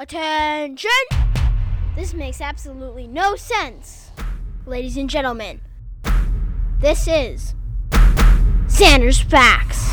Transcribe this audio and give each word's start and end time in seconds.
Attention! 0.00 0.90
This 1.96 2.14
makes 2.14 2.40
absolutely 2.40 3.08
no 3.08 3.34
sense. 3.34 4.12
Ladies 4.64 4.96
and 4.96 5.10
gentlemen, 5.10 5.60
this 6.78 7.08
is 7.08 7.56
Xander's 8.68 9.18
Facts. 9.18 9.90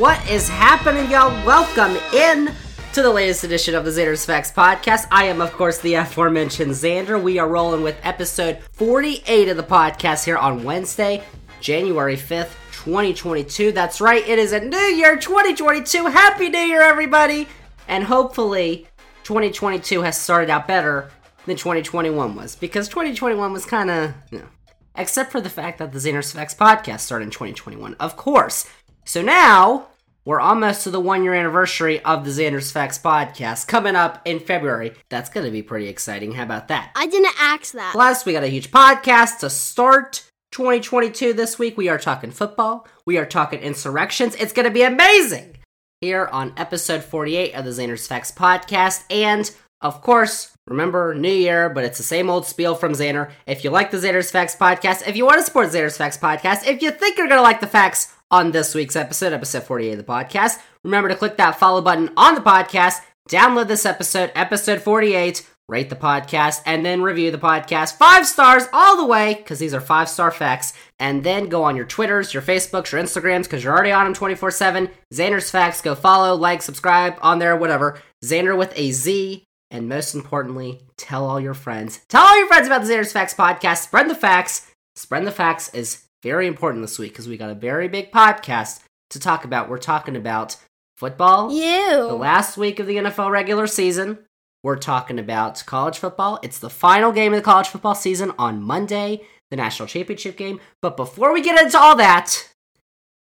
What 0.00 0.28
is 0.28 0.48
happening, 0.48 1.08
y'all? 1.08 1.30
Welcome 1.46 1.96
in 2.12 2.52
to 2.92 3.02
the 3.02 3.10
latest 3.12 3.44
edition 3.44 3.76
of 3.76 3.84
the 3.84 3.92
Xander's 3.92 4.24
Facts 4.24 4.50
podcast. 4.50 5.06
I 5.12 5.26
am, 5.26 5.40
of 5.40 5.52
course, 5.52 5.78
the 5.78 5.94
aforementioned 5.94 6.72
Xander. 6.72 7.22
We 7.22 7.38
are 7.38 7.46
rolling 7.46 7.84
with 7.84 7.96
episode 8.02 8.58
48 8.72 9.50
of 9.50 9.56
the 9.56 9.62
podcast 9.62 10.24
here 10.24 10.38
on 10.38 10.64
Wednesday, 10.64 11.22
January 11.60 12.16
5th, 12.16 12.50
2022. 12.84 13.72
That's 13.72 13.98
right, 13.98 14.26
it 14.28 14.38
is 14.38 14.52
a 14.52 14.60
new 14.60 14.76
year, 14.76 15.16
2022. 15.16 16.06
Happy 16.06 16.50
New 16.50 16.58
Year, 16.58 16.82
everybody! 16.82 17.48
And 17.88 18.04
hopefully, 18.04 18.86
2022 19.22 20.02
has 20.02 20.20
started 20.20 20.50
out 20.50 20.68
better 20.68 21.10
than 21.46 21.56
2021 21.56 22.34
was, 22.34 22.56
because 22.56 22.88
2021 22.88 23.54
was 23.54 23.64
kind 23.64 23.90
of, 23.90 24.12
you 24.30 24.40
know, 24.40 24.48
except 24.96 25.32
for 25.32 25.40
the 25.40 25.48
fact 25.48 25.78
that 25.78 25.92
the 25.92 25.98
Xander's 25.98 26.30
Facts 26.30 26.54
podcast 26.54 27.00
started 27.00 27.24
in 27.24 27.30
2021, 27.30 27.94
of 27.94 28.18
course. 28.18 28.68
So 29.06 29.22
now, 29.22 29.86
we're 30.26 30.40
almost 30.40 30.84
to 30.84 30.90
the 30.90 31.00
one 31.00 31.24
year 31.24 31.32
anniversary 31.32 32.04
of 32.04 32.26
the 32.26 32.30
Xander's 32.30 32.70
Facts 32.70 32.98
podcast 32.98 33.66
coming 33.66 33.96
up 33.96 34.20
in 34.26 34.40
February. 34.40 34.92
That's 35.08 35.30
going 35.30 35.46
to 35.46 35.52
be 35.52 35.62
pretty 35.62 35.88
exciting. 35.88 36.32
How 36.32 36.42
about 36.42 36.68
that? 36.68 36.92
I 36.94 37.06
didn't 37.06 37.34
ask 37.40 37.72
that. 37.72 37.92
Plus, 37.92 38.26
we 38.26 38.34
got 38.34 38.44
a 38.44 38.48
huge 38.48 38.70
podcast 38.70 39.38
to 39.38 39.48
start 39.48 40.30
2022 40.54 41.32
this 41.32 41.58
week. 41.58 41.76
We 41.76 41.88
are 41.88 41.98
talking 41.98 42.30
football, 42.30 42.86
we 43.04 43.18
are 43.18 43.26
talking 43.26 43.58
insurrections. 43.58 44.36
It's 44.36 44.52
going 44.52 44.66
to 44.66 44.72
be 44.72 44.84
amazing 44.84 45.56
here 46.00 46.28
on 46.30 46.52
episode 46.56 47.02
48 47.02 47.54
of 47.54 47.64
the 47.64 47.72
Xander's 47.72 48.06
Facts 48.06 48.30
podcast. 48.30 49.02
And 49.10 49.50
of 49.80 50.00
course, 50.00 50.56
remember, 50.68 51.12
new 51.12 51.28
year, 51.28 51.68
but 51.68 51.82
it's 51.82 51.98
the 51.98 52.04
same 52.04 52.30
old 52.30 52.46
spiel 52.46 52.76
from 52.76 52.92
Xander. 52.92 53.32
If 53.48 53.64
you 53.64 53.70
like 53.70 53.90
the 53.90 53.96
Xander's 53.96 54.30
Facts 54.30 54.54
podcast, 54.54 55.08
if 55.08 55.16
you 55.16 55.26
want 55.26 55.38
to 55.38 55.44
support 55.44 55.70
Xander's 55.70 55.96
Facts 55.96 56.18
podcast, 56.18 56.68
if 56.68 56.80
you 56.82 56.92
think 56.92 57.18
you're 57.18 57.26
going 57.26 57.38
to 57.38 57.42
like 57.42 57.60
the 57.60 57.66
facts 57.66 58.14
on 58.30 58.52
this 58.52 58.76
week's 58.76 58.94
episode, 58.94 59.32
episode 59.32 59.64
48 59.64 59.90
of 59.90 59.98
the 59.98 60.04
podcast, 60.04 60.60
remember 60.84 61.08
to 61.08 61.16
click 61.16 61.36
that 61.36 61.58
follow 61.58 61.80
button 61.80 62.10
on 62.16 62.36
the 62.36 62.40
podcast, 62.40 63.00
download 63.28 63.66
this 63.66 63.84
episode, 63.84 64.30
episode 64.36 64.80
48, 64.80 65.50
rate 65.68 65.90
the 65.90 65.96
podcast, 65.96 66.60
and 66.66 66.84
then 66.84 67.02
review 67.02 67.30
the 67.30 67.38
podcast. 67.38 67.96
Five 67.96 68.26
stars 68.26 68.64
all 68.72 68.96
the 68.96 69.06
way, 69.06 69.34
because 69.34 69.58
these 69.58 69.74
are 69.74 69.80
five 69.80 70.08
star 70.08 70.30
facts. 70.30 70.72
And 70.98 71.24
then 71.24 71.48
go 71.48 71.64
on 71.64 71.76
your 71.76 71.86
Twitters, 71.86 72.32
your 72.34 72.42
Facebooks, 72.42 72.92
your 72.92 73.00
Instagrams, 73.02 73.44
because 73.44 73.64
you're 73.64 73.72
already 73.72 73.92
on 73.92 74.04
them 74.04 74.14
24 74.14 74.50
7. 74.50 74.90
Xander's 75.12 75.50
Facts, 75.50 75.80
go 75.80 75.94
follow, 75.94 76.34
like, 76.34 76.62
subscribe 76.62 77.16
on 77.22 77.38
there, 77.38 77.56
whatever. 77.56 78.00
Xander 78.24 78.56
with 78.56 78.72
a 78.76 78.90
Z. 78.92 79.44
And 79.70 79.88
most 79.88 80.14
importantly, 80.14 80.82
tell 80.96 81.26
all 81.26 81.40
your 81.40 81.54
friends. 81.54 82.00
Tell 82.08 82.22
all 82.22 82.38
your 82.38 82.46
friends 82.46 82.66
about 82.66 82.82
the 82.84 82.88
Xander's 82.92 83.12
Facts 83.12 83.34
podcast. 83.34 83.78
Spread 83.78 84.08
the 84.08 84.14
facts. 84.14 84.70
Spread 84.96 85.26
the 85.26 85.32
facts 85.32 85.72
is 85.74 86.04
very 86.22 86.46
important 86.46 86.82
this 86.82 86.98
week 86.98 87.12
because 87.12 87.26
we 87.26 87.36
got 87.36 87.50
a 87.50 87.54
very 87.54 87.88
big 87.88 88.12
podcast 88.12 88.80
to 89.10 89.18
talk 89.18 89.44
about. 89.44 89.68
We're 89.68 89.78
talking 89.78 90.14
about 90.16 90.56
football, 90.96 91.52
You. 91.52 91.90
the 92.06 92.14
last 92.14 92.56
week 92.56 92.78
of 92.78 92.86
the 92.86 92.96
NFL 92.96 93.30
regular 93.30 93.66
season. 93.66 94.18
We're 94.64 94.76
talking 94.76 95.18
about 95.18 95.62
college 95.66 95.98
football. 95.98 96.40
It's 96.42 96.58
the 96.58 96.70
final 96.70 97.12
game 97.12 97.34
of 97.34 97.36
the 97.36 97.44
college 97.44 97.68
football 97.68 97.94
season 97.94 98.32
on 98.38 98.62
Monday, 98.62 99.20
the 99.50 99.56
national 99.56 99.88
championship 99.88 100.38
game. 100.38 100.58
But 100.80 100.96
before 100.96 101.34
we 101.34 101.42
get 101.42 101.62
into 101.62 101.78
all 101.78 101.94
that, 101.96 102.48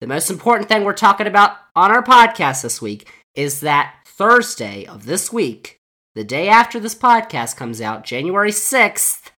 the 0.00 0.08
most 0.08 0.28
important 0.28 0.68
thing 0.68 0.82
we're 0.82 0.92
talking 0.92 1.28
about 1.28 1.52
on 1.76 1.92
our 1.92 2.02
podcast 2.02 2.62
this 2.62 2.82
week 2.82 3.08
is 3.36 3.60
that 3.60 3.94
Thursday 4.04 4.84
of 4.86 5.06
this 5.06 5.32
week, 5.32 5.78
the 6.16 6.24
day 6.24 6.48
after 6.48 6.80
this 6.80 6.96
podcast 6.96 7.56
comes 7.56 7.80
out, 7.80 8.02
January 8.02 8.50
6th, 8.50 9.30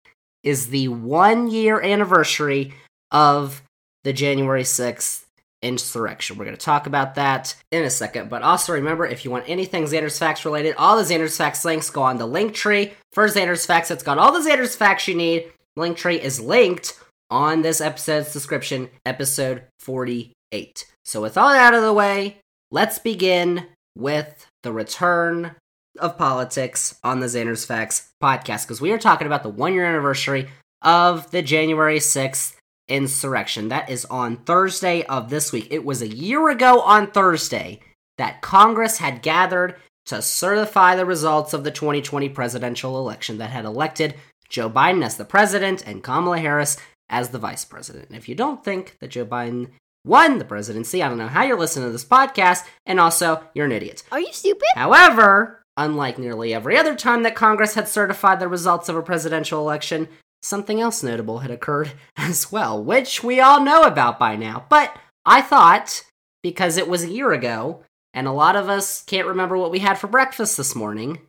is 0.45 0.69
the 0.69 0.87
one 0.87 1.51
year 1.51 1.81
anniversary 1.81 2.73
of 3.11 3.63
the 4.05 4.13
January 4.13 4.63
6th 4.63 5.25
insurrection. 5.63 6.37
We're 6.37 6.45
going 6.45 6.57
to 6.57 6.65
talk 6.65 6.87
about 6.87 7.15
that 7.17 7.55
in 7.71 7.83
a 7.83 7.91
second. 7.91 8.31
But 8.31 8.43
also 8.43 8.73
remember, 8.73 9.07
if 9.07 9.25
you 9.25 9.31
want 9.31 9.49
anything 9.49 9.85
Xander's 9.85 10.19
Facts 10.19 10.45
related, 10.45 10.75
all 10.77 10.97
the 10.97 11.03
Xander's 11.03 11.37
Facts 11.37 11.65
links 11.65 11.91
go 11.91 12.03
on 12.03 12.19
the 12.19 12.27
link 12.27 12.55
tree 12.55 12.93
for 13.13 13.27
Xander's 13.27 13.67
Facts. 13.67 13.91
It's 13.91 14.03
got 14.03 14.19
all 14.19 14.33
the 14.33 14.49
Xander's 14.49 14.77
Facts 14.77 15.09
you 15.09 15.15
need. 15.15 15.53
Link 15.77 15.97
tree 15.97 16.21
is 16.21 16.41
linked 16.41 16.99
on 17.31 17.63
this 17.63 17.81
episode's 17.81 18.33
description, 18.33 18.91
episode 19.07 19.63
48. 19.79 20.87
So 21.05 21.23
with 21.23 21.39
all 21.39 21.51
that 21.51 21.61
out 21.61 21.75
of 21.75 21.83
the 21.83 21.93
way, 21.93 22.39
let's 22.71 22.99
begin 22.99 23.67
with 23.97 24.47
the 24.63 24.73
return 24.73 25.55
of 25.99 26.17
politics 26.19 26.99
on 27.05 27.21
the 27.21 27.27
Xander's 27.27 27.65
Facts 27.65 28.11
podcast 28.23 28.67
because 28.67 28.81
we 28.81 28.93
are 28.93 28.99
talking 28.99 29.27
about 29.27 29.43
the 29.43 29.49
one 29.49 29.75
year 29.75 29.85
anniversary 29.85 30.49
of 30.83 31.31
the 31.31 31.43
January 31.43 31.99
6th 31.99 32.55
insurrection. 32.91 33.69
That 33.69 33.89
is 33.89 34.05
on 34.07 34.39
Thursday 34.39 35.03
of 35.05 35.31
this 35.31 35.53
week. 35.53 35.69
It 35.71 35.85
was 35.85 36.03
a 36.03 36.09
year 36.09 36.51
ago 36.51 36.81
on 36.81 37.11
Thursday 37.11 37.81
that 38.19 38.43
Congress 38.43 38.99
had 38.99 39.23
gathered 39.23 39.77
to 40.07 40.21
certify 40.21 40.97
the 40.97 41.07
results 41.07 41.55
of 41.55 41.65
the 41.65 41.71
2020 41.71 42.29
presidential 42.31 42.99
election 42.99 43.39
that 43.39 43.51
had 43.51 43.65
elected 43.65 44.15
Joe 44.49 44.69
Biden 44.69 45.05
as 45.05 45.17
the 45.17 45.25
president 45.25 45.87
and 45.87 46.03
Kamala 46.03 46.39
Harris 46.39 46.77
as 47.09 47.31
the 47.31 47.39
vice 47.39 47.65
president. 47.65 48.09
And 48.09 48.17
if 48.17 48.29
you 48.29 48.35
don't 48.35 48.65
think 48.65 48.97
that 49.01 49.11
Joe 49.11 49.25
Biden 49.25 49.71
won 50.05 50.39
the 50.39 50.45
presidency, 50.45 51.03
I 51.03 51.09
don't 51.09 51.19
know 51.19 51.29
how 51.29 51.45
you're 51.45 51.59
listening 51.59 51.87
to 51.87 51.93
this 51.93 52.05
podcast, 52.05 52.65
and 52.87 52.99
also 52.99 53.45
you're 53.55 53.67
an 53.67 53.73
idiot. 53.73 54.03
Are 54.11 54.21
you 54.21 54.33
stupid? 54.33 54.67
However, 54.75 55.63
unlike 55.77 56.19
nearly 56.19 56.53
every 56.53 56.77
other 56.77 56.95
time 56.95 57.23
that 57.23 57.35
Congress 57.35 57.75
had 57.75 57.89
certified 57.89 58.41
the 58.41 58.49
results 58.49 58.89
of 58.89 58.97
a 58.97 59.03
presidential 59.03 59.61
election, 59.61 60.09
something 60.43 60.81
else 60.81 61.03
notable 61.03 61.41
had 61.41 61.51
occurred 61.51 61.93
as 62.17 62.51
well, 62.51 62.83
which 62.83 63.23
we 63.23 63.41
all 63.41 63.63
know 63.63 63.83
about 63.83 64.19
by 64.19 64.37
now. 64.37 64.67
But 64.69 64.97
I 65.25 65.43
thought, 65.43 66.05
because 66.43 66.77
it 66.77 66.89
was 66.89 67.05
a 67.05 67.11
year 67.11 67.33
ago, 67.33 67.85
and 68.13 68.27
a 68.27 68.33
lot 68.33 68.57
of 68.57 68.69
us 68.69 69.03
can't 69.05 69.29
remember 69.29 69.57
what 69.57 69.71
we 69.71 69.79
had 69.79 69.99
for 69.99 70.09
breakfast 70.09 70.57
this 70.57 70.75
morning, 70.75 71.21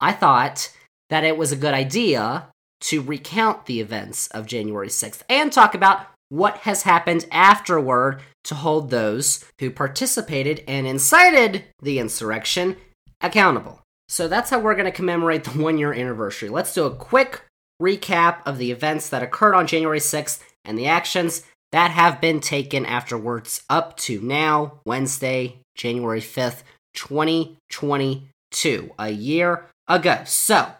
I 0.00 0.12
thought 0.12 0.72
that 1.10 1.24
it 1.24 1.36
was 1.36 1.52
a 1.52 1.56
good 1.56 1.74
idea 1.74 2.48
to 2.82 3.02
recount 3.02 3.66
the 3.66 3.80
events 3.80 4.26
of 4.28 4.46
January 4.46 4.88
6th 4.88 5.22
and 5.28 5.52
talk 5.52 5.74
about 5.74 6.06
what 6.28 6.58
has 6.58 6.82
happened 6.82 7.26
afterward 7.30 8.20
to 8.44 8.54
hold 8.54 8.90
those 8.90 9.44
who 9.60 9.70
participated 9.70 10.64
and 10.66 10.86
incited 10.86 11.64
the 11.80 11.98
insurrection 11.98 12.76
accountable. 13.20 13.82
So 14.08 14.28
that's 14.28 14.50
how 14.50 14.58
we're 14.58 14.74
going 14.74 14.86
to 14.86 14.90
commemorate 14.90 15.44
the 15.44 15.62
one 15.62 15.78
year 15.78 15.92
anniversary. 15.92 16.48
Let's 16.48 16.74
do 16.74 16.84
a 16.84 16.94
quick 16.94 17.42
recap 17.80 18.38
of 18.46 18.58
the 18.58 18.70
events 18.70 19.08
that 19.08 19.22
occurred 19.22 19.54
on 19.54 19.66
January 19.66 19.98
6th 19.98 20.40
and 20.64 20.78
the 20.78 20.86
actions 20.86 21.42
that 21.72 21.90
have 21.90 22.20
been 22.20 22.40
taken 22.40 22.84
afterwards 22.84 23.62
up 23.70 23.96
to 23.96 24.20
now, 24.20 24.80
Wednesday, 24.84 25.58
January 25.74 26.20
5th, 26.20 26.62
2022, 26.94 28.92
a 28.98 29.10
year 29.10 29.66
ago. 29.88 30.22
So, 30.26 30.72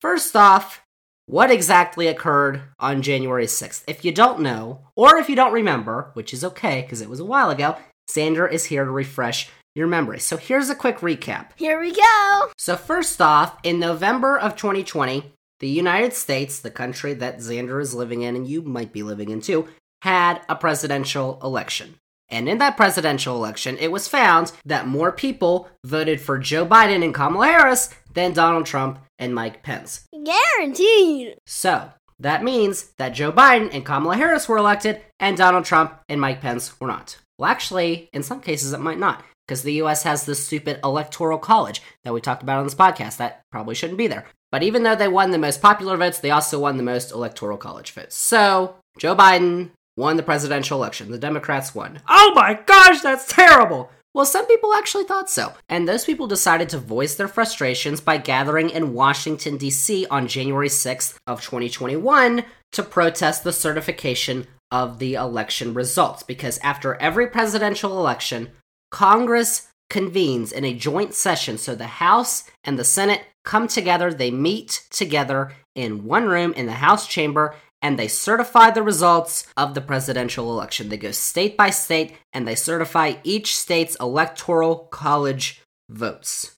first 0.00 0.34
off, 0.34 0.82
what 1.26 1.50
exactly 1.50 2.08
occurred 2.08 2.62
on 2.80 3.02
January 3.02 3.46
6th? 3.46 3.84
If 3.86 4.04
you 4.04 4.12
don't 4.12 4.40
know, 4.40 4.80
or 4.96 5.16
if 5.16 5.28
you 5.28 5.36
don't 5.36 5.52
remember, 5.52 6.10
which 6.14 6.34
is 6.34 6.44
okay 6.44 6.82
because 6.82 7.00
it 7.00 7.08
was 7.08 7.20
a 7.20 7.24
while 7.24 7.50
ago, 7.50 7.76
Xander 8.10 8.50
is 8.50 8.66
here 8.66 8.84
to 8.84 8.90
refresh 8.90 9.48
your 9.74 9.86
memory. 9.86 10.18
So 10.18 10.36
here's 10.36 10.68
a 10.68 10.74
quick 10.74 10.98
recap. 10.98 11.50
Here 11.56 11.80
we 11.80 11.94
go. 11.94 12.50
So, 12.58 12.76
first 12.76 13.22
off, 13.22 13.56
in 13.62 13.78
November 13.78 14.38
of 14.38 14.56
2020, 14.56 15.32
the 15.62 15.68
United 15.68 16.12
States, 16.12 16.58
the 16.58 16.72
country 16.72 17.14
that 17.14 17.38
Xander 17.38 17.80
is 17.80 17.94
living 17.94 18.22
in 18.22 18.34
and 18.34 18.46
you 18.46 18.62
might 18.62 18.92
be 18.92 19.04
living 19.04 19.30
in 19.30 19.40
too, 19.40 19.68
had 20.02 20.42
a 20.48 20.56
presidential 20.56 21.38
election. 21.42 21.94
And 22.28 22.48
in 22.48 22.58
that 22.58 22.76
presidential 22.76 23.36
election, 23.36 23.78
it 23.78 23.92
was 23.92 24.08
found 24.08 24.50
that 24.64 24.88
more 24.88 25.12
people 25.12 25.68
voted 25.84 26.20
for 26.20 26.36
Joe 26.36 26.66
Biden 26.66 27.04
and 27.04 27.14
Kamala 27.14 27.46
Harris 27.46 27.90
than 28.12 28.32
Donald 28.32 28.66
Trump 28.66 28.98
and 29.20 29.34
Mike 29.34 29.62
Pence. 29.62 30.08
Guaranteed. 30.24 31.36
So, 31.46 31.92
that 32.18 32.42
means 32.42 32.92
that 32.98 33.10
Joe 33.10 33.30
Biden 33.30 33.72
and 33.72 33.86
Kamala 33.86 34.16
Harris 34.16 34.48
were 34.48 34.56
elected 34.56 35.00
and 35.20 35.36
Donald 35.36 35.64
Trump 35.64 35.94
and 36.08 36.20
Mike 36.20 36.40
Pence 36.40 36.80
were 36.80 36.88
not. 36.88 37.18
Well, 37.38 37.50
actually, 37.50 38.08
in 38.12 38.24
some 38.24 38.40
cases, 38.40 38.72
it 38.72 38.80
might 38.80 38.98
not, 38.98 39.24
because 39.46 39.62
the 39.62 39.74
US 39.74 40.02
has 40.02 40.26
this 40.26 40.44
stupid 40.44 40.80
electoral 40.82 41.38
college 41.38 41.82
that 42.02 42.12
we 42.12 42.20
talked 42.20 42.42
about 42.42 42.58
on 42.58 42.64
this 42.64 42.74
podcast 42.74 43.18
that 43.18 43.42
probably 43.52 43.76
shouldn't 43.76 43.98
be 43.98 44.08
there. 44.08 44.26
But 44.52 44.62
even 44.62 44.84
though 44.84 44.94
they 44.94 45.08
won 45.08 45.32
the 45.32 45.38
most 45.38 45.60
popular 45.60 45.96
votes, 45.96 46.20
they 46.20 46.30
also 46.30 46.60
won 46.60 46.76
the 46.76 46.82
most 46.82 47.10
electoral 47.10 47.56
college 47.56 47.90
votes. 47.90 48.14
So, 48.14 48.76
Joe 48.98 49.16
Biden 49.16 49.70
won 49.96 50.18
the 50.18 50.22
presidential 50.22 50.78
election. 50.78 51.10
The 51.10 51.18
Democrats 51.18 51.74
won. 51.74 52.00
Oh 52.08 52.32
my 52.36 52.60
gosh, 52.66 53.00
that's 53.00 53.26
terrible! 53.26 53.90
Well, 54.14 54.26
some 54.26 54.46
people 54.46 54.74
actually 54.74 55.04
thought 55.04 55.30
so, 55.30 55.54
and 55.70 55.88
those 55.88 56.04
people 56.04 56.26
decided 56.26 56.68
to 56.68 56.78
voice 56.78 57.14
their 57.14 57.28
frustrations 57.28 58.02
by 58.02 58.18
gathering 58.18 58.68
in 58.68 58.92
Washington, 58.92 59.56
D.C. 59.56 60.06
on 60.10 60.28
January 60.28 60.68
6th 60.68 61.16
of 61.26 61.40
2021 61.40 62.44
to 62.72 62.82
protest 62.82 63.42
the 63.42 63.54
certification 63.54 64.46
of 64.70 64.98
the 64.98 65.14
election 65.14 65.72
results. 65.72 66.22
Because 66.22 66.58
after 66.58 66.96
every 66.96 67.26
presidential 67.26 67.98
election, 67.98 68.50
Congress 68.90 69.68
convenes 69.88 70.52
in 70.52 70.66
a 70.66 70.74
joint 70.74 71.14
session. 71.14 71.56
So 71.56 71.74
the 71.74 71.86
House 71.86 72.50
and 72.64 72.78
the 72.78 72.84
Senate 72.84 73.22
come 73.44 73.68
together, 73.68 74.12
they 74.12 74.30
meet 74.30 74.86
together 74.90 75.52
in 75.74 76.04
one 76.04 76.26
room 76.26 76.52
in 76.52 76.66
the 76.66 76.72
House 76.72 77.06
chamber, 77.06 77.54
and 77.80 77.98
they 77.98 78.08
certify 78.08 78.70
the 78.70 78.82
results 78.82 79.46
of 79.56 79.74
the 79.74 79.80
presidential 79.80 80.50
election. 80.52 80.88
They 80.88 80.96
go 80.96 81.10
state 81.10 81.56
by 81.56 81.70
state 81.70 82.14
and 82.32 82.46
they 82.46 82.54
certify 82.54 83.14
each 83.24 83.56
state's 83.56 83.96
electoral 83.96 84.76
college 84.90 85.62
votes. 85.90 86.56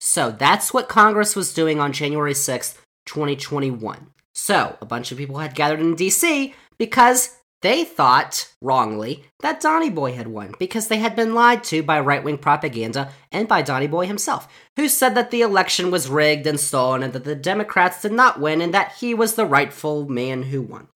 So 0.00 0.30
that's 0.30 0.72
what 0.72 0.88
Congress 0.88 1.34
was 1.34 1.54
doing 1.54 1.80
on 1.80 1.92
January 1.92 2.34
6th, 2.34 2.76
2021. 3.06 4.08
So 4.34 4.76
a 4.80 4.86
bunch 4.86 5.10
of 5.10 5.18
people 5.18 5.38
had 5.38 5.54
gathered 5.54 5.80
in 5.80 5.96
DC 5.96 6.52
because 6.78 7.37
they 7.60 7.84
thought, 7.84 8.52
wrongly, 8.62 9.24
that 9.40 9.60
Donny 9.60 9.90
Boy 9.90 10.12
had 10.12 10.28
won 10.28 10.54
because 10.58 10.88
they 10.88 10.98
had 10.98 11.16
been 11.16 11.34
lied 11.34 11.64
to 11.64 11.82
by 11.82 11.98
right 11.98 12.22
wing 12.22 12.38
propaganda 12.38 13.12
and 13.32 13.48
by 13.48 13.62
Donny 13.62 13.88
Boy 13.88 14.06
himself, 14.06 14.46
who 14.76 14.88
said 14.88 15.14
that 15.16 15.30
the 15.30 15.42
election 15.42 15.90
was 15.90 16.08
rigged 16.08 16.46
and 16.46 16.60
stolen 16.60 17.02
and 17.02 17.12
that 17.12 17.24
the 17.24 17.34
Democrats 17.34 18.02
did 18.02 18.12
not 18.12 18.40
win 18.40 18.60
and 18.60 18.72
that 18.74 18.92
he 19.00 19.12
was 19.12 19.34
the 19.34 19.46
rightful 19.46 20.08
man 20.08 20.44
who 20.44 20.62
won. 20.62 20.88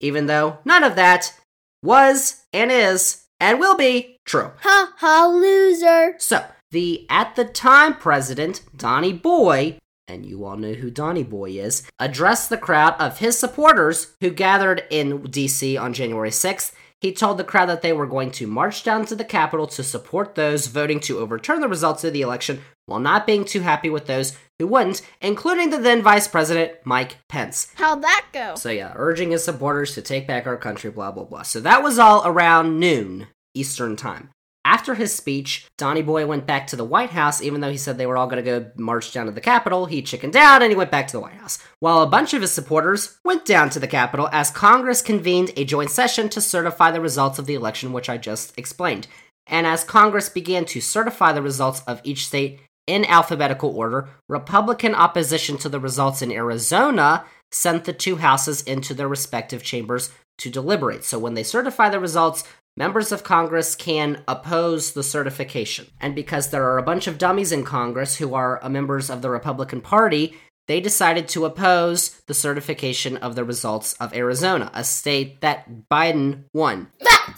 Even 0.00 0.26
though 0.26 0.58
none 0.64 0.84
of 0.84 0.96
that 0.96 1.34
was 1.82 2.44
and 2.52 2.70
is 2.70 3.24
and 3.38 3.58
will 3.58 3.76
be 3.76 4.18
true. 4.26 4.52
Ha 4.60 4.92
ha, 4.98 5.26
loser. 5.26 6.14
So, 6.18 6.44
the 6.70 7.06
at 7.08 7.34
the 7.34 7.44
time 7.44 7.94
president, 7.94 8.62
Donny 8.76 9.12
Boy, 9.12 9.78
and 10.10 10.26
you 10.26 10.44
all 10.44 10.56
know 10.56 10.72
who 10.72 10.90
Donny 10.90 11.22
Boy 11.22 11.50
is, 11.50 11.82
addressed 11.98 12.50
the 12.50 12.58
crowd 12.58 12.94
of 12.98 13.18
his 13.18 13.38
supporters 13.38 14.14
who 14.20 14.30
gathered 14.30 14.84
in 14.90 15.22
DC 15.22 15.80
on 15.80 15.92
January 15.92 16.30
6th. 16.30 16.72
He 17.00 17.12
told 17.12 17.38
the 17.38 17.44
crowd 17.44 17.66
that 17.66 17.80
they 17.80 17.94
were 17.94 18.06
going 18.06 18.30
to 18.32 18.46
march 18.46 18.82
down 18.82 19.06
to 19.06 19.16
the 19.16 19.24
Capitol 19.24 19.66
to 19.68 19.82
support 19.82 20.34
those 20.34 20.66
voting 20.66 21.00
to 21.00 21.18
overturn 21.18 21.60
the 21.60 21.68
results 21.68 22.04
of 22.04 22.12
the 22.12 22.20
election 22.20 22.60
while 22.84 23.00
not 23.00 23.26
being 23.26 23.44
too 23.44 23.60
happy 23.60 23.88
with 23.88 24.06
those 24.06 24.36
who 24.58 24.66
wouldn't, 24.66 25.00
including 25.22 25.70
the 25.70 25.78
then 25.78 26.02
Vice 26.02 26.28
President 26.28 26.72
Mike 26.84 27.16
Pence. 27.28 27.68
How'd 27.76 28.02
that 28.02 28.26
go? 28.32 28.54
So, 28.56 28.70
yeah, 28.70 28.92
urging 28.96 29.30
his 29.30 29.44
supporters 29.44 29.94
to 29.94 30.02
take 30.02 30.26
back 30.26 30.46
our 30.46 30.58
country, 30.58 30.90
blah, 30.90 31.12
blah, 31.12 31.24
blah. 31.24 31.42
So, 31.42 31.60
that 31.60 31.82
was 31.82 31.98
all 31.98 32.26
around 32.26 32.78
noon 32.78 33.28
Eastern 33.54 33.96
Time. 33.96 34.30
After 34.70 34.94
his 34.94 35.12
speech, 35.12 35.66
Donny 35.78 36.00
Boy 36.00 36.28
went 36.28 36.46
back 36.46 36.68
to 36.68 36.76
the 36.76 36.84
White 36.84 37.10
House, 37.10 37.42
even 37.42 37.60
though 37.60 37.72
he 37.72 37.76
said 37.76 37.98
they 37.98 38.06
were 38.06 38.16
all 38.16 38.28
going 38.28 38.44
to 38.44 38.48
go 38.60 38.70
march 38.76 39.12
down 39.12 39.26
to 39.26 39.32
the 39.32 39.40
Capitol. 39.40 39.86
He 39.86 40.00
chickened 40.00 40.36
out 40.36 40.62
and 40.62 40.70
he 40.70 40.76
went 40.76 40.92
back 40.92 41.08
to 41.08 41.12
the 41.12 41.20
White 41.20 41.34
House. 41.34 41.58
While 41.80 42.02
a 42.02 42.06
bunch 42.06 42.34
of 42.34 42.40
his 42.40 42.52
supporters 42.52 43.18
went 43.24 43.44
down 43.44 43.70
to 43.70 43.80
the 43.80 43.88
Capitol 43.88 44.28
as 44.30 44.52
Congress 44.52 45.02
convened 45.02 45.50
a 45.56 45.64
joint 45.64 45.90
session 45.90 46.28
to 46.28 46.40
certify 46.40 46.92
the 46.92 47.00
results 47.00 47.40
of 47.40 47.46
the 47.46 47.56
election, 47.56 47.92
which 47.92 48.08
I 48.08 48.16
just 48.16 48.56
explained. 48.56 49.08
And 49.44 49.66
as 49.66 49.82
Congress 49.82 50.28
began 50.28 50.64
to 50.66 50.80
certify 50.80 51.32
the 51.32 51.42
results 51.42 51.82
of 51.88 52.00
each 52.04 52.26
state 52.26 52.60
in 52.86 53.04
alphabetical 53.06 53.76
order, 53.76 54.08
Republican 54.28 54.94
opposition 54.94 55.58
to 55.58 55.68
the 55.68 55.80
results 55.80 56.22
in 56.22 56.30
Arizona 56.30 57.24
sent 57.50 57.86
the 57.86 57.92
two 57.92 58.16
houses 58.16 58.62
into 58.62 58.94
their 58.94 59.08
respective 59.08 59.64
chambers 59.64 60.12
to 60.38 60.48
deliberate. 60.48 61.04
So 61.04 61.18
when 61.18 61.34
they 61.34 61.42
certify 61.42 61.90
the 61.90 62.00
results, 62.00 62.44
members 62.76 63.12
of 63.12 63.24
Congress 63.24 63.74
can 63.74 64.22
oppose 64.26 64.92
the 64.92 65.02
certification. 65.02 65.86
And 66.00 66.14
because 66.14 66.50
there 66.50 66.64
are 66.64 66.78
a 66.78 66.82
bunch 66.82 67.06
of 67.06 67.18
dummies 67.18 67.52
in 67.52 67.64
Congress 67.64 68.16
who 68.16 68.34
are 68.34 68.62
uh, 68.62 68.68
members 68.68 69.10
of 69.10 69.22
the 69.22 69.30
Republican 69.30 69.80
Party, 69.80 70.34
they 70.68 70.80
decided 70.80 71.26
to 71.28 71.46
oppose 71.46 72.20
the 72.26 72.34
certification 72.34 73.16
of 73.16 73.34
the 73.34 73.44
results 73.44 73.94
of 73.94 74.14
Arizona, 74.14 74.70
a 74.72 74.84
state 74.84 75.40
that 75.40 75.88
Biden 75.90 76.44
won. 76.54 76.88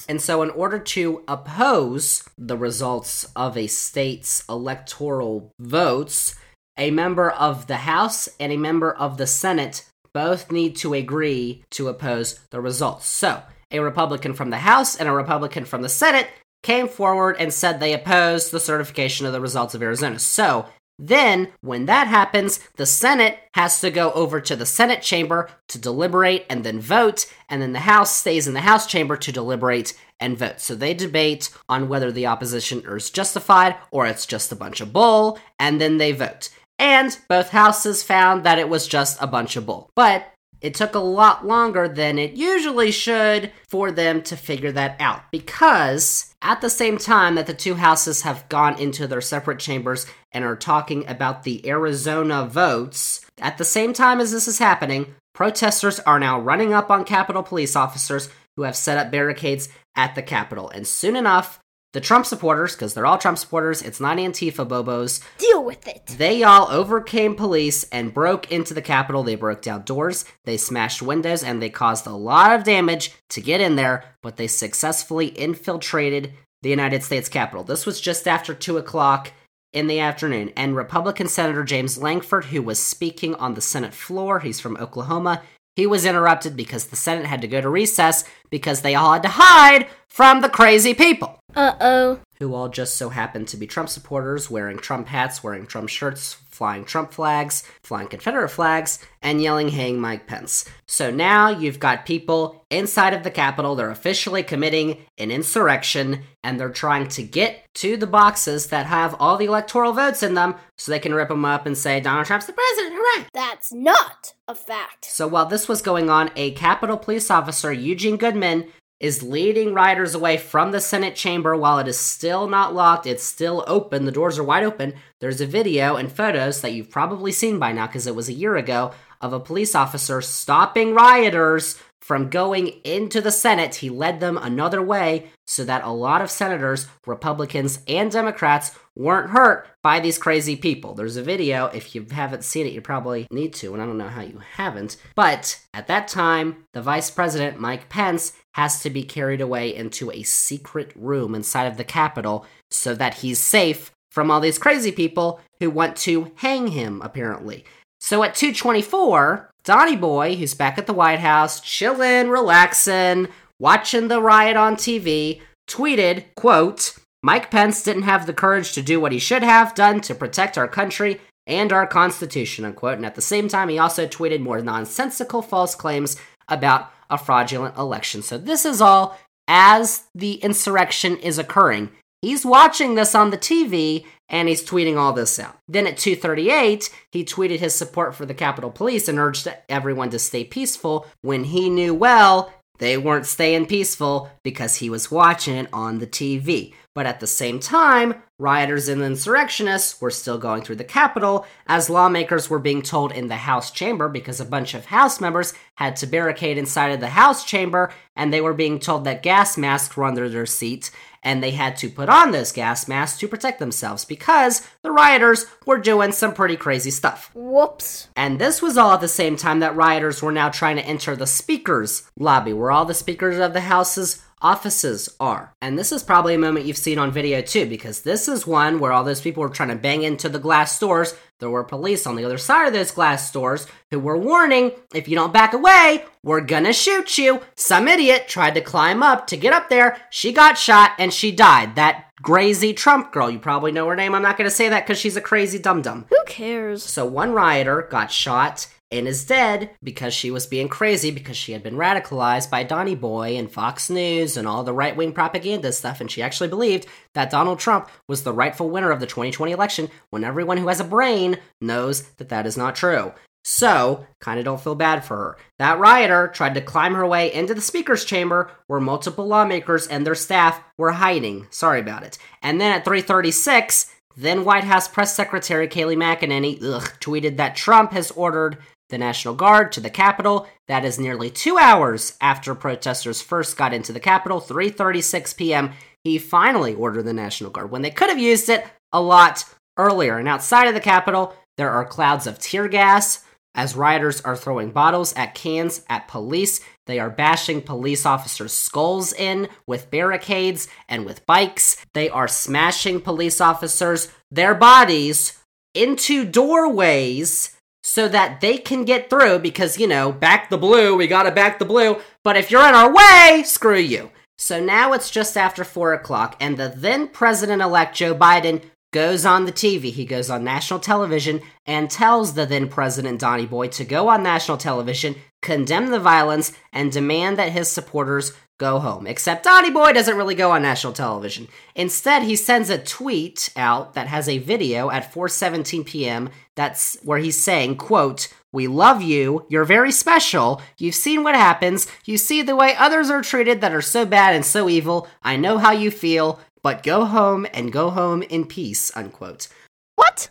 And 0.08 0.20
so, 0.20 0.42
in 0.42 0.50
order 0.50 0.78
to 0.78 1.24
oppose 1.26 2.28
the 2.36 2.56
results 2.56 3.24
of 3.34 3.56
a 3.56 3.68
state's 3.68 4.44
electoral 4.48 5.50
votes, 5.58 6.34
a 6.76 6.90
member 6.90 7.30
of 7.30 7.66
the 7.68 7.78
House 7.78 8.28
and 8.38 8.52
a 8.52 8.56
member 8.56 8.92
of 8.92 9.16
the 9.16 9.26
Senate 9.26 9.84
both 10.14 10.52
need 10.52 10.76
to 10.76 10.94
agree 10.94 11.64
to 11.70 11.88
oppose 11.88 12.38
the 12.50 12.60
results. 12.60 13.06
So, 13.06 13.42
a 13.72 13.80
Republican 13.80 14.34
from 14.34 14.50
the 14.50 14.58
House 14.58 14.96
and 14.96 15.08
a 15.08 15.12
Republican 15.12 15.64
from 15.64 15.82
the 15.82 15.88
Senate 15.88 16.28
came 16.62 16.88
forward 16.88 17.36
and 17.38 17.52
said 17.52 17.80
they 17.80 17.92
opposed 17.92 18.50
the 18.50 18.60
certification 18.60 19.26
of 19.26 19.32
the 19.32 19.40
results 19.40 19.74
of 19.74 19.82
Arizona. 19.82 20.18
So, 20.18 20.66
then, 20.98 21.48
when 21.62 21.86
that 21.86 22.06
happens, 22.06 22.60
the 22.76 22.86
Senate 22.86 23.38
has 23.54 23.80
to 23.80 23.90
go 23.90 24.12
over 24.12 24.40
to 24.40 24.54
the 24.54 24.66
Senate 24.66 25.02
chamber 25.02 25.48
to 25.68 25.78
deliberate 25.78 26.46
and 26.48 26.62
then 26.62 26.78
vote, 26.78 27.26
and 27.48 27.60
then 27.60 27.72
the 27.72 27.80
House 27.80 28.14
stays 28.14 28.46
in 28.46 28.54
the 28.54 28.60
House 28.60 28.86
chamber 28.86 29.16
to 29.16 29.32
deliberate 29.32 29.98
and 30.20 30.38
vote. 30.38 30.60
So 30.60 30.74
they 30.74 30.94
debate 30.94 31.50
on 31.68 31.88
whether 31.88 32.12
the 32.12 32.26
opposition 32.26 32.84
is 32.86 33.10
justified 33.10 33.74
or 33.90 34.06
it's 34.06 34.26
just 34.26 34.52
a 34.52 34.56
bunch 34.56 34.80
of 34.80 34.92
bull, 34.92 35.40
and 35.58 35.80
then 35.80 35.96
they 35.96 36.12
vote. 36.12 36.50
And 36.78 37.18
both 37.28 37.50
houses 37.50 38.02
found 38.02 38.44
that 38.44 38.58
it 38.58 38.68
was 38.68 38.86
just 38.86 39.20
a 39.20 39.26
bunch 39.26 39.56
of 39.56 39.66
bull. 39.66 39.90
But 39.96 40.26
it 40.62 40.74
took 40.74 40.94
a 40.94 41.00
lot 41.00 41.46
longer 41.46 41.88
than 41.88 42.18
it 42.18 42.32
usually 42.32 42.90
should 42.90 43.52
for 43.68 43.90
them 43.90 44.22
to 44.22 44.36
figure 44.36 44.72
that 44.72 44.96
out 45.00 45.22
because 45.30 46.34
at 46.40 46.60
the 46.60 46.70
same 46.70 46.96
time 46.96 47.34
that 47.34 47.46
the 47.46 47.54
two 47.54 47.74
houses 47.74 48.22
have 48.22 48.48
gone 48.48 48.78
into 48.78 49.06
their 49.06 49.20
separate 49.20 49.58
chambers 49.58 50.06
and 50.32 50.44
are 50.44 50.56
talking 50.56 51.06
about 51.06 51.42
the 51.42 51.68
Arizona 51.68 52.46
votes, 52.46 53.26
at 53.38 53.58
the 53.58 53.64
same 53.64 53.92
time 53.92 54.20
as 54.20 54.32
this 54.32 54.48
is 54.48 54.58
happening, 54.58 55.14
protesters 55.34 56.00
are 56.00 56.18
now 56.18 56.40
running 56.40 56.72
up 56.72 56.90
on 56.90 57.04
Capitol 57.04 57.42
police 57.42 57.76
officers 57.76 58.28
who 58.56 58.62
have 58.62 58.76
set 58.76 58.98
up 58.98 59.10
barricades 59.10 59.68
at 59.96 60.14
the 60.14 60.22
Capitol. 60.22 60.68
And 60.70 60.86
soon 60.86 61.16
enough, 61.16 61.61
the 61.92 62.00
Trump 62.00 62.24
supporters, 62.24 62.74
because 62.74 62.94
they're 62.94 63.06
all 63.06 63.18
Trump 63.18 63.36
supporters, 63.38 63.82
it's 63.82 64.00
not 64.00 64.16
Antifa 64.16 64.66
Bobos, 64.66 65.22
Deal 65.38 65.62
with 65.62 65.86
it. 65.86 66.06
they 66.18 66.42
all 66.42 66.68
overcame 66.70 67.34
police 67.34 67.84
and 67.84 68.14
broke 68.14 68.50
into 68.50 68.72
the 68.72 68.80
Capitol. 68.82 69.22
They 69.22 69.34
broke 69.34 69.60
down 69.60 69.82
doors, 69.82 70.24
they 70.44 70.56
smashed 70.56 71.02
windows, 71.02 71.42
and 71.44 71.60
they 71.60 71.70
caused 71.70 72.06
a 72.06 72.10
lot 72.10 72.52
of 72.52 72.64
damage 72.64 73.12
to 73.30 73.40
get 73.42 73.60
in 73.60 73.76
there, 73.76 74.04
but 74.22 74.36
they 74.36 74.46
successfully 74.46 75.26
infiltrated 75.26 76.32
the 76.62 76.70
United 76.70 77.02
States 77.02 77.28
Capitol. 77.28 77.64
This 77.64 77.84
was 77.84 78.00
just 78.00 78.26
after 78.26 78.54
2 78.54 78.78
o'clock 78.78 79.32
in 79.72 79.86
the 79.86 80.00
afternoon, 80.00 80.50
and 80.56 80.76
Republican 80.76 81.28
Senator 81.28 81.64
James 81.64 81.98
Lankford, 81.98 82.46
who 82.46 82.62
was 82.62 82.78
speaking 82.78 83.34
on 83.34 83.54
the 83.54 83.60
Senate 83.60 83.94
floor, 83.94 84.40
he's 84.40 84.60
from 84.60 84.76
Oklahoma, 84.76 85.42
he 85.76 85.86
was 85.86 86.04
interrupted 86.04 86.56
because 86.56 86.86
the 86.86 86.96
Senate 86.96 87.24
had 87.26 87.40
to 87.40 87.48
go 87.48 87.60
to 87.60 87.68
recess 87.68 88.24
because 88.50 88.82
they 88.82 88.94
all 88.94 89.14
had 89.14 89.22
to 89.22 89.30
hide 89.30 89.88
from 90.08 90.42
the 90.42 90.50
crazy 90.50 90.92
people 90.92 91.38
Uh 91.54 91.74
oh. 91.80 92.20
who 92.38 92.54
all 92.54 92.68
just 92.68 92.96
so 92.96 93.08
happened 93.08 93.48
to 93.48 93.56
be 93.56 93.66
Trump 93.66 93.88
supporters, 93.88 94.50
wearing 94.50 94.78
Trump 94.78 95.08
hats, 95.08 95.44
wearing 95.44 95.66
Trump 95.66 95.88
shirts, 95.88 96.34
flying 96.50 96.84
Trump 96.84 97.12
flags, 97.12 97.64
flying 97.82 98.08
Confederate 98.08 98.48
flags, 98.48 98.98
and 99.22 99.42
yelling, 99.42 99.68
Hang 99.68 100.00
Mike 100.00 100.26
Pence. 100.26 100.64
So 100.86 101.10
now 101.10 101.48
you've 101.48 101.78
got 101.78 102.06
people 102.06 102.64
inside 102.70 103.14
of 103.14 103.22
the 103.22 103.30
Capitol, 103.30 103.74
they're 103.74 103.90
officially 103.90 104.42
committing 104.42 104.98
an 105.18 105.30
insurrection, 105.30 106.22
and 106.42 106.58
they're 106.58 106.70
trying 106.70 107.08
to 107.08 107.22
get 107.22 107.72
to 107.74 107.96
the 107.96 108.06
boxes 108.06 108.68
that 108.68 108.86
have 108.86 109.14
all 109.18 109.36
the 109.36 109.46
electoral 109.46 109.92
votes 109.92 110.22
in 110.22 110.34
them 110.34 110.54
so 110.76 110.90
they 110.90 110.98
can 110.98 111.14
rip 111.14 111.28
them 111.28 111.44
up 111.44 111.66
and 111.66 111.76
say, 111.76 112.00
Donald 112.00 112.26
Trump's 112.26 112.46
the 112.46 112.52
president, 112.52 112.94
hooray! 112.96 113.26
That's 113.32 113.72
not 113.72 114.34
a 114.48 114.54
fact. 114.54 115.04
So 115.04 115.26
while 115.28 115.46
this 115.46 115.68
was 115.68 115.82
going 115.82 116.10
on, 116.10 116.30
a 116.36 116.52
Capitol 116.52 116.96
police 116.96 117.30
officer, 117.30 117.72
Eugene 117.72 118.16
Goodman, 118.16 118.68
is 119.02 119.20
leading 119.20 119.74
riders 119.74 120.14
away 120.14 120.36
from 120.36 120.70
the 120.70 120.80
Senate 120.80 121.16
chamber 121.16 121.56
while 121.56 121.80
it 121.80 121.88
is 121.88 121.98
still 121.98 122.48
not 122.48 122.72
locked. 122.72 123.04
It's 123.04 123.24
still 123.24 123.64
open. 123.66 124.04
The 124.04 124.12
doors 124.12 124.38
are 124.38 124.44
wide 124.44 124.62
open. 124.62 124.94
There's 125.18 125.40
a 125.40 125.46
video 125.46 125.96
and 125.96 126.10
photos 126.10 126.60
that 126.60 126.72
you've 126.72 126.88
probably 126.88 127.32
seen 127.32 127.58
by 127.58 127.72
now 127.72 127.88
because 127.88 128.06
it 128.06 128.14
was 128.14 128.28
a 128.28 128.32
year 128.32 128.54
ago 128.54 128.92
of 129.20 129.32
a 129.32 129.40
police 129.40 129.74
officer 129.74 130.22
stopping 130.22 130.94
rioters 130.94 131.80
from 132.02 132.28
going 132.28 132.66
into 132.82 133.20
the 133.20 133.30
Senate. 133.30 133.76
He 133.76 133.88
led 133.88 134.18
them 134.18 134.36
another 134.36 134.82
way 134.82 135.30
so 135.46 135.64
that 135.64 135.84
a 135.84 135.90
lot 135.90 136.20
of 136.20 136.30
senators, 136.30 136.88
Republicans, 137.06 137.78
and 137.86 138.10
Democrats 138.10 138.74
weren't 138.96 139.30
hurt 139.30 139.68
by 139.82 140.00
these 140.00 140.18
crazy 140.18 140.56
people. 140.56 140.94
There's 140.94 141.16
a 141.16 141.22
video. 141.22 141.66
If 141.66 141.94
you 141.94 142.04
haven't 142.10 142.44
seen 142.44 142.66
it, 142.66 142.72
you 142.72 142.80
probably 142.80 143.28
need 143.30 143.54
to, 143.54 143.72
and 143.72 143.80
I 143.80 143.86
don't 143.86 143.98
know 143.98 144.08
how 144.08 144.22
you 144.22 144.40
haven't. 144.56 144.96
But 145.14 145.60
at 145.72 145.86
that 145.86 146.08
time, 146.08 146.64
the 146.72 146.82
vice 146.82 147.10
president, 147.10 147.60
Mike 147.60 147.88
Pence, 147.88 148.32
has 148.54 148.82
to 148.82 148.90
be 148.90 149.04
carried 149.04 149.40
away 149.40 149.74
into 149.74 150.10
a 150.10 150.24
secret 150.24 150.92
room 150.96 151.34
inside 151.36 151.66
of 151.66 151.76
the 151.76 151.84
Capitol 151.84 152.46
so 152.70 152.94
that 152.96 153.14
he's 153.14 153.38
safe 153.38 153.92
from 154.10 154.30
all 154.30 154.40
these 154.40 154.58
crazy 154.58 154.92
people 154.92 155.40
who 155.60 155.70
want 155.70 155.96
to 155.98 156.32
hang 156.34 156.66
him, 156.66 157.00
apparently. 157.02 157.64
So 158.00 158.24
at 158.24 158.34
224, 158.34 159.51
Donny 159.64 159.96
Boy, 159.96 160.36
who's 160.36 160.54
back 160.54 160.78
at 160.78 160.86
the 160.86 160.92
White 160.92 161.20
House, 161.20 161.60
chilling, 161.60 162.28
relaxing, 162.28 163.28
watching 163.60 164.08
the 164.08 164.20
riot 164.20 164.56
on 164.56 164.76
TV, 164.76 165.40
tweeted, 165.68 166.24
quote, 166.34 166.96
Mike 167.22 167.50
Pence 167.50 167.82
didn't 167.82 168.02
have 168.02 168.26
the 168.26 168.32
courage 168.32 168.72
to 168.72 168.82
do 168.82 169.00
what 169.00 169.12
he 169.12 169.18
should 169.18 169.44
have 169.44 169.74
done 169.74 170.00
to 170.00 170.14
protect 170.14 170.58
our 170.58 170.66
country 170.66 171.20
and 171.46 171.72
our 171.72 171.86
Constitution, 171.86 172.64
unquote. 172.64 172.96
And 172.96 173.06
at 173.06 173.14
the 173.14 173.20
same 173.20 173.48
time, 173.48 173.68
he 173.68 173.78
also 173.78 174.06
tweeted 174.06 174.40
more 174.40 174.60
nonsensical 174.60 175.42
false 175.42 175.74
claims 175.74 176.16
about 176.48 176.90
a 177.08 177.18
fraudulent 177.18 177.76
election. 177.76 178.22
So 178.22 178.38
this 178.38 178.64
is 178.64 178.80
all 178.80 179.16
as 179.46 180.04
the 180.14 180.34
insurrection 180.34 181.16
is 181.18 181.38
occurring. 181.38 181.90
He's 182.20 182.46
watching 182.46 182.94
this 182.94 183.14
on 183.14 183.30
the 183.30 183.38
TV 183.38 184.06
and 184.32 184.48
he's 184.48 184.64
tweeting 184.64 184.96
all 184.96 185.12
this 185.12 185.38
out. 185.38 185.56
Then 185.68 185.86
at 185.86 185.98
2:38, 185.98 186.90
he 187.12 187.24
tweeted 187.24 187.60
his 187.60 187.74
support 187.74 188.16
for 188.16 188.26
the 188.26 188.34
Capitol 188.34 188.70
Police 188.70 189.06
and 189.06 189.18
urged 189.18 189.46
everyone 189.68 190.10
to 190.10 190.18
stay 190.18 190.42
peaceful 190.42 191.06
when 191.20 191.44
he 191.44 191.70
knew 191.70 191.94
well 191.94 192.52
they 192.82 192.98
weren't 192.98 193.26
staying 193.26 193.66
peaceful 193.66 194.28
because 194.42 194.76
he 194.76 194.90
was 194.90 195.08
watching 195.08 195.54
it 195.56 195.68
on 195.72 196.00
the 196.00 196.06
TV. 196.06 196.74
But 196.96 197.06
at 197.06 197.20
the 197.20 197.28
same 197.28 197.60
time, 197.60 198.22
rioters 198.40 198.88
and 198.88 199.02
insurrectionists 199.02 200.00
were 200.00 200.10
still 200.10 200.36
going 200.36 200.62
through 200.62 200.76
the 200.76 200.84
Capitol 200.84 201.46
as 201.68 201.88
lawmakers 201.88 202.50
were 202.50 202.58
being 202.58 202.82
told 202.82 203.12
in 203.12 203.28
the 203.28 203.36
House 203.36 203.70
chamber 203.70 204.08
because 204.08 204.40
a 204.40 204.44
bunch 204.44 204.74
of 204.74 204.86
House 204.86 205.20
members 205.20 205.54
had 205.76 205.94
to 205.96 206.06
barricade 206.06 206.58
inside 206.58 206.88
of 206.88 206.98
the 206.98 207.10
House 207.10 207.44
chamber 207.44 207.92
and 208.16 208.32
they 208.32 208.40
were 208.40 208.52
being 208.52 208.80
told 208.80 209.04
that 209.04 209.22
gas 209.22 209.56
masks 209.56 209.96
were 209.96 210.04
under 210.04 210.28
their 210.28 210.44
seat 210.44 210.90
and 211.22 211.42
they 211.42 211.52
had 211.52 211.76
to 211.78 211.88
put 211.88 212.08
on 212.08 212.30
those 212.30 212.52
gas 212.52 212.88
masks 212.88 213.18
to 213.20 213.28
protect 213.28 213.58
themselves 213.58 214.04
because 214.04 214.66
the 214.82 214.90
rioters 214.90 215.46
were 215.66 215.78
doing 215.78 216.12
some 216.12 216.34
pretty 216.34 216.56
crazy 216.56 216.90
stuff. 216.90 217.30
Whoops. 217.34 218.08
And 218.16 218.38
this 218.38 218.60
was 218.60 218.76
all 218.76 218.92
at 218.92 219.00
the 219.00 219.08
same 219.08 219.36
time 219.36 219.60
that 219.60 219.76
rioters 219.76 220.22
were 220.22 220.32
now 220.32 220.48
trying 220.48 220.76
to 220.76 220.86
enter 220.86 221.14
the 221.14 221.26
Speaker's 221.26 222.10
lobby, 222.18 222.52
where 222.52 222.70
all 222.70 222.84
the 222.84 222.94
speakers 222.94 223.38
of 223.38 223.52
the 223.52 223.62
House's 223.62 224.22
offices 224.42 225.08
are. 225.20 225.54
And 225.62 225.78
this 225.78 225.92
is 225.92 226.02
probably 226.02 226.34
a 226.34 226.38
moment 226.38 226.66
you've 226.66 226.76
seen 226.76 226.98
on 226.98 227.12
video 227.12 227.40
too, 227.40 227.66
because 227.66 228.02
this 228.02 228.28
is 228.28 228.46
one 228.46 228.80
where 228.80 228.92
all 228.92 229.04
those 229.04 229.20
people 229.20 229.42
were 229.42 229.48
trying 229.48 229.68
to 229.68 229.76
bang 229.76 230.02
into 230.02 230.28
the 230.28 230.40
glass 230.40 230.78
doors. 230.78 231.14
There 231.42 231.50
were 231.50 231.64
police 231.64 232.06
on 232.06 232.14
the 232.14 232.24
other 232.24 232.38
side 232.38 232.68
of 232.68 232.72
those 232.72 232.92
glass 232.92 233.32
doors 233.32 233.66
who 233.90 233.98
were 233.98 234.16
warning 234.16 234.70
if 234.94 235.08
you 235.08 235.16
don't 235.16 235.32
back 235.32 235.54
away, 235.54 236.04
we're 236.22 236.40
gonna 236.40 236.72
shoot 236.72 237.18
you. 237.18 237.40
Some 237.56 237.88
idiot 237.88 238.28
tried 238.28 238.54
to 238.54 238.60
climb 238.60 239.02
up 239.02 239.26
to 239.26 239.36
get 239.36 239.52
up 239.52 239.68
there. 239.68 239.96
She 240.08 240.32
got 240.32 240.56
shot 240.56 240.92
and 241.00 241.12
she 241.12 241.32
died. 241.32 241.74
That 241.74 242.04
crazy 242.22 242.72
Trump 242.72 243.10
girl, 243.10 243.28
you 243.28 243.40
probably 243.40 243.72
know 243.72 243.88
her 243.88 243.96
name. 243.96 244.14
I'm 244.14 244.22
not 244.22 244.38
gonna 244.38 244.50
say 244.50 244.68
that 244.68 244.86
because 244.86 245.00
she's 245.00 245.16
a 245.16 245.20
crazy 245.20 245.58
dum 245.58 245.82
dum. 245.82 246.06
Who 246.10 246.18
cares? 246.26 246.84
So 246.84 247.04
one 247.06 247.32
rioter 247.32 247.88
got 247.90 248.12
shot 248.12 248.68
and 248.92 249.08
is 249.08 249.24
dead 249.24 249.70
because 249.82 250.14
she 250.14 250.30
was 250.30 250.46
being 250.46 250.68
crazy 250.68 251.10
because 251.10 251.36
she 251.36 251.52
had 251.52 251.62
been 251.62 251.74
radicalized 251.74 252.50
by 252.50 252.62
Donny 252.62 252.94
Boy 252.94 253.36
and 253.36 253.50
Fox 253.50 253.90
News 253.90 254.36
and 254.36 254.46
all 254.46 254.62
the 254.62 254.72
right 254.72 254.94
wing 254.94 255.12
propaganda 255.12 255.72
stuff. 255.72 256.00
And 256.00 256.10
she 256.10 256.22
actually 256.22 256.48
believed 256.48 256.86
that 257.14 257.30
Donald 257.30 257.58
Trump 257.58 257.88
was 258.08 258.22
the 258.22 258.32
rightful 258.32 258.70
winner 258.70 258.90
of 258.90 259.00
the 259.00 259.06
2020 259.06 259.52
election 259.52 259.88
when 260.10 260.24
everyone 260.24 260.58
who 260.58 260.68
has 260.68 260.80
a 260.80 260.84
brain 260.84 261.38
knows 261.60 262.02
that 262.18 262.28
that 262.28 262.46
is 262.46 262.56
not 262.56 262.76
true. 262.76 263.12
So, 263.44 264.06
kind 264.20 264.38
of 264.38 264.44
don't 264.44 264.60
feel 264.60 264.76
bad 264.76 265.04
for 265.04 265.16
her. 265.16 265.36
That 265.58 265.80
rioter 265.80 266.28
tried 266.28 266.54
to 266.54 266.60
climb 266.60 266.94
her 266.94 267.06
way 267.06 267.32
into 267.32 267.54
the 267.54 267.60
speaker's 267.60 268.04
chamber 268.04 268.52
where 268.68 268.78
multiple 268.78 269.26
lawmakers 269.26 269.88
and 269.88 270.06
their 270.06 270.14
staff 270.14 270.62
were 270.78 270.92
hiding. 270.92 271.48
Sorry 271.50 271.80
about 271.80 272.04
it. 272.04 272.18
And 272.40 272.60
then 272.60 272.72
at 272.72 272.84
336, 272.84 273.92
then 274.16 274.44
White 274.44 274.64
House 274.64 274.86
Press 274.86 275.14
Secretary 275.14 275.66
Kayleigh 275.66 275.96
McEnany 275.96 276.62
ugh, 276.62 276.92
tweeted 277.00 277.36
that 277.38 277.56
Trump 277.56 277.92
has 277.92 278.10
ordered 278.12 278.58
the 278.92 278.98
National 278.98 279.34
Guard 279.34 279.72
to 279.72 279.80
the 279.80 279.90
Capitol. 279.90 280.46
That 280.68 280.84
is 280.84 281.00
nearly 281.00 281.30
two 281.30 281.58
hours 281.58 282.16
after 282.20 282.54
protesters 282.54 283.20
first 283.20 283.56
got 283.56 283.74
into 283.74 283.92
the 283.92 283.98
Capitol, 283.98 284.40
3:36 284.40 285.36
p.m. 285.36 285.72
He 286.04 286.18
finally 286.18 286.74
ordered 286.74 287.06
the 287.06 287.12
National 287.12 287.50
Guard 287.50 287.72
when 287.72 287.82
they 287.82 287.90
could 287.90 288.10
have 288.10 288.18
used 288.18 288.48
it 288.48 288.64
a 288.92 289.00
lot 289.00 289.44
earlier. 289.76 290.18
And 290.18 290.28
outside 290.28 290.68
of 290.68 290.74
the 290.74 290.80
Capitol, 290.80 291.34
there 291.56 291.70
are 291.70 291.84
clouds 291.84 292.28
of 292.28 292.38
tear 292.38 292.68
gas 292.68 293.24
as 293.54 293.76
rioters 293.76 294.20
are 294.22 294.36
throwing 294.36 294.70
bottles 294.70 295.12
at 295.14 295.34
cans 295.34 295.84
at 295.88 296.08
police. 296.08 296.60
They 296.86 296.98
are 296.98 297.10
bashing 297.10 297.62
police 297.62 298.06
officers' 298.06 298.52
skulls 298.52 299.12
in 299.12 299.48
with 299.66 299.90
barricades 299.90 300.68
and 300.88 301.04
with 301.04 301.26
bikes. 301.26 301.76
They 301.94 302.08
are 302.08 302.28
smashing 302.28 303.00
police 303.00 303.40
officers, 303.40 304.08
their 304.30 304.54
bodies, 304.54 305.38
into 305.74 306.24
doorways 306.24 307.56
so 307.82 308.08
that 308.08 308.40
they 308.40 308.56
can 308.58 308.84
get 308.84 309.10
through 309.10 309.40
because, 309.40 309.78
you 309.78 309.86
know, 309.86 310.12
back 310.12 310.50
the 310.50 310.58
blue, 310.58 310.96
we 310.96 311.06
gotta 311.06 311.30
back 311.30 311.58
the 311.58 311.64
blue. 311.64 312.00
But 312.22 312.36
if 312.36 312.50
you're 312.50 312.68
in 312.68 312.74
our 312.74 312.92
way, 312.92 313.42
screw 313.44 313.78
you. 313.78 314.10
So 314.38 314.60
now 314.62 314.92
it's 314.92 315.10
just 315.10 315.36
after 315.36 315.62
4 315.62 315.92
o'clock, 315.92 316.36
and 316.40 316.56
the 316.56 316.72
then 316.74 317.06
president 317.08 317.62
elect 317.62 317.94
Joe 317.94 318.14
Biden 318.14 318.62
goes 318.92 319.26
on 319.26 319.46
the 319.46 319.52
TV. 319.52 319.90
He 319.90 320.04
goes 320.04 320.30
on 320.30 320.44
national 320.44 320.78
television 320.78 321.40
and 321.66 321.90
tells 321.90 322.34
the 322.34 322.46
then 322.46 322.68
president 322.68 323.20
Donny 323.20 323.46
Boy 323.46 323.68
to 323.68 323.84
go 323.84 324.08
on 324.08 324.22
national 324.22 324.58
television, 324.58 325.16
condemn 325.40 325.90
the 325.90 325.98
violence, 325.98 326.52
and 326.72 326.92
demand 326.92 327.38
that 327.38 327.52
his 327.52 327.68
supporters 327.68 328.32
go 328.58 328.78
home. 328.78 329.06
Except 329.06 329.44
Donny 329.44 329.70
Boy 329.70 329.92
doesn't 329.92 330.16
really 330.16 330.36
go 330.36 330.52
on 330.52 330.62
national 330.62 330.92
television. 330.92 331.48
Instead, 331.74 332.22
he 332.22 332.36
sends 332.36 332.70
a 332.70 332.78
tweet 332.78 333.50
out 333.56 333.94
that 333.94 334.06
has 334.06 334.28
a 334.28 334.38
video 334.38 334.90
at 334.90 335.12
4:17 335.12 335.84
p.m. 335.84 336.30
that's 336.54 336.96
where 337.02 337.18
he's 337.18 337.42
saying, 337.42 337.76
quote, 337.76 338.28
"We 338.52 338.68
love 338.68 339.02
you. 339.02 339.46
You're 339.48 339.64
very 339.64 339.90
special. 339.90 340.60
You've 340.78 340.94
seen 340.94 341.24
what 341.24 341.34
happens. 341.34 341.88
You 342.04 342.18
see 342.18 342.42
the 342.42 342.54
way 342.54 342.76
others 342.76 343.10
are 343.10 343.22
treated 343.22 343.60
that 343.62 343.74
are 343.74 343.82
so 343.82 344.04
bad 344.04 344.34
and 344.34 344.44
so 344.44 344.68
evil. 344.68 345.08
I 345.24 345.36
know 345.36 345.58
how 345.58 345.72
you 345.72 345.90
feel, 345.90 346.38
but 346.62 346.82
go 346.82 347.04
home 347.04 347.46
and 347.52 347.72
go 347.72 347.90
home 347.90 348.22
in 348.22 348.46
peace." 348.46 348.90
Unquote. 348.96 349.48
What? 349.96 350.28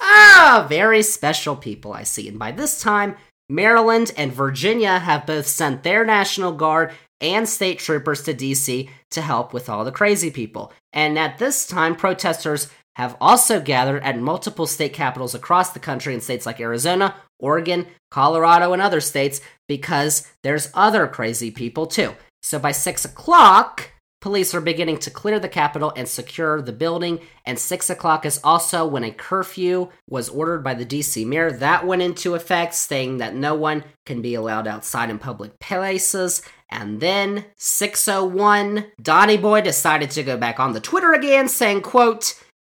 Ah, 0.00 0.66
very 0.68 1.02
special 1.02 1.56
people 1.56 1.92
I 1.92 2.02
see. 2.02 2.28
And 2.28 2.38
by 2.38 2.52
this 2.52 2.80
time, 2.80 3.16
Maryland 3.48 4.12
and 4.16 4.32
Virginia 4.32 4.98
have 4.98 5.26
both 5.26 5.46
sent 5.46 5.82
their 5.82 6.04
National 6.04 6.52
Guard 6.52 6.92
and 7.20 7.48
state 7.48 7.78
troopers 7.78 8.22
to 8.24 8.34
DC 8.34 8.90
to 9.10 9.22
help 9.22 9.52
with 9.52 9.68
all 9.68 9.84
the 9.84 9.92
crazy 9.92 10.30
people. 10.30 10.72
And 10.92 11.18
at 11.18 11.38
this 11.38 11.66
time, 11.66 11.96
protesters 11.96 12.68
have 12.96 13.16
also 13.20 13.60
gathered 13.60 14.02
at 14.02 14.18
multiple 14.18 14.66
state 14.66 14.92
capitals 14.92 15.34
across 15.34 15.70
the 15.70 15.78
country 15.78 16.14
in 16.14 16.20
states 16.20 16.46
like 16.46 16.60
Arizona, 16.60 17.14
Oregon, 17.38 17.86
Colorado, 18.10 18.72
and 18.72 18.82
other 18.82 19.00
states 19.00 19.40
because 19.68 20.26
there's 20.42 20.70
other 20.74 21.06
crazy 21.06 21.50
people 21.50 21.86
too. 21.86 22.14
So 22.42 22.58
by 22.58 22.72
six 22.72 23.04
o'clock, 23.04 23.90
police 24.20 24.54
are 24.54 24.60
beginning 24.60 24.98
to 24.98 25.10
clear 25.10 25.38
the 25.38 25.48
Capitol 25.48 25.92
and 25.96 26.08
secure 26.08 26.60
the 26.62 26.72
building. 26.72 27.20
And 27.44 27.58
six 27.58 27.90
o'clock 27.90 28.24
is 28.24 28.40
also 28.42 28.86
when 28.86 29.04
a 29.04 29.10
curfew 29.10 29.90
was 30.08 30.28
ordered 30.28 30.62
by 30.64 30.74
the 30.74 30.86
DC 30.86 31.26
mayor. 31.26 31.50
That 31.50 31.86
went 31.86 32.02
into 32.02 32.34
effect, 32.34 32.74
saying 32.74 33.18
that 33.18 33.34
no 33.34 33.54
one 33.54 33.84
can 34.04 34.22
be 34.22 34.34
allowed 34.34 34.66
outside 34.66 35.10
in 35.10 35.18
public 35.18 35.58
places. 35.58 36.42
And 36.70 37.00
then 37.00 37.44
601, 37.56 38.86
Donny 39.00 39.36
Boy 39.36 39.60
decided 39.60 40.10
to 40.12 40.22
go 40.22 40.36
back 40.36 40.58
on 40.58 40.72
the 40.72 40.80
Twitter 40.80 41.12
again, 41.12 41.48
saying, 41.48 41.82
quote, 41.82 42.34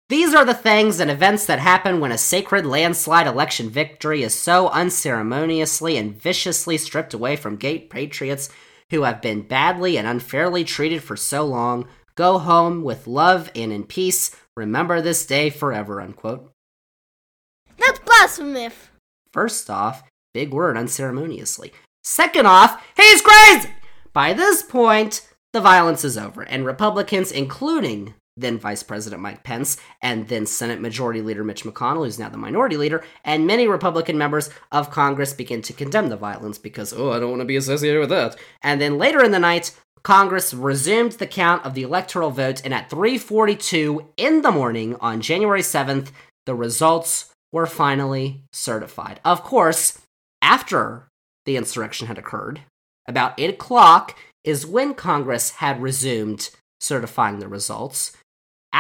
these 0.09 0.35
are 0.35 0.45
the 0.45 0.55
things 0.55 1.01
and 1.01 1.11
events 1.11 1.45
that 1.47 1.59
happen 1.59 2.01
when 2.01 2.13
a 2.13 2.19
sacred 2.19 2.65
landslide 2.65 3.27
election 3.27 3.69
victory 3.69 4.23
is 4.23 4.35
so 4.35 4.69
unceremoniously 4.71 5.99
and 5.99 6.19
viciously 6.19 6.79
stripped 6.79 7.13
away 7.13 7.37
from 7.37 7.57
gay 7.57 7.79
patriots 7.79 8.49
who 8.91 9.03
have 9.03 9.21
been 9.21 9.43
badly 9.43 9.97
and 9.97 10.07
unfairly 10.07 10.65
treated 10.65 11.03
for 11.03 11.17
so 11.17 11.45
long. 11.45 11.87
Go 12.15 12.39
home 12.39 12.83
with 12.83 13.07
love 13.07 13.51
and 13.55 13.73
in 13.73 13.85
peace. 13.85 14.35
Remember 14.57 15.01
this 15.01 15.25
day 15.27 15.51
forever. 15.51 16.01
Unquote. 16.01 16.51
That's 17.79 17.99
blasphemous. 18.01 18.75
First 19.33 19.71
off, 19.71 20.03
big 20.35 20.53
word 20.53 20.77
unceremoniously. 20.77 21.73
Second 22.03 22.47
off, 22.47 22.83
he's 22.97 23.21
crazy! 23.21 23.69
By 24.13 24.33
this 24.33 24.63
point, 24.63 25.29
the 25.53 25.61
violence 25.61 26.05
is 26.05 26.17
over, 26.17 26.43
and 26.43 26.65
Republicans, 26.65 27.31
including 27.31 28.15
then 28.41 28.59
Vice 28.59 28.83
President 28.83 29.21
Mike 29.21 29.45
Pence, 29.45 29.77
and 30.01 30.29
then 30.29 30.47
Senate 30.47 30.81
Majority 30.81 31.21
Leader 31.21 31.45
Mitch 31.45 31.65
McConnell, 31.65 32.05
who's 32.05 32.19
now 32.19 32.29
the 32.29 32.37
minority 32.37 32.77
leader, 32.77 33.05
and 33.25 33.47
many 33.47 33.67
Republican 33.67 34.17
members 34.17 34.51
of 34.73 34.91
Congress 34.91 35.33
begin 35.33 35.63
to 35.63 35.73
condemn 35.73 36.09
the 36.09 36.17
violence 36.17 36.59
because, 36.59 36.93
oh, 36.93 37.13
I 37.13 37.19
don't 37.19 37.31
want 37.31 37.41
to 37.41 37.47
be 37.47 37.57
associated 37.57 38.01
with 38.01 38.11
that. 38.11 38.37
And 38.63 38.81
then 38.81 38.99
later 38.99 39.23
in 39.23 39.33
the 39.33 39.39
night, 39.39 39.75
Congress 40.03 40.55
resumed 40.55 41.13
the 41.13 41.27
count 41.27 41.65
of 41.65 41.75
the 41.75 41.83
electoral 41.83 42.31
vote, 42.31 42.63
and 42.65 42.73
at 42.73 42.89
3:42 42.89 44.07
in 44.17 44.43
the 44.43 44.53
morning 44.53 44.97
on 45.01 45.21
January 45.21 45.63
7th, 45.63 46.13
the 46.47 46.55
results 46.55 47.33
were 47.53 47.67
finally 47.67 48.43
certified. 48.53 49.21
Of 49.25 49.43
course, 49.43 50.01
after 50.41 51.09
the 51.45 51.57
insurrection 51.57 52.07
had 52.07 52.19
occurred, 52.19 52.61
about 53.07 53.35
8 53.39 53.51
o'clock 53.51 54.17
is 54.45 54.67
when 54.67 54.95
Congress 54.95 55.51
had 55.57 55.83
resumed 55.83 56.51
certifying 56.81 57.39
the 57.39 57.49
results. 57.49 58.17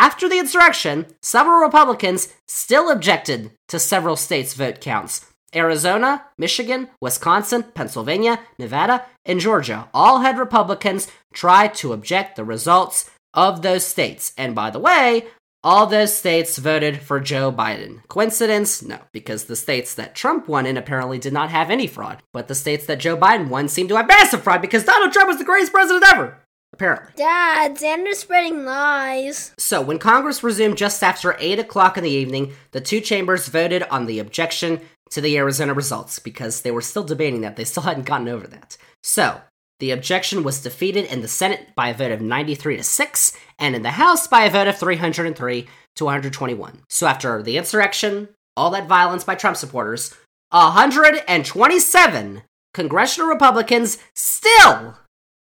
After 0.00 0.28
the 0.28 0.38
insurrection, 0.38 1.06
several 1.22 1.58
Republicans 1.58 2.32
still 2.46 2.88
objected 2.88 3.50
to 3.66 3.80
several 3.80 4.14
states' 4.14 4.54
vote 4.54 4.80
counts. 4.80 5.26
Arizona, 5.52 6.24
Michigan, 6.38 6.88
Wisconsin, 7.00 7.64
Pennsylvania, 7.74 8.38
Nevada, 8.60 9.06
and 9.24 9.40
Georgia 9.40 9.88
all 9.92 10.20
had 10.20 10.38
Republicans 10.38 11.08
try 11.34 11.66
to 11.66 11.92
object 11.92 12.36
the 12.36 12.44
results 12.44 13.10
of 13.34 13.62
those 13.62 13.84
states. 13.84 14.32
And 14.38 14.54
by 14.54 14.70
the 14.70 14.78
way, 14.78 15.26
all 15.64 15.86
those 15.86 16.14
states 16.14 16.58
voted 16.58 17.02
for 17.02 17.18
Joe 17.18 17.50
Biden. 17.50 18.06
Coincidence? 18.06 18.80
No, 18.84 19.00
because 19.12 19.46
the 19.46 19.56
states 19.56 19.96
that 19.96 20.14
Trump 20.14 20.46
won 20.46 20.64
in 20.64 20.76
apparently 20.76 21.18
did 21.18 21.32
not 21.32 21.50
have 21.50 21.70
any 21.70 21.88
fraud. 21.88 22.22
But 22.32 22.46
the 22.46 22.54
states 22.54 22.86
that 22.86 23.00
Joe 23.00 23.16
Biden 23.16 23.48
won 23.48 23.66
seemed 23.66 23.88
to 23.88 23.96
have 23.96 24.06
massive 24.06 24.44
fraud 24.44 24.62
because 24.62 24.84
Donald 24.84 25.12
Trump 25.12 25.26
was 25.26 25.38
the 25.38 25.44
greatest 25.44 25.72
president 25.72 26.04
ever. 26.12 26.38
Apparently. 26.72 27.12
Dad, 27.16 27.76
Xander's 27.76 28.18
spreading 28.18 28.64
lies. 28.64 29.52
So, 29.58 29.80
when 29.80 29.98
Congress 29.98 30.42
resumed 30.42 30.76
just 30.76 31.02
after 31.02 31.36
8 31.38 31.58
o'clock 31.58 31.96
in 31.96 32.04
the 32.04 32.10
evening, 32.10 32.52
the 32.72 32.80
two 32.80 33.00
chambers 33.00 33.48
voted 33.48 33.82
on 33.84 34.06
the 34.06 34.18
objection 34.18 34.80
to 35.10 35.20
the 35.20 35.36
Arizona 35.36 35.74
results 35.74 36.18
because 36.18 36.60
they 36.60 36.70
were 36.70 36.80
still 36.80 37.04
debating 37.04 37.40
that. 37.42 37.56
They 37.56 37.64
still 37.64 37.82
hadn't 37.84 38.06
gotten 38.06 38.28
over 38.28 38.46
that. 38.46 38.76
So, 39.02 39.40
the 39.80 39.90
objection 39.92 40.42
was 40.42 40.60
defeated 40.60 41.04
in 41.06 41.22
the 41.22 41.28
Senate 41.28 41.68
by 41.76 41.88
a 41.88 41.94
vote 41.94 42.10
of 42.10 42.20
93 42.20 42.78
to 42.78 42.82
6, 42.82 43.32
and 43.58 43.76
in 43.76 43.82
the 43.82 43.92
House 43.92 44.26
by 44.26 44.44
a 44.44 44.50
vote 44.50 44.66
of 44.66 44.76
303 44.78 45.66
to 45.96 46.04
121. 46.04 46.80
So, 46.88 47.06
after 47.06 47.42
the 47.42 47.56
insurrection, 47.56 48.28
all 48.56 48.70
that 48.70 48.88
violence 48.88 49.24
by 49.24 49.36
Trump 49.36 49.56
supporters, 49.56 50.14
127 50.50 52.42
congressional 52.74 53.28
Republicans 53.28 53.98
still 54.14 54.98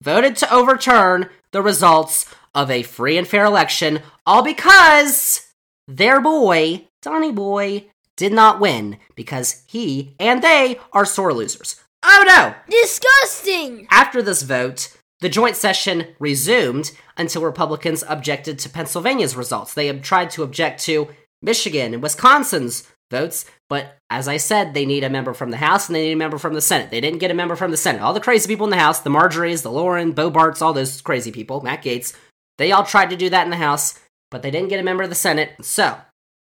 voted 0.03 0.37
to 0.37 0.53
overturn 0.53 1.29
the 1.53 1.63
results 1.63 2.27
of 2.55 2.71
a 2.71 2.83
free 2.83 3.19
and 3.19 3.27
fair 3.29 3.45
election, 3.45 4.01
all 4.25 4.43
because 4.43 5.53
their 5.87 6.21
boy, 6.21 6.89
Donny 7.03 7.33
Boy, 7.33 7.87
did 8.17 8.33
not 8.33 8.61
win 8.61 8.99
because 9.15 9.63
he 9.67 10.15
and 10.19 10.43
they 10.43 10.81
are 10.93 11.05
sore 11.05 11.35
losers. 11.35 11.83
Oh 12.03 12.25
no! 12.27 12.55
Disgusting! 12.71 13.87
After 13.91 14.23
this 14.23 14.43
vote, 14.43 14.97
the 15.21 15.29
joint 15.29 15.57
session 15.57 16.15
resumed 16.19 16.93
until 17.17 17.43
Republicans 17.43 18.05
objected 18.09 18.59
to 18.61 18.69
Pennsylvania's 18.69 19.37
results. 19.37 19.75
They 19.75 19.93
tried 19.99 20.31
to 20.31 20.43
object 20.43 20.83
to 20.85 21.09
Michigan 21.43 21.95
and 21.95 22.03
Wisconsin's 22.03 22.91
votes, 23.11 23.45
but 23.69 23.97
as 24.11 24.29
I 24.29 24.37
said, 24.37 24.75
they 24.75 24.87
need 24.87 25.05
a 25.05 25.11
member 25.11 25.35
from 25.35 25.51
the 25.51 25.57
House 25.57 25.89
and 25.89 25.97
they 25.97 26.07
need 26.07 26.13
a 26.13 26.17
member 26.17 26.39
from 26.39 26.55
the 26.55 26.61
Senate. 26.61 26.91
They 26.91 27.01
didn't 27.01 27.19
get 27.21 27.31
a 27.31 27.35
member 27.35 27.57
from 27.57 27.71
the 27.71 27.77
Senate. 27.77 28.03
All 28.03 28.15
the 28.15 28.21
crazy 28.21 28.49
people 28.49 28.67
in 28.67 28.71
the 28.71 28.77
House, 28.77 29.01
the 29.01 29.11
Marjories, 29.11 29.63
the 29.63 29.71
Lauren, 29.71 30.15
Boeberts, 30.15 30.63
all 30.63 30.73
those 30.73 31.01
crazy 31.01 31.33
people, 31.33 31.61
Matt 31.61 31.83
Gaetz, 31.83 32.15
they 32.59 32.73
all 32.73 32.85
tried 32.85 33.11
to 33.11 33.17
do 33.17 33.31
that 33.31 33.45
in 33.45 33.51
the 33.51 33.57
House, 33.57 33.99
but 34.31 34.43
they 34.43 34.51
didn't 34.51 34.69
get 34.69 34.81
a 34.81 34.85
member 34.85 35.03
of 35.03 35.09
the 35.09 35.15
Senate. 35.15 35.53
So, 35.63 35.97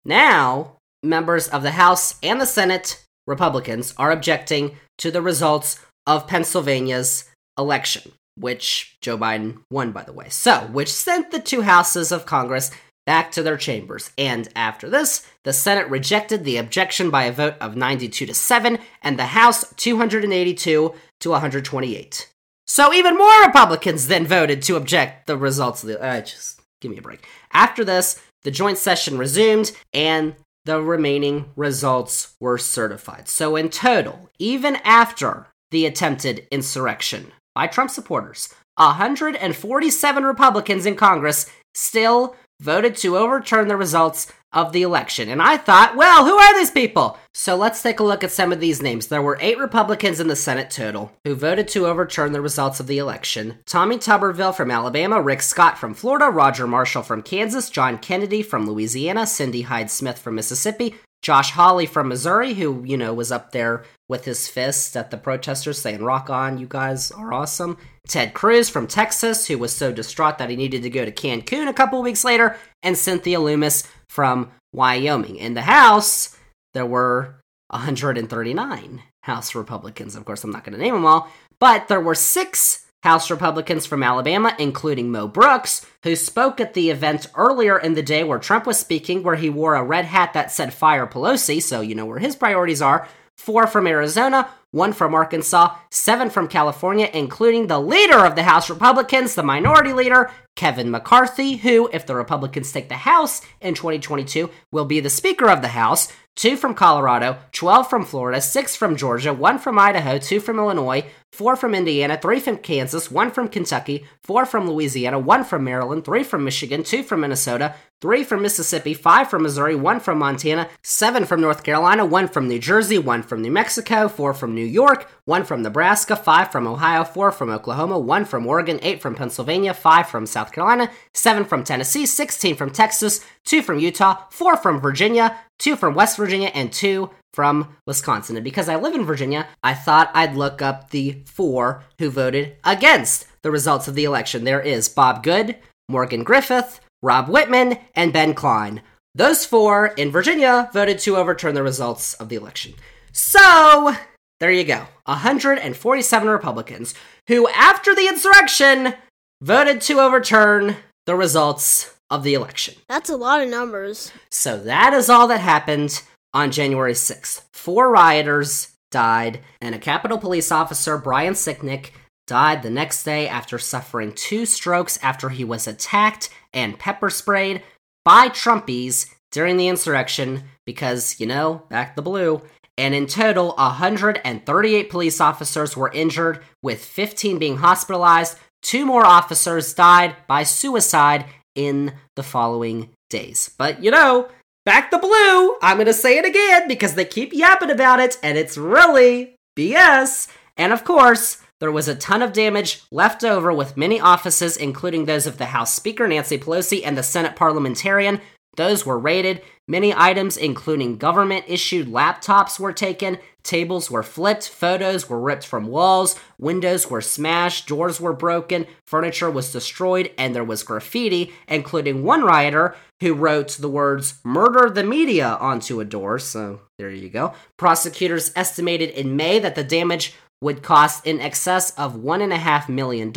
now, 0.03 0.77
members 1.03 1.47
of 1.47 1.63
the 1.63 1.71
House 1.71 2.15
and 2.21 2.39
the 2.39 2.45
Senate, 2.45 3.03
Republicans, 3.27 3.93
are 3.97 4.11
objecting 4.11 4.77
to 4.99 5.11
the 5.11 5.21
results 5.21 5.79
of 6.05 6.27
Pennsylvania's 6.27 7.29
election, 7.57 8.11
which 8.37 8.97
Joe 9.01 9.17
Biden 9.17 9.63
won, 9.71 9.91
by 9.91 10.03
the 10.03 10.13
way. 10.13 10.29
So, 10.29 10.67
which 10.71 10.91
sent 10.93 11.31
the 11.31 11.39
two 11.39 11.61
houses 11.61 12.11
of 12.11 12.25
Congress 12.25 12.71
back 13.05 13.31
to 13.31 13.43
their 13.43 13.57
chambers. 13.57 14.11
And 14.17 14.49
after 14.55 14.89
this, 14.89 15.25
the 15.43 15.53
Senate 15.53 15.89
rejected 15.89 16.43
the 16.43 16.57
objection 16.57 17.09
by 17.09 17.25
a 17.25 17.31
vote 17.31 17.55
of 17.61 17.75
92 17.75 18.25
to 18.25 18.33
7, 18.33 18.79
and 19.01 19.19
the 19.19 19.27
House 19.27 19.73
282 19.75 20.93
to 21.19 21.29
128. 21.29 22.29
So 22.67 22.93
even 22.93 23.17
more 23.17 23.45
Republicans 23.45 24.07
then 24.07 24.25
voted 24.25 24.61
to 24.63 24.75
object 24.75 25.27
the 25.27 25.37
results 25.37 25.83
of 25.83 25.89
the. 25.89 26.01
Uh, 26.01 26.21
just 26.21 26.61
give 26.81 26.91
me 26.91 26.97
a 26.97 27.01
break. 27.01 27.25
After 27.51 27.85
this, 27.85 28.19
the 28.43 28.51
joint 28.51 28.77
session 28.77 29.17
resumed, 29.17 29.71
and 29.93 30.35
the 30.65 30.81
remaining 30.81 31.51
results 31.55 32.35
were 32.39 32.57
certified. 32.57 33.27
So 33.27 33.55
in 33.55 33.69
total, 33.69 34.29
even 34.39 34.77
after 34.77 35.47
the 35.71 35.85
attempted 35.85 36.47
insurrection 36.51 37.31
by 37.53 37.67
Trump 37.67 37.91
supporters, 37.91 38.49
147 38.77 40.23
Republicans 40.23 40.85
in 40.85 40.95
Congress 40.95 41.49
still 41.73 42.35
voted 42.59 42.95
to 42.97 43.17
overturn 43.17 43.67
the 43.67 43.77
results 43.77 44.31
of 44.53 44.71
the 44.71 44.81
election. 44.81 45.29
And 45.29 45.41
I 45.41 45.57
thought, 45.57 45.97
well, 45.97 46.25
who 46.25 46.37
are 46.37 46.57
these 46.57 46.71
people? 46.71 47.19
So 47.33 47.55
let's 47.55 47.81
take 47.83 47.99
a 47.99 48.03
look 48.03 48.23
at 48.23 48.31
some 48.31 48.53
of 48.53 48.61
these 48.61 48.81
names. 48.81 49.07
There 49.07 49.21
were 49.21 49.37
eight 49.41 49.59
Republicans 49.59 50.21
in 50.21 50.29
the 50.29 50.35
Senate 50.35 50.69
total 50.69 51.11
who 51.25 51.35
voted 51.35 51.67
to 51.69 51.85
overturn 51.85 52.31
the 52.31 52.41
results 52.41 52.79
of 52.79 52.87
the 52.87 52.97
election 52.97 53.59
Tommy 53.65 53.97
Tuberville 53.97 54.55
from 54.55 54.71
Alabama, 54.71 55.21
Rick 55.21 55.41
Scott 55.41 55.77
from 55.77 55.93
Florida, 55.93 56.29
Roger 56.29 56.65
Marshall 56.65 57.03
from 57.03 57.21
Kansas, 57.21 57.69
John 57.69 57.97
Kennedy 57.97 58.41
from 58.41 58.65
Louisiana, 58.65 59.27
Cindy 59.27 59.63
Hyde 59.63 59.91
Smith 59.91 60.17
from 60.17 60.35
Mississippi, 60.35 60.95
Josh 61.25 61.53
Hawley 61.53 61.87
from 61.87 62.09
Missouri, 62.09 62.53
who, 62.53 62.83
you 62.85 62.97
know, 62.97 63.11
was 63.11 63.31
up 63.31 63.49
there 63.51 63.83
with 64.07 64.25
his 64.25 64.47
fist 64.47 64.95
at 64.95 65.09
the 65.09 65.17
protesters 65.17 65.81
saying, 65.81 66.03
Rock 66.03 66.29
on, 66.29 66.59
you 66.59 66.67
guys 66.69 67.09
are 67.09 67.33
awesome. 67.33 67.79
Ted 68.07 68.35
Cruz 68.35 68.69
from 68.69 68.85
Texas, 68.85 69.47
who 69.47 69.57
was 69.57 69.73
so 69.73 69.91
distraught 69.91 70.37
that 70.37 70.51
he 70.51 70.55
needed 70.55 70.83
to 70.83 70.89
go 70.91 71.03
to 71.03 71.11
Cancun 71.11 71.67
a 71.67 71.73
couple 71.73 71.99
weeks 72.03 72.23
later, 72.23 72.55
and 72.83 72.95
Cynthia 72.95 73.39
Lummis 73.39 73.87
from 74.07 74.51
Wyoming. 74.71 75.37
In 75.37 75.55
the 75.55 75.63
House, 75.63 76.37
there 76.75 76.85
were 76.85 77.41
139 77.69 79.01
House 79.23 79.55
Republicans. 79.55 80.15
Of 80.15 80.25
course, 80.25 80.43
I'm 80.43 80.51
not 80.51 80.63
going 80.63 80.77
to 80.77 80.79
name 80.79 80.93
them 80.93 81.07
all, 81.07 81.31
but 81.59 81.87
there 81.87 82.01
were 82.01 82.13
six 82.13 82.84
House 83.05 83.29
Republicans 83.29 83.85
from 83.85 84.01
Alabama, 84.01 84.55
including 84.57 85.11
Mo 85.11 85.27
Brooks, 85.27 85.85
who 86.01 86.15
spoke 86.15 86.59
at 86.59 86.73
the 86.73 86.89
event 86.89 87.27
earlier 87.35 87.77
in 87.77 87.93
the 87.93 88.01
day 88.01 88.23
where 88.23 88.39
Trump 88.39 88.65
was 88.65 88.79
speaking, 88.79 89.21
where 89.21 89.35
he 89.35 89.47
wore 89.47 89.75
a 89.75 89.83
red 89.83 90.05
hat 90.05 90.33
that 90.33 90.51
said 90.51 90.73
Fire 90.73 91.05
Pelosi, 91.05 91.61
so 91.61 91.81
you 91.81 91.93
know 91.93 92.07
where 92.07 92.17
his 92.17 92.35
priorities 92.35 92.81
are. 92.81 93.07
Four 93.35 93.67
from 93.67 93.85
Arizona, 93.85 94.49
one 94.71 94.91
from 94.91 95.13
Arkansas, 95.13 95.75
seven 95.91 96.31
from 96.31 96.47
California, 96.47 97.07
including 97.13 97.67
the 97.67 97.79
leader 97.79 98.25
of 98.25 98.35
the 98.35 98.41
House 98.41 98.71
Republicans, 98.71 99.35
the 99.35 99.43
minority 99.43 99.93
leader, 99.93 100.31
Kevin 100.55 100.89
McCarthy, 100.89 101.57
who, 101.57 101.89
if 101.91 102.05
the 102.05 102.15
Republicans 102.15 102.71
take 102.71 102.87
the 102.87 102.95
House 102.95 103.41
in 103.59 103.73
2022, 103.73 104.49
will 104.71 104.85
be 104.85 104.99
the 104.99 105.09
Speaker 105.09 105.49
of 105.49 105.61
the 105.61 105.69
House, 105.69 106.07
two 106.35 106.57
from 106.57 106.73
Colorado, 106.73 107.37
12 107.51 107.89
from 107.89 108.05
Florida, 108.05 108.41
six 108.41 108.75
from 108.75 108.95
Georgia, 108.95 109.33
one 109.33 109.57
from 109.57 109.79
Idaho, 109.79 110.17
two 110.17 110.39
from 110.39 110.59
Illinois, 110.59 111.05
four 111.31 111.55
from 111.55 111.75
Indiana, 111.75 112.17
three 112.21 112.39
from 112.39 112.57
Kansas, 112.57 113.11
one 113.11 113.31
from 113.31 113.47
Kentucky, 113.47 114.05
four 114.21 114.45
from 114.45 114.69
Louisiana, 114.69 115.19
one 115.19 115.43
from 115.43 115.63
Maryland, 115.63 116.05
three 116.05 116.23
from 116.23 116.43
Michigan, 116.43 116.83
two 116.83 117.03
from 117.03 117.21
Minnesota, 117.21 117.75
three 118.01 118.23
from 118.23 118.41
Mississippi, 118.41 118.93
five 118.93 119.29
from 119.29 119.43
Missouri, 119.43 119.75
one 119.75 119.99
from 119.99 120.19
Montana, 120.19 120.69
seven 120.83 121.25
from 121.25 121.41
North 121.41 121.63
Carolina, 121.63 122.05
one 122.05 122.27
from 122.27 122.47
New 122.47 122.59
Jersey, 122.59 122.97
one 122.97 123.23
from 123.23 123.41
New 123.41 123.51
Mexico, 123.51 124.07
four 124.07 124.33
from 124.33 124.53
New 124.53 124.65
York, 124.65 125.09
one 125.25 125.43
from 125.43 125.61
Nebraska, 125.61 126.15
five 126.15 126.51
from 126.51 126.67
Ohio, 126.67 127.03
four 127.03 127.31
from 127.31 127.49
Oklahoma, 127.49 127.97
one 127.97 128.25
from 128.25 128.45
Oregon, 128.45 128.79
eight 128.81 129.01
from 129.01 129.15
Pennsylvania, 129.15 129.73
five 129.73 130.07
from 130.07 130.25
South 130.25 130.44
Carolina, 130.51 130.91
seven 131.13 131.45
from 131.45 131.63
Tennessee, 131.63 132.05
16 132.05 132.55
from 132.55 132.71
Texas, 132.71 133.25
two 133.45 133.61
from 133.61 133.79
Utah, 133.79 134.23
four 134.29 134.57
from 134.57 134.79
Virginia, 134.79 135.37
two 135.59 135.75
from 135.75 135.95
West 135.95 136.17
Virginia, 136.17 136.51
and 136.53 136.71
two 136.71 137.09
from 137.33 137.75
Wisconsin. 137.85 138.37
And 138.37 138.43
because 138.43 138.69
I 138.69 138.75
live 138.75 138.95
in 138.95 139.05
Virginia, 139.05 139.47
I 139.63 139.73
thought 139.73 140.11
I'd 140.13 140.35
look 140.35 140.61
up 140.61 140.89
the 140.89 141.23
four 141.25 141.83
who 141.99 142.09
voted 142.09 142.55
against 142.63 143.27
the 143.41 143.51
results 143.51 143.87
of 143.87 143.95
the 143.95 144.05
election. 144.05 144.43
There 144.43 144.61
is 144.61 144.89
Bob 144.89 145.21
Good, 145.21 145.57
Morgan 145.89 146.23
Griffith, 146.23 146.79
Rob 147.03 147.27
Wittman, 147.27 147.79
and 147.93 148.13
Ben 148.13 148.33
Cline. 148.33 148.81
Those 149.13 149.45
four 149.45 149.87
in 149.87 150.11
Virginia 150.11 150.69
voted 150.73 150.99
to 150.99 151.17
overturn 151.17 151.55
the 151.55 151.63
results 151.63 152.15
of 152.15 152.29
the 152.29 152.35
election. 152.35 152.73
So, 153.11 153.95
there 154.39 154.51
you 154.51 154.63
go. 154.63 154.87
147 155.05 156.27
Republicans 156.27 156.93
who, 157.27 157.47
after 157.49 157.95
the 157.95 158.07
insurrection, 158.07 158.93
voted 159.41 159.81
to 159.81 159.99
overturn 159.99 160.77
the 161.05 161.15
results 161.15 161.95
of 162.09 162.23
the 162.23 162.33
election. 162.33 162.75
That's 162.87 163.09
a 163.09 163.17
lot 163.17 163.41
of 163.41 163.49
numbers. 163.49 164.11
So, 164.29 164.57
that 164.59 164.93
is 164.93 165.09
all 165.09 165.27
that 165.27 165.39
happened 165.39 166.01
on 166.33 166.51
January 166.51 166.93
6th. 166.93 167.43
Four 167.53 167.89
rioters 167.91 168.75
died, 168.91 169.39
and 169.61 169.73
a 169.73 169.79
Capitol 169.79 170.17
Police 170.17 170.51
officer, 170.51 170.97
Brian 170.97 171.33
Sicknick, 171.33 171.91
died 172.27 172.63
the 172.63 172.69
next 172.69 173.03
day 173.03 173.27
after 173.27 173.57
suffering 173.57 174.11
two 174.13 174.45
strokes 174.45 174.97
after 175.01 175.29
he 175.29 175.43
was 175.43 175.67
attacked 175.67 176.29
and 176.53 176.79
pepper 176.79 177.09
sprayed 177.09 177.61
by 178.03 178.29
Trumpies 178.29 179.13
during 179.31 179.57
the 179.57 179.67
insurrection 179.67 180.43
because, 180.65 181.19
you 181.19 181.25
know, 181.25 181.63
back 181.69 181.95
the 181.95 182.01
blue. 182.01 182.41
And 182.77 182.93
in 182.93 183.07
total, 183.07 183.53
138 183.57 184.89
police 184.89 185.21
officers 185.21 185.77
were 185.77 185.91
injured, 185.91 186.43
with 186.61 186.83
15 186.83 187.39
being 187.39 187.57
hospitalized. 187.57 188.37
Two 188.65 188.83
more 188.83 189.05
officers 189.05 189.75
died 189.75 190.15
by 190.25 190.41
suicide 190.41 191.25
in 191.53 191.93
the 192.15 192.23
following 192.23 192.89
days. 193.11 193.51
But, 193.59 193.83
you 193.83 193.91
know, 193.91 194.29
back 194.65 194.89
the 194.89 194.97
blue, 194.97 195.55
I'm 195.61 195.77
gonna 195.77 195.93
say 195.93 196.17
it 196.17 196.25
again 196.25 196.67
because 196.67 196.95
they 196.95 197.05
keep 197.05 197.31
yapping 197.31 197.69
about 197.69 197.99
it, 197.99 198.17
and 198.23 198.39
it's 198.39 198.57
really 198.57 199.35
BS. 199.55 200.27
And 200.57 200.73
of 200.73 200.83
course, 200.83 201.43
there 201.59 201.71
was 201.71 201.87
a 201.87 201.93
ton 201.93 202.23
of 202.23 202.33
damage 202.33 202.81
left 202.91 203.23
over 203.23 203.53
with 203.53 203.77
many 203.77 203.99
offices, 203.99 204.57
including 204.57 205.05
those 205.05 205.27
of 205.27 205.37
the 205.37 205.45
House 205.45 205.71
Speaker 205.71 206.07
Nancy 206.07 206.39
Pelosi 206.39 206.81
and 206.83 206.97
the 206.97 207.03
Senate 207.03 207.35
parliamentarian. 207.35 208.19
Those 208.57 208.83
were 208.83 208.97
raided. 208.97 209.43
Many 209.67 209.93
items, 209.93 210.37
including 210.37 210.97
government 210.97 211.45
issued 211.47 211.85
laptops, 211.85 212.59
were 212.59 212.73
taken. 212.73 213.19
Tables 213.45 213.89
were 213.89 214.03
flipped. 214.03 214.49
Photos 214.49 215.07
were 215.07 215.19
ripped 215.19 215.45
from 215.45 215.67
walls. 215.67 216.19
Windows 216.39 216.89
were 216.89 216.99
smashed. 216.99 217.67
Doors 217.67 218.01
were 218.01 218.11
broken. 218.11 218.65
Furniture 218.85 219.29
was 219.29 219.53
destroyed. 219.53 220.11
And 220.17 220.35
there 220.35 220.43
was 220.43 220.63
graffiti, 220.63 221.31
including 221.47 222.03
one 222.03 222.23
rioter 222.23 222.75
who 223.01 223.13
wrote 223.13 223.49
the 223.49 223.69
words 223.69 224.15
murder 224.23 224.69
the 224.69 224.83
media 224.83 225.37
onto 225.39 225.79
a 225.79 225.85
door. 225.85 226.17
So 226.17 226.61
there 226.79 226.89
you 226.89 227.09
go. 227.09 227.33
Prosecutors 227.55 228.31
estimated 228.35 228.89
in 228.89 229.15
May 229.15 229.37
that 229.39 229.55
the 229.55 229.63
damage 229.63 230.13
would 230.41 230.63
cost 230.63 231.05
in 231.05 231.21
excess 231.21 231.71
of 231.71 231.95
$1.5 231.95 232.69
million, 232.69 233.13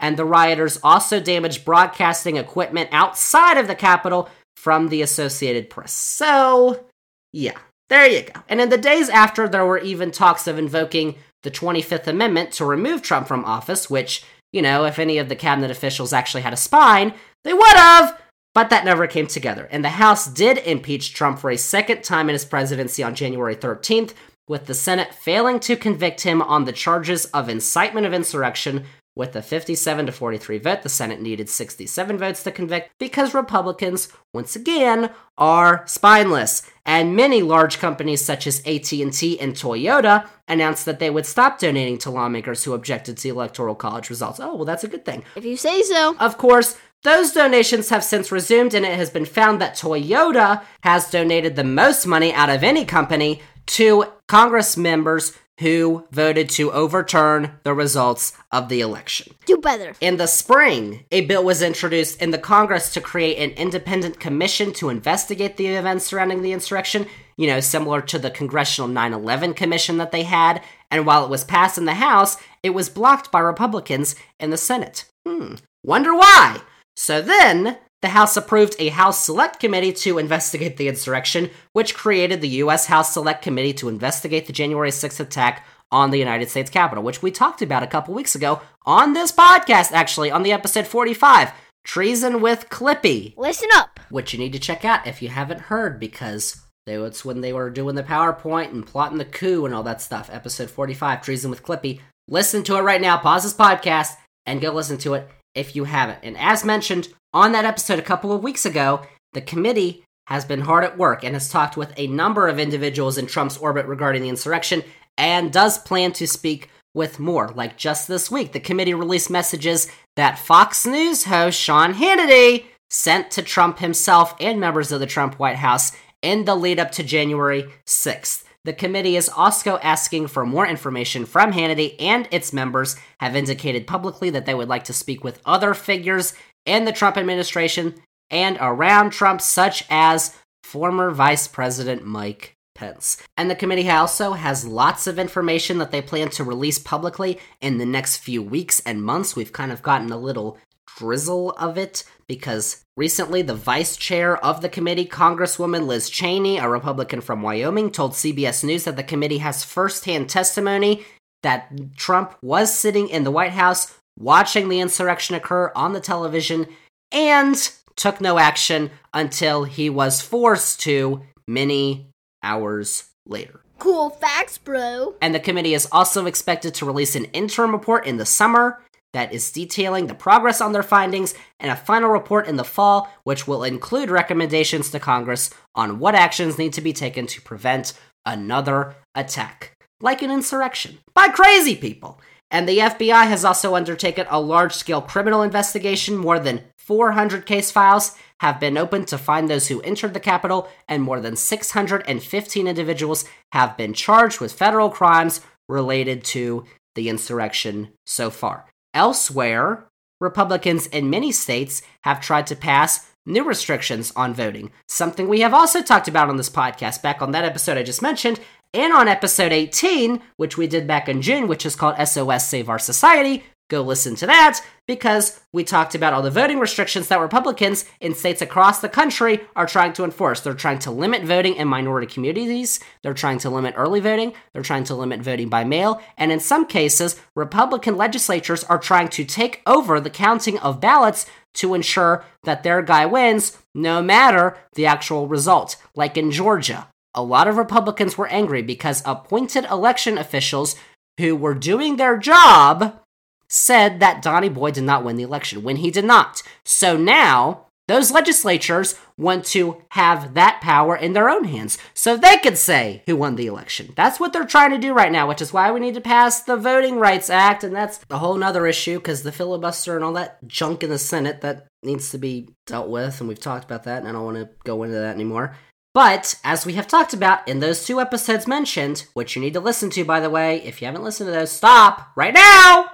and 0.00 0.16
the 0.16 0.24
rioters 0.24 0.78
also 0.82 1.20
damaged 1.20 1.64
broadcasting 1.64 2.36
equipment 2.36 2.88
outside 2.90 3.58
of 3.58 3.68
the 3.68 3.74
Capitol 3.74 4.28
from 4.56 4.88
the 4.88 5.02
Associated 5.02 5.70
Press. 5.70 5.92
So, 5.92 6.84
yeah, 7.32 7.58
there 7.92 8.08
you 8.08 8.22
go. 8.22 8.40
And 8.48 8.60
in 8.60 8.70
the 8.70 8.78
days 8.78 9.08
after, 9.10 9.46
there 9.46 9.66
were 9.66 9.78
even 9.78 10.10
talks 10.10 10.46
of 10.46 10.58
invoking 10.58 11.16
the 11.42 11.50
25th 11.50 12.06
Amendment 12.06 12.52
to 12.52 12.64
remove 12.64 13.02
Trump 13.02 13.28
from 13.28 13.44
office, 13.44 13.90
which, 13.90 14.24
you 14.52 14.62
know, 14.62 14.84
if 14.84 14.98
any 14.98 15.18
of 15.18 15.28
the 15.28 15.36
cabinet 15.36 15.70
officials 15.70 16.12
actually 16.12 16.42
had 16.42 16.54
a 16.54 16.56
spine, 16.56 17.12
they 17.44 17.52
would 17.52 17.76
have. 17.76 18.18
But 18.54 18.70
that 18.70 18.84
never 18.84 19.06
came 19.06 19.26
together. 19.26 19.68
And 19.70 19.84
the 19.84 19.90
House 19.90 20.26
did 20.26 20.58
impeach 20.58 21.12
Trump 21.12 21.38
for 21.38 21.50
a 21.50 21.58
second 21.58 22.02
time 22.02 22.28
in 22.28 22.34
his 22.34 22.44
presidency 22.44 23.02
on 23.02 23.14
January 23.14 23.56
13th, 23.56 24.14
with 24.48 24.66
the 24.66 24.74
Senate 24.74 25.14
failing 25.14 25.60
to 25.60 25.76
convict 25.76 26.22
him 26.22 26.40
on 26.40 26.64
the 26.64 26.72
charges 26.72 27.26
of 27.26 27.48
incitement 27.48 28.06
of 28.06 28.14
insurrection. 28.14 28.84
With 29.14 29.36
a 29.36 29.42
57 29.42 30.06
to 30.06 30.12
43 30.12 30.58
vote, 30.58 30.82
the 30.82 30.88
Senate 30.88 31.20
needed 31.20 31.50
67 31.50 32.16
votes 32.16 32.42
to 32.44 32.50
convict 32.50 32.90
because 32.98 33.34
Republicans, 33.34 34.08
once 34.32 34.56
again, 34.56 35.10
are 35.36 35.86
spineless. 35.86 36.70
And 36.84 37.14
many 37.14 37.42
large 37.42 37.78
companies 37.78 38.24
such 38.24 38.46
as 38.46 38.58
AT&T 38.60 39.00
and 39.40 39.54
Toyota 39.54 40.26
announced 40.48 40.84
that 40.86 40.98
they 40.98 41.10
would 41.10 41.26
stop 41.26 41.58
donating 41.58 41.96
to 41.98 42.10
lawmakers 42.10 42.64
who 42.64 42.74
objected 42.74 43.16
to 43.16 43.22
the 43.22 43.28
electoral 43.28 43.74
college 43.74 44.10
results. 44.10 44.40
Oh, 44.40 44.56
well 44.56 44.64
that's 44.64 44.84
a 44.84 44.88
good 44.88 45.04
thing. 45.04 45.22
If 45.36 45.44
you 45.44 45.56
say 45.56 45.82
so. 45.82 46.16
Of 46.18 46.38
course, 46.38 46.76
those 47.04 47.32
donations 47.32 47.88
have 47.88 48.04
since 48.04 48.30
resumed, 48.30 48.74
and 48.74 48.84
it 48.84 48.96
has 48.96 49.10
been 49.10 49.24
found 49.24 49.60
that 49.60 49.74
Toyota 49.74 50.62
has 50.82 51.10
donated 51.10 51.56
the 51.56 51.64
most 51.64 52.06
money 52.06 52.32
out 52.32 52.50
of 52.50 52.62
any 52.62 52.84
company 52.84 53.42
to 53.66 54.06
Congress 54.28 54.76
members 54.76 55.36
who 55.62 56.06
voted 56.10 56.48
to 56.50 56.70
overturn 56.72 57.58
the 57.62 57.72
results 57.72 58.32
of 58.50 58.68
the 58.68 58.80
election. 58.80 59.34
Do 59.46 59.56
better. 59.56 59.94
In 60.00 60.18
the 60.18 60.26
spring, 60.26 61.04
a 61.10 61.22
bill 61.22 61.42
was 61.42 61.62
introduced 61.62 62.20
in 62.20 62.30
the 62.30 62.38
Congress 62.38 62.92
to 62.92 63.00
create 63.00 63.38
an 63.38 63.56
independent 63.56 64.20
commission 64.20 64.72
to 64.74 64.90
investigate 64.90 65.56
the 65.56 65.68
events 65.68 66.06
surrounding 66.06 66.42
the 66.42 66.52
insurrection, 66.52 67.06
you 67.36 67.46
know, 67.46 67.60
similar 67.60 68.02
to 68.02 68.18
the 68.18 68.30
Congressional 68.30 68.88
9 68.88 69.12
11 69.12 69.54
Commission 69.54 69.96
that 69.96 70.12
they 70.12 70.24
had. 70.24 70.62
And 70.90 71.06
while 71.06 71.24
it 71.24 71.30
was 71.30 71.44
passed 71.44 71.78
in 71.78 71.86
the 71.86 71.94
House, 71.94 72.36
it 72.62 72.70
was 72.70 72.90
blocked 72.90 73.32
by 73.32 73.40
Republicans 73.40 74.14
in 74.38 74.50
the 74.50 74.56
Senate. 74.56 75.06
Hmm. 75.26 75.54
Wonder 75.82 76.14
why? 76.14 76.60
So 76.94 77.22
then, 77.22 77.78
the 78.02 78.08
House 78.08 78.36
approved 78.36 78.74
a 78.78 78.88
House 78.88 79.24
Select 79.24 79.60
Committee 79.60 79.92
to 79.92 80.18
investigate 80.18 80.76
the 80.76 80.88
insurrection, 80.88 81.50
which 81.72 81.94
created 81.94 82.40
the 82.40 82.48
U.S. 82.48 82.86
House 82.86 83.14
Select 83.14 83.42
Committee 83.42 83.72
to 83.74 83.88
investigate 83.88 84.46
the 84.46 84.52
January 84.52 84.90
6th 84.90 85.20
attack 85.20 85.64
on 85.90 86.10
the 86.10 86.18
United 86.18 86.50
States 86.50 86.70
Capitol, 86.70 87.04
which 87.04 87.22
we 87.22 87.30
talked 87.30 87.62
about 87.62 87.82
a 87.82 87.86
couple 87.86 88.12
weeks 88.12 88.34
ago 88.34 88.60
on 88.84 89.12
this 89.12 89.30
podcast, 89.30 89.92
actually, 89.92 90.30
on 90.30 90.42
the 90.42 90.52
episode 90.52 90.86
45 90.86 91.52
Treason 91.84 92.40
with 92.40 92.68
Clippy. 92.68 93.34
Listen 93.36 93.68
up. 93.74 94.00
Which 94.10 94.32
you 94.32 94.38
need 94.38 94.52
to 94.52 94.58
check 94.58 94.84
out 94.84 95.06
if 95.06 95.22
you 95.22 95.28
haven't 95.28 95.60
heard, 95.60 96.00
because 96.00 96.60
it's 96.86 97.24
when 97.24 97.40
they 97.40 97.52
were 97.52 97.70
doing 97.70 97.94
the 97.94 98.02
PowerPoint 98.02 98.70
and 98.70 98.84
plotting 98.84 99.18
the 99.18 99.24
coup 99.24 99.64
and 99.64 99.74
all 99.74 99.84
that 99.84 100.00
stuff. 100.00 100.28
Episode 100.32 100.70
45 100.70 101.22
Treason 101.22 101.50
with 101.50 101.62
Clippy. 101.62 102.00
Listen 102.26 102.64
to 102.64 102.76
it 102.76 102.82
right 102.82 103.00
now. 103.00 103.16
Pause 103.16 103.44
this 103.44 103.54
podcast 103.54 104.14
and 104.44 104.60
go 104.60 104.72
listen 104.72 104.98
to 104.98 105.14
it 105.14 105.28
if 105.54 105.76
you 105.76 105.84
haven't. 105.84 106.18
And 106.22 106.36
as 106.38 106.64
mentioned 106.64 107.08
on 107.34 107.52
that 107.52 107.64
episode 107.64 107.98
a 107.98 108.02
couple 108.02 108.32
of 108.32 108.42
weeks 108.42 108.66
ago, 108.66 109.02
the 109.32 109.40
committee 109.40 110.04
has 110.26 110.44
been 110.44 110.60
hard 110.62 110.84
at 110.84 110.98
work 110.98 111.24
and 111.24 111.34
has 111.34 111.48
talked 111.48 111.76
with 111.76 111.92
a 111.96 112.06
number 112.06 112.48
of 112.48 112.58
individuals 112.58 113.18
in 113.18 113.26
Trump's 113.26 113.56
orbit 113.56 113.86
regarding 113.86 114.22
the 114.22 114.28
insurrection 114.28 114.82
and 115.18 115.52
does 115.52 115.78
plan 115.78 116.12
to 116.12 116.26
speak 116.26 116.70
with 116.94 117.18
more. 117.18 117.48
Like 117.48 117.76
just 117.76 118.08
this 118.08 118.30
week, 118.30 118.52
the 118.52 118.60
committee 118.60 118.94
released 118.94 119.30
messages 119.30 119.88
that 120.16 120.38
Fox 120.38 120.86
News 120.86 121.24
host 121.24 121.58
Sean 121.58 121.94
Hannity 121.94 122.66
sent 122.90 123.30
to 123.32 123.42
Trump 123.42 123.78
himself 123.78 124.34
and 124.38 124.60
members 124.60 124.92
of 124.92 125.00
the 125.00 125.06
Trump 125.06 125.38
White 125.38 125.56
House 125.56 125.92
in 126.20 126.44
the 126.44 126.54
lead 126.54 126.78
up 126.78 126.92
to 126.92 127.02
January 127.02 127.64
6th. 127.86 128.44
The 128.64 128.72
committee 128.72 129.16
is 129.16 129.28
also 129.28 129.78
asking 129.78 130.28
for 130.28 130.46
more 130.46 130.66
information 130.66 131.26
from 131.26 131.52
Hannity, 131.52 131.96
and 131.98 132.28
its 132.30 132.52
members 132.52 132.94
have 133.18 133.34
indicated 133.34 133.88
publicly 133.88 134.30
that 134.30 134.46
they 134.46 134.54
would 134.54 134.68
like 134.68 134.84
to 134.84 134.92
speak 134.92 135.24
with 135.24 135.40
other 135.44 135.74
figures 135.74 136.32
in 136.66 136.84
the 136.84 136.92
Trump 136.92 137.16
administration 137.16 137.94
and 138.30 138.56
around 138.60 139.10
Trump, 139.10 139.40
such 139.40 139.84
as 139.90 140.36
former 140.62 141.10
Vice 141.10 141.46
President 141.48 142.04
Mike 142.04 142.56
Pence. 142.74 143.22
And 143.36 143.50
the 143.50 143.54
committee 143.54 143.90
also 143.90 144.32
has 144.32 144.66
lots 144.66 145.06
of 145.06 145.18
information 145.18 145.78
that 145.78 145.90
they 145.90 146.00
plan 146.00 146.30
to 146.30 146.44
release 146.44 146.78
publicly 146.78 147.38
in 147.60 147.78
the 147.78 147.86
next 147.86 148.18
few 148.18 148.42
weeks 148.42 148.80
and 148.80 149.02
months. 149.02 149.36
We've 149.36 149.52
kind 149.52 149.70
of 149.70 149.82
gotten 149.82 150.10
a 150.10 150.16
little 150.16 150.58
drizzle 150.98 151.52
of 151.52 151.78
it 151.78 152.04
because 152.26 152.84
recently 152.96 153.42
the 153.42 153.54
vice 153.54 153.96
chair 153.96 154.42
of 154.44 154.62
the 154.62 154.68
committee, 154.68 155.06
Congresswoman 155.06 155.86
Liz 155.86 156.08
Cheney, 156.08 156.58
a 156.58 156.68
Republican 156.68 157.20
from 157.20 157.42
Wyoming, 157.42 157.90
told 157.90 158.12
CBS 158.12 158.64
News 158.64 158.84
that 158.84 158.96
the 158.96 159.02
committee 159.02 159.38
has 159.38 159.64
firsthand 159.64 160.28
testimony 160.28 161.04
that 161.42 161.96
Trump 161.96 162.36
was 162.42 162.76
sitting 162.76 163.08
in 163.08 163.24
the 163.24 163.30
White 163.30 163.52
House 163.52 163.98
watching 164.18 164.68
the 164.68 164.80
insurrection 164.80 165.34
occur 165.34 165.72
on 165.74 165.92
the 165.92 166.00
television 166.00 166.66
and 167.10 167.70
took 167.96 168.20
no 168.20 168.38
action 168.38 168.90
until 169.12 169.64
he 169.64 169.90
was 169.90 170.20
forced 170.20 170.80
to 170.80 171.22
many 171.46 172.06
hours 172.42 173.10
later. 173.26 173.60
Cool 173.78 174.10
facts, 174.10 174.58
bro. 174.58 175.14
And 175.20 175.34
the 175.34 175.40
committee 175.40 175.74
is 175.74 175.88
also 175.90 176.26
expected 176.26 176.74
to 176.74 176.86
release 176.86 177.16
an 177.16 177.24
interim 177.26 177.72
report 177.72 178.06
in 178.06 178.16
the 178.16 178.26
summer 178.26 178.80
that 179.12 179.32
is 179.32 179.52
detailing 179.52 180.06
the 180.06 180.14
progress 180.14 180.60
on 180.60 180.72
their 180.72 180.82
findings 180.82 181.34
and 181.60 181.70
a 181.70 181.76
final 181.76 182.08
report 182.08 182.46
in 182.46 182.56
the 182.56 182.64
fall, 182.64 183.12
which 183.24 183.46
will 183.46 183.64
include 183.64 184.10
recommendations 184.10 184.90
to 184.90 185.00
Congress 185.00 185.50
on 185.74 185.98
what 185.98 186.14
actions 186.14 186.58
need 186.58 186.72
to 186.72 186.80
be 186.80 186.92
taken 186.92 187.26
to 187.26 187.42
prevent 187.42 187.92
another 188.24 188.94
attack, 189.14 189.72
like 190.00 190.22
an 190.22 190.30
insurrection, 190.30 190.98
by 191.14 191.28
crazy 191.28 191.76
people. 191.76 192.20
And 192.52 192.68
the 192.68 192.78
FBI 192.78 193.26
has 193.26 193.46
also 193.46 193.74
undertaken 193.74 194.26
a 194.28 194.38
large 194.38 194.74
scale 194.74 195.00
criminal 195.00 195.42
investigation. 195.42 196.16
More 196.18 196.38
than 196.38 196.62
400 196.76 197.46
case 197.46 197.70
files 197.70 198.14
have 198.40 198.60
been 198.60 198.76
opened 198.76 199.08
to 199.08 199.18
find 199.18 199.48
those 199.48 199.68
who 199.68 199.80
entered 199.80 200.12
the 200.12 200.20
Capitol, 200.20 200.68
and 200.86 201.02
more 201.02 201.18
than 201.18 201.34
615 201.34 202.66
individuals 202.66 203.24
have 203.52 203.76
been 203.76 203.94
charged 203.94 204.38
with 204.38 204.52
federal 204.52 204.90
crimes 204.90 205.40
related 205.66 206.22
to 206.24 206.66
the 206.94 207.08
insurrection 207.08 207.88
so 208.04 208.28
far. 208.28 208.66
Elsewhere, 208.92 209.86
Republicans 210.20 210.86
in 210.88 211.08
many 211.08 211.32
states 211.32 211.82
have 212.02 212.20
tried 212.20 212.46
to 212.48 212.54
pass 212.54 213.08
new 213.24 213.44
restrictions 213.44 214.12
on 214.14 214.34
voting, 214.34 214.70
something 214.88 215.28
we 215.28 215.40
have 215.40 215.54
also 215.54 215.80
talked 215.80 216.08
about 216.08 216.28
on 216.28 216.36
this 216.36 216.50
podcast 216.50 217.00
back 217.02 217.22
on 217.22 217.30
that 217.30 217.44
episode 217.44 217.78
I 217.78 217.82
just 217.82 218.02
mentioned, 218.02 218.40
and 218.74 218.92
on 218.92 219.08
episode 219.08 219.52
18, 219.52 220.22
which 220.36 220.56
we 220.56 220.66
did 220.66 220.86
back 220.86 221.08
in 221.08 221.22
June, 221.22 221.48
which 221.48 221.66
is 221.66 221.76
called 221.76 221.96
SOS 222.06 222.48
Save 222.48 222.68
Our 222.68 222.78
Society. 222.78 223.44
Go 223.68 223.80
listen 223.80 224.14
to 224.16 224.26
that 224.26 224.60
because 224.86 225.40
we 225.50 225.64
talked 225.64 225.94
about 225.94 226.12
all 226.12 226.20
the 226.20 226.30
voting 226.30 226.58
restrictions 226.58 227.08
that 227.08 227.20
Republicans 227.20 227.86
in 228.00 228.14
states 228.14 228.42
across 228.42 228.80
the 228.80 228.88
country 228.88 229.40
are 229.56 229.66
trying 229.66 229.94
to 229.94 230.04
enforce. 230.04 230.40
They're 230.40 230.52
trying 230.52 230.80
to 230.80 230.90
limit 230.90 231.22
voting 231.22 231.54
in 231.54 231.68
minority 231.68 232.06
communities, 232.06 232.80
they're 233.02 233.14
trying 233.14 233.38
to 233.38 233.50
limit 233.50 233.74
early 233.76 234.00
voting, 234.00 234.34
they're 234.52 234.62
trying 234.62 234.84
to 234.84 234.94
limit 234.94 235.22
voting 235.22 235.48
by 235.48 235.64
mail, 235.64 236.02
and 236.18 236.30
in 236.30 236.38
some 236.38 236.66
cases, 236.66 237.18
Republican 237.34 237.96
legislatures 237.96 238.62
are 238.64 238.78
trying 238.78 239.08
to 239.08 239.24
take 239.24 239.62
over 239.66 240.00
the 240.00 240.10
counting 240.10 240.58
of 240.58 240.80
ballots 240.80 241.24
to 241.54 241.72
ensure 241.72 242.26
that 242.44 242.64
their 242.64 242.82
guy 242.82 243.06
wins 243.06 243.56
no 243.74 244.02
matter 244.02 244.58
the 244.74 244.84
actual 244.84 245.28
result, 245.28 245.76
like 245.94 246.18
in 246.18 246.30
Georgia 246.30 246.88
a 247.14 247.22
lot 247.22 247.48
of 247.48 247.56
Republicans 247.56 248.16
were 248.16 248.28
angry 248.28 248.62
because 248.62 249.02
appointed 249.04 249.64
election 249.66 250.18
officials 250.18 250.76
who 251.18 251.36
were 251.36 251.54
doing 251.54 251.96
their 251.96 252.16
job 252.16 253.00
said 253.48 254.00
that 254.00 254.22
Donny 254.22 254.48
Boy 254.48 254.70
did 254.70 254.84
not 254.84 255.04
win 255.04 255.16
the 255.16 255.22
election 255.22 255.62
when 255.62 255.76
he 255.76 255.90
did 255.90 256.06
not. 256.06 256.42
So 256.64 256.96
now 256.96 257.66
those 257.88 258.10
legislatures 258.10 258.98
want 259.18 259.44
to 259.44 259.82
have 259.90 260.34
that 260.34 260.60
power 260.62 260.96
in 260.96 261.12
their 261.12 261.28
own 261.28 261.44
hands 261.44 261.76
so 261.92 262.16
they 262.16 262.38
could 262.38 262.56
say 262.56 263.02
who 263.06 263.16
won 263.16 263.36
the 263.36 263.46
election. 263.46 263.92
That's 263.96 264.18
what 264.18 264.32
they're 264.32 264.46
trying 264.46 264.70
to 264.70 264.78
do 264.78 264.94
right 264.94 265.12
now, 265.12 265.28
which 265.28 265.42
is 265.42 265.52
why 265.52 265.70
we 265.70 265.80
need 265.80 265.94
to 265.94 266.00
pass 266.00 266.42
the 266.42 266.56
Voting 266.56 266.96
Rights 266.96 267.28
Act. 267.28 267.64
And 267.64 267.74
that's 267.74 268.00
a 268.08 268.18
whole 268.18 268.36
nother 268.36 268.66
issue 268.66 268.98
because 268.98 269.22
the 269.22 269.32
filibuster 269.32 269.96
and 269.96 270.04
all 270.04 270.14
that 270.14 270.38
junk 270.46 270.82
in 270.82 270.90
the 270.90 270.98
Senate 270.98 271.42
that 271.42 271.66
needs 271.82 272.10
to 272.10 272.18
be 272.18 272.48
dealt 272.66 272.88
with. 272.88 273.20
And 273.20 273.28
we've 273.28 273.38
talked 273.38 273.64
about 273.64 273.84
that, 273.84 273.98
and 273.98 274.08
I 274.08 274.12
don't 274.12 274.24
want 274.24 274.38
to 274.38 274.48
go 274.64 274.82
into 274.84 274.96
that 274.96 275.14
anymore. 275.14 275.56
But, 275.94 276.40
as 276.42 276.64
we 276.64 276.72
have 276.74 276.86
talked 276.86 277.12
about 277.12 277.46
in 277.46 277.60
those 277.60 277.84
two 277.84 278.00
episodes 278.00 278.46
mentioned, 278.46 279.06
which 279.12 279.36
you 279.36 279.42
need 279.42 279.52
to 279.52 279.60
listen 279.60 279.90
to, 279.90 280.04
by 280.04 280.20
the 280.20 280.30
way, 280.30 280.62
if 280.62 280.80
you 280.80 280.86
haven't 280.86 281.04
listened 281.04 281.28
to 281.28 281.32
those, 281.32 281.52
stop 281.52 282.12
right 282.16 282.32
now 282.32 282.86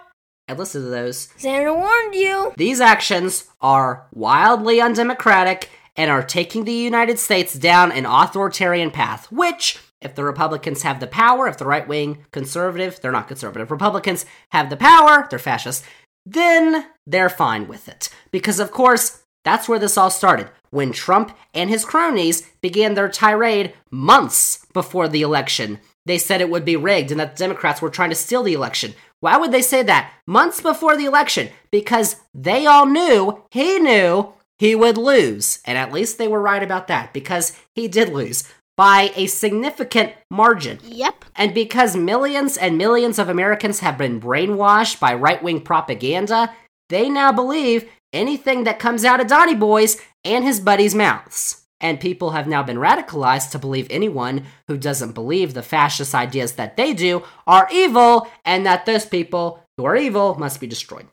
and 0.48 0.58
listen 0.58 0.82
to 0.82 0.88
those. 0.88 1.28
Xander 1.38 1.76
warned 1.76 2.14
you. 2.14 2.52
These 2.56 2.80
actions 2.80 3.46
are 3.60 4.06
wildly 4.12 4.80
undemocratic 4.80 5.70
and 5.96 6.10
are 6.10 6.22
taking 6.22 6.64
the 6.64 6.72
United 6.72 7.18
States 7.18 7.54
down 7.54 7.92
an 7.92 8.06
authoritarian 8.06 8.90
path, 8.90 9.30
which 9.30 9.78
if 10.00 10.14
the 10.14 10.24
Republicans 10.24 10.82
have 10.82 11.00
the 11.00 11.06
power, 11.06 11.46
if 11.46 11.58
the 11.58 11.66
right 11.66 11.86
wing 11.86 12.24
conservative, 12.32 13.00
they're 13.00 13.12
not 13.12 13.28
conservative, 13.28 13.70
Republicans 13.70 14.24
have 14.50 14.70
the 14.70 14.76
power, 14.76 15.26
they're 15.28 15.38
fascists, 15.38 15.84
then 16.24 16.86
they're 17.06 17.28
fine 17.28 17.66
with 17.68 17.88
it. 17.88 18.08
Because, 18.30 18.60
of 18.60 18.70
course, 18.70 19.22
that's 19.44 19.68
where 19.68 19.78
this 19.78 19.96
all 19.96 20.10
started. 20.10 20.50
When 20.70 20.92
Trump 20.92 21.36
and 21.54 21.70
his 21.70 21.84
cronies 21.84 22.42
began 22.60 22.94
their 22.94 23.08
tirade 23.08 23.74
months 23.90 24.66
before 24.74 25.08
the 25.08 25.22
election, 25.22 25.80
they 26.04 26.18
said 26.18 26.40
it 26.40 26.50
would 26.50 26.64
be 26.64 26.76
rigged 26.76 27.10
and 27.10 27.20
that 27.20 27.36
the 27.36 27.44
Democrats 27.44 27.80
were 27.80 27.90
trying 27.90 28.10
to 28.10 28.16
steal 28.16 28.42
the 28.42 28.54
election. 28.54 28.94
Why 29.20 29.36
would 29.36 29.52
they 29.52 29.62
say 29.62 29.82
that? 29.82 30.12
Months 30.26 30.60
before 30.60 30.96
the 30.96 31.06
election. 31.06 31.48
Because 31.70 32.16
they 32.34 32.66
all 32.66 32.86
knew, 32.86 33.42
he 33.50 33.78
knew, 33.78 34.32
he 34.58 34.74
would 34.74 34.96
lose. 34.96 35.60
And 35.64 35.76
at 35.76 35.92
least 35.92 36.18
they 36.18 36.28
were 36.28 36.40
right 36.40 36.62
about 36.62 36.88
that, 36.88 37.12
because 37.12 37.58
he 37.74 37.88
did 37.88 38.10
lose 38.10 38.44
by 38.76 39.12
a 39.16 39.26
significant 39.26 40.12
margin. 40.30 40.78
Yep. 40.84 41.24
And 41.34 41.52
because 41.52 41.96
millions 41.96 42.56
and 42.56 42.78
millions 42.78 43.18
of 43.18 43.28
Americans 43.28 43.80
have 43.80 43.98
been 43.98 44.20
brainwashed 44.20 45.00
by 45.00 45.14
right 45.14 45.42
wing 45.42 45.60
propaganda, 45.60 46.54
they 46.88 47.10
now 47.10 47.32
believe 47.32 47.90
anything 48.12 48.64
that 48.64 48.78
comes 48.78 49.04
out 49.04 49.20
of 49.20 49.26
Donny 49.26 49.54
Boy's 49.54 50.00
and 50.24 50.44
his 50.44 50.60
buddies' 50.60 50.94
mouths. 50.94 51.64
And 51.80 52.00
people 52.00 52.30
have 52.30 52.48
now 52.48 52.62
been 52.62 52.78
radicalized 52.78 53.52
to 53.52 53.58
believe 53.58 53.86
anyone 53.88 54.44
who 54.66 54.76
doesn't 54.76 55.12
believe 55.12 55.54
the 55.54 55.62
fascist 55.62 56.14
ideas 56.14 56.52
that 56.52 56.76
they 56.76 56.92
do 56.92 57.22
are 57.46 57.68
evil, 57.72 58.28
and 58.44 58.66
that 58.66 58.84
those 58.84 59.06
people 59.06 59.62
who 59.76 59.84
are 59.84 59.96
evil 59.96 60.34
must 60.34 60.60
be 60.60 60.66
destroyed. 60.66 61.06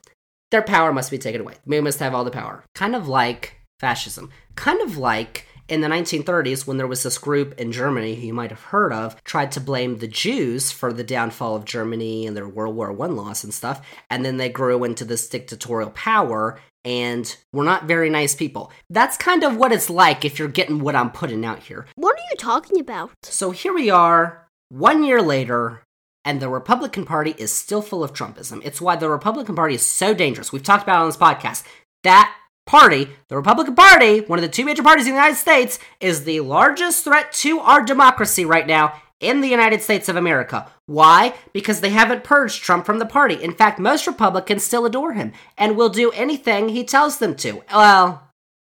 Their 0.50 0.62
power 0.62 0.92
must 0.92 1.10
be 1.10 1.18
taken 1.18 1.40
away. 1.40 1.54
We 1.64 1.80
must 1.80 2.00
have 2.00 2.14
all 2.14 2.24
the 2.24 2.30
power. 2.30 2.64
Kind 2.74 2.96
of 2.96 3.06
like 3.06 3.60
fascism. 3.78 4.30
Kind 4.56 4.80
of 4.80 4.96
like 4.96 5.46
in 5.68 5.80
the 5.80 5.88
1930s 5.88 6.66
when 6.66 6.76
there 6.76 6.86
was 6.86 7.02
this 7.02 7.18
group 7.18 7.58
in 7.60 7.72
Germany 7.72 8.14
who 8.14 8.26
you 8.26 8.34
might 8.34 8.50
have 8.50 8.62
heard 8.62 8.92
of 8.92 9.22
tried 9.24 9.50
to 9.52 9.60
blame 9.60 9.98
the 9.98 10.08
Jews 10.08 10.70
for 10.70 10.92
the 10.92 11.04
downfall 11.04 11.56
of 11.56 11.64
Germany 11.64 12.26
and 12.26 12.36
their 12.36 12.48
World 12.48 12.76
War 12.76 12.90
I 12.90 13.06
loss 13.06 13.42
and 13.42 13.52
stuff 13.52 13.84
and 14.08 14.24
then 14.24 14.36
they 14.36 14.48
grew 14.48 14.84
into 14.84 15.04
this 15.04 15.28
dictatorial 15.28 15.90
power 15.90 16.60
and 16.86 17.36
we're 17.52 17.64
not 17.64 17.86
very 17.86 18.08
nice 18.08 18.34
people. 18.36 18.70
That's 18.88 19.16
kind 19.16 19.42
of 19.42 19.56
what 19.56 19.72
it's 19.72 19.90
like 19.90 20.24
if 20.24 20.38
you're 20.38 20.46
getting 20.46 20.78
what 20.78 20.94
I'm 20.94 21.10
putting 21.10 21.44
out 21.44 21.64
here. 21.64 21.86
What 21.96 22.14
are 22.14 22.24
you 22.30 22.36
talking 22.36 22.78
about? 22.78 23.10
So 23.24 23.50
here 23.50 23.74
we 23.74 23.90
are, 23.90 24.46
one 24.68 25.02
year 25.02 25.20
later, 25.20 25.82
and 26.24 26.40
the 26.40 26.48
Republican 26.48 27.04
Party 27.04 27.34
is 27.38 27.52
still 27.52 27.82
full 27.82 28.04
of 28.04 28.12
Trumpism. 28.12 28.62
It's 28.64 28.80
why 28.80 28.94
the 28.94 29.10
Republican 29.10 29.56
Party 29.56 29.74
is 29.74 29.84
so 29.84 30.14
dangerous. 30.14 30.52
We've 30.52 30.62
talked 30.62 30.84
about 30.84 31.00
it 31.00 31.02
on 31.02 31.08
this 31.08 31.16
podcast. 31.16 31.64
That 32.04 32.32
party, 32.66 33.08
the 33.28 33.36
Republican 33.36 33.74
Party, 33.74 34.20
one 34.20 34.38
of 34.38 34.44
the 34.44 34.48
two 34.48 34.64
major 34.64 34.84
parties 34.84 35.06
in 35.06 35.12
the 35.12 35.18
United 35.18 35.38
States, 35.38 35.80
is 36.00 36.22
the 36.22 36.40
largest 36.40 37.02
threat 37.02 37.32
to 37.32 37.58
our 37.58 37.82
democracy 37.82 38.44
right 38.44 38.66
now 38.66 39.00
in 39.20 39.40
the 39.40 39.48
United 39.48 39.82
States 39.82 40.08
of 40.08 40.16
America. 40.16 40.70
Why? 40.86 41.34
Because 41.52 41.80
they 41.80 41.90
haven't 41.90 42.24
purged 42.24 42.62
Trump 42.62 42.84
from 42.84 42.98
the 42.98 43.06
party. 43.06 43.42
In 43.42 43.52
fact, 43.52 43.78
most 43.78 44.06
Republicans 44.06 44.64
still 44.64 44.86
adore 44.86 45.12
him 45.12 45.32
and 45.56 45.76
will 45.76 45.88
do 45.88 46.10
anything 46.12 46.68
he 46.68 46.84
tells 46.84 47.18
them 47.18 47.34
to. 47.36 47.62
Well, 47.72 48.30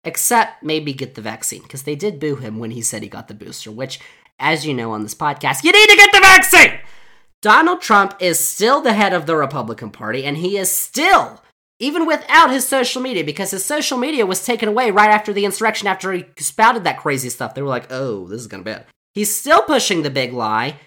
except 0.04 0.62
maybe 0.62 0.92
get 0.92 1.14
the 1.14 1.22
vaccine, 1.22 1.62
because 1.62 1.82
they 1.82 1.94
did 1.94 2.18
boo 2.18 2.36
him 2.36 2.58
when 2.58 2.70
he 2.70 2.82
said 2.82 3.02
he 3.02 3.08
got 3.08 3.28
the 3.28 3.34
booster, 3.34 3.70
which, 3.70 4.00
as 4.38 4.66
you 4.66 4.72
know 4.72 4.92
on 4.92 5.02
this 5.02 5.14
podcast, 5.14 5.62
you 5.62 5.72
need 5.72 5.88
to 5.88 5.96
get 5.96 6.12
the 6.12 6.20
vaccine! 6.20 6.78
Donald 7.42 7.80
Trump 7.80 8.14
is 8.20 8.38
still 8.38 8.80
the 8.80 8.92
head 8.92 9.12
of 9.12 9.26
the 9.26 9.36
Republican 9.36 9.90
Party, 9.90 10.24
and 10.24 10.38
he 10.38 10.56
is 10.58 10.70
still 10.70 11.42
even 11.78 12.06
without 12.06 12.50
his 12.50 12.68
social 12.68 13.00
media, 13.00 13.24
because 13.24 13.50
his 13.50 13.64
social 13.64 13.96
media 13.96 14.26
was 14.26 14.44
taken 14.44 14.68
away 14.68 14.90
right 14.90 15.10
after 15.10 15.32
the 15.32 15.46
insurrection, 15.46 15.88
after 15.88 16.12
he 16.12 16.26
spouted 16.38 16.84
that 16.84 16.98
crazy 16.98 17.30
stuff. 17.30 17.54
They 17.54 17.62
were 17.62 17.68
like, 17.68 17.90
oh, 17.90 18.26
this 18.26 18.40
is 18.40 18.46
gonna 18.46 18.62
be 18.62 18.72
bad. 18.72 18.86
He's 19.14 19.34
still 19.34 19.62
pushing 19.62 20.02
the 20.02 20.10
big 20.10 20.32
lie 20.32 20.78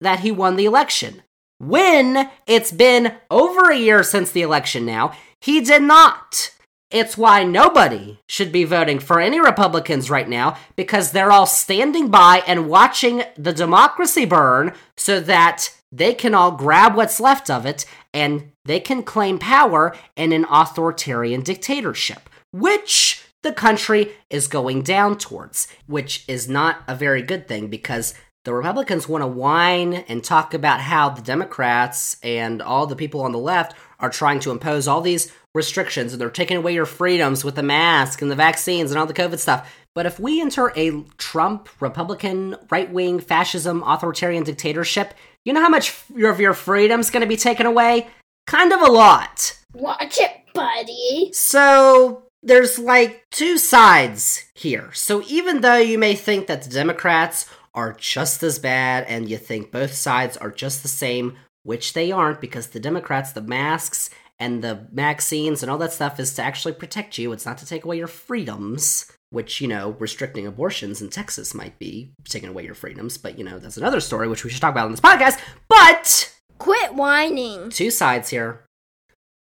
that 0.00 0.20
he 0.20 0.30
won 0.30 0.56
the 0.56 0.66
election. 0.66 1.22
When 1.58 2.30
it's 2.46 2.72
been 2.72 3.14
over 3.30 3.70
a 3.70 3.78
year 3.78 4.02
since 4.02 4.30
the 4.30 4.42
election 4.42 4.84
now, 4.84 5.12
he 5.40 5.60
did 5.60 5.82
not. 5.82 6.52
It's 6.90 7.18
why 7.18 7.42
nobody 7.42 8.20
should 8.28 8.52
be 8.52 8.64
voting 8.64 9.00
for 9.00 9.20
any 9.20 9.40
Republicans 9.40 10.08
right 10.08 10.28
now 10.28 10.56
because 10.76 11.10
they're 11.10 11.32
all 11.32 11.46
standing 11.46 12.08
by 12.08 12.42
and 12.46 12.68
watching 12.68 13.24
the 13.36 13.52
democracy 13.52 14.24
burn 14.24 14.72
so 14.96 15.18
that 15.20 15.70
they 15.90 16.14
can 16.14 16.34
all 16.34 16.52
grab 16.52 16.94
what's 16.94 17.18
left 17.18 17.50
of 17.50 17.66
it 17.66 17.86
and 18.14 18.52
they 18.64 18.78
can 18.78 19.02
claim 19.02 19.38
power 19.38 19.96
in 20.14 20.32
an 20.32 20.46
authoritarian 20.50 21.40
dictatorship, 21.40 22.28
which 22.52 23.25
the 23.46 23.52
country 23.52 24.12
is 24.28 24.48
going 24.48 24.82
down 24.82 25.16
towards, 25.16 25.68
which 25.86 26.24
is 26.28 26.48
not 26.48 26.82
a 26.88 26.96
very 26.96 27.22
good 27.22 27.46
thing 27.46 27.68
because 27.68 28.12
the 28.44 28.52
Republicans 28.52 29.08
want 29.08 29.22
to 29.22 29.26
whine 29.26 29.94
and 29.94 30.22
talk 30.22 30.52
about 30.52 30.80
how 30.80 31.08
the 31.08 31.22
Democrats 31.22 32.16
and 32.22 32.60
all 32.60 32.86
the 32.86 32.96
people 32.96 33.22
on 33.22 33.32
the 33.32 33.38
left 33.38 33.76
are 34.00 34.10
trying 34.10 34.40
to 34.40 34.50
impose 34.50 34.86
all 34.86 35.00
these 35.00 35.32
restrictions 35.54 36.12
and 36.12 36.20
they're 36.20 36.28
taking 36.28 36.56
away 36.56 36.74
your 36.74 36.86
freedoms 36.86 37.44
with 37.44 37.54
the 37.54 37.62
mask 37.62 38.20
and 38.20 38.30
the 38.30 38.36
vaccines 38.36 38.90
and 38.90 38.98
all 38.98 39.06
the 39.06 39.14
COVID 39.14 39.38
stuff. 39.38 39.72
But 39.94 40.06
if 40.06 40.20
we 40.20 40.40
enter 40.40 40.72
a 40.76 41.02
Trump, 41.16 41.68
Republican, 41.80 42.56
right 42.70 42.92
wing, 42.92 43.20
fascism, 43.20 43.82
authoritarian 43.84 44.42
dictatorship, 44.42 45.14
you 45.44 45.52
know 45.52 45.62
how 45.62 45.68
much 45.68 45.94
of 46.22 46.40
your 46.40 46.52
freedom's 46.52 47.10
going 47.10 47.22
to 47.22 47.26
be 47.26 47.36
taken 47.36 47.64
away? 47.64 48.08
Kind 48.46 48.72
of 48.72 48.80
a 48.82 48.90
lot. 48.92 49.56
Watch 49.72 50.18
it, 50.20 50.32
buddy. 50.52 51.30
So 51.32 52.25
there's 52.46 52.78
like 52.78 53.26
two 53.30 53.58
sides 53.58 54.44
here. 54.54 54.90
So 54.92 55.22
even 55.26 55.60
though 55.60 55.76
you 55.76 55.98
may 55.98 56.14
think 56.14 56.46
that 56.46 56.62
the 56.62 56.70
Democrats 56.70 57.48
are 57.74 57.92
just 57.92 58.42
as 58.42 58.58
bad 58.58 59.04
and 59.08 59.28
you 59.28 59.36
think 59.36 59.70
both 59.70 59.92
sides 59.92 60.36
are 60.36 60.50
just 60.50 60.82
the 60.82 60.88
same, 60.88 61.36
which 61.64 61.92
they 61.92 62.12
aren't 62.12 62.40
because 62.40 62.68
the 62.68 62.80
Democrats, 62.80 63.32
the 63.32 63.42
masks 63.42 64.08
and 64.38 64.62
the 64.62 64.86
vaccines 64.92 65.62
and 65.62 65.70
all 65.70 65.78
that 65.78 65.92
stuff 65.92 66.20
is 66.20 66.34
to 66.34 66.42
actually 66.42 66.72
protect 66.72 67.18
you. 67.18 67.32
It's 67.32 67.44
not 67.44 67.58
to 67.58 67.66
take 67.66 67.84
away 67.84 67.98
your 67.98 68.06
freedoms, 68.06 69.10
which, 69.30 69.60
you 69.60 69.66
know, 69.66 69.96
restricting 69.98 70.46
abortions 70.46 71.02
in 71.02 71.10
Texas 71.10 71.52
might 71.52 71.78
be 71.80 72.12
taking 72.24 72.48
away 72.48 72.64
your 72.64 72.74
freedoms. 72.74 73.18
But, 73.18 73.38
you 73.38 73.44
know, 73.44 73.58
that's 73.58 73.76
another 73.76 74.00
story 74.00 74.28
which 74.28 74.44
we 74.44 74.50
should 74.50 74.60
talk 74.60 74.72
about 74.72 74.84
on 74.84 74.92
this 74.92 75.00
podcast. 75.00 75.40
But 75.68 76.32
Quit 76.58 76.94
whining. 76.94 77.70
two 77.70 77.90
sides 77.90 78.30
here. 78.30 78.64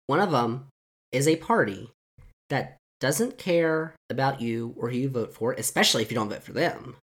One 0.07 0.21
of 0.21 0.31
them 0.31 0.67
is 1.11 1.27
a 1.27 1.37
party 1.37 1.91
that 2.51 2.77
doesn't 3.05 3.37
care 3.37 3.95
about 4.09 4.41
you 4.41 4.73
or 4.79 4.89
who 4.89 4.97
you 4.97 5.11
vote 5.11 5.35
for, 5.35 5.53
especially 5.53 6.01
if 6.01 6.11
you 6.11 6.15
don't 6.15 6.31
vote 6.31 6.43
for 6.43 6.55
them. 6.55 6.97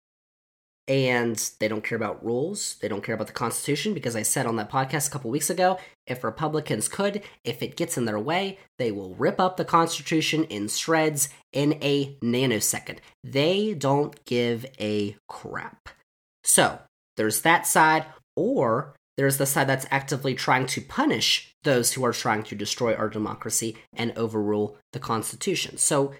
And 0.88 1.38
they 1.60 1.68
don't 1.68 1.84
care 1.84 1.98
about 1.98 2.24
rules. 2.24 2.76
They 2.76 2.88
don't 2.88 3.04
care 3.04 3.16
about 3.16 3.28
the 3.28 3.34
Constitution 3.34 3.94
because 3.94 4.16
I 4.16 4.22
said 4.22 4.46
on 4.46 4.56
that 4.56 4.72
podcast 4.72 5.10
a 5.10 5.12
couple 5.12 5.30
weeks 5.30 5.50
ago 5.50 5.78
if 6.08 6.24
Republicans 6.24 6.88
could, 6.88 7.22
if 7.44 7.62
it 7.62 7.76
gets 7.76 7.98
in 7.98 8.06
their 8.06 8.18
way, 8.18 8.60
they 8.78 8.94
will 8.94 9.14
rip 9.16 9.42
up 9.42 9.58
the 9.58 9.66
Constitution 9.66 10.46
in 10.46 10.70
shreds 10.70 11.28
in 11.52 11.78
a 11.82 12.16
nanosecond. 12.24 13.00
They 13.22 13.74
don't 13.74 14.24
give 14.24 14.66
a 14.80 15.18
crap. 15.28 15.90
So, 16.46 16.80
there's 17.18 17.42
that 17.42 17.68
side, 17.68 18.06
or 18.38 18.96
there's 19.20 19.38
the 19.38 19.46
side 19.46 19.68
that's 19.68 19.86
actively 19.92 20.34
trying 20.34 20.66
to 20.66 20.80
punish 20.80 21.54
those 21.66 21.92
who 21.92 22.06
are 22.06 22.14
trying 22.14 22.42
to 22.42 22.56
destroy 22.56 22.96
our 22.96 23.10
democracy 23.10 23.76
and 23.94 24.18
overrule 24.18 24.78
the 24.94 25.00
Constitution. 25.00 25.78
So, 25.78 26.14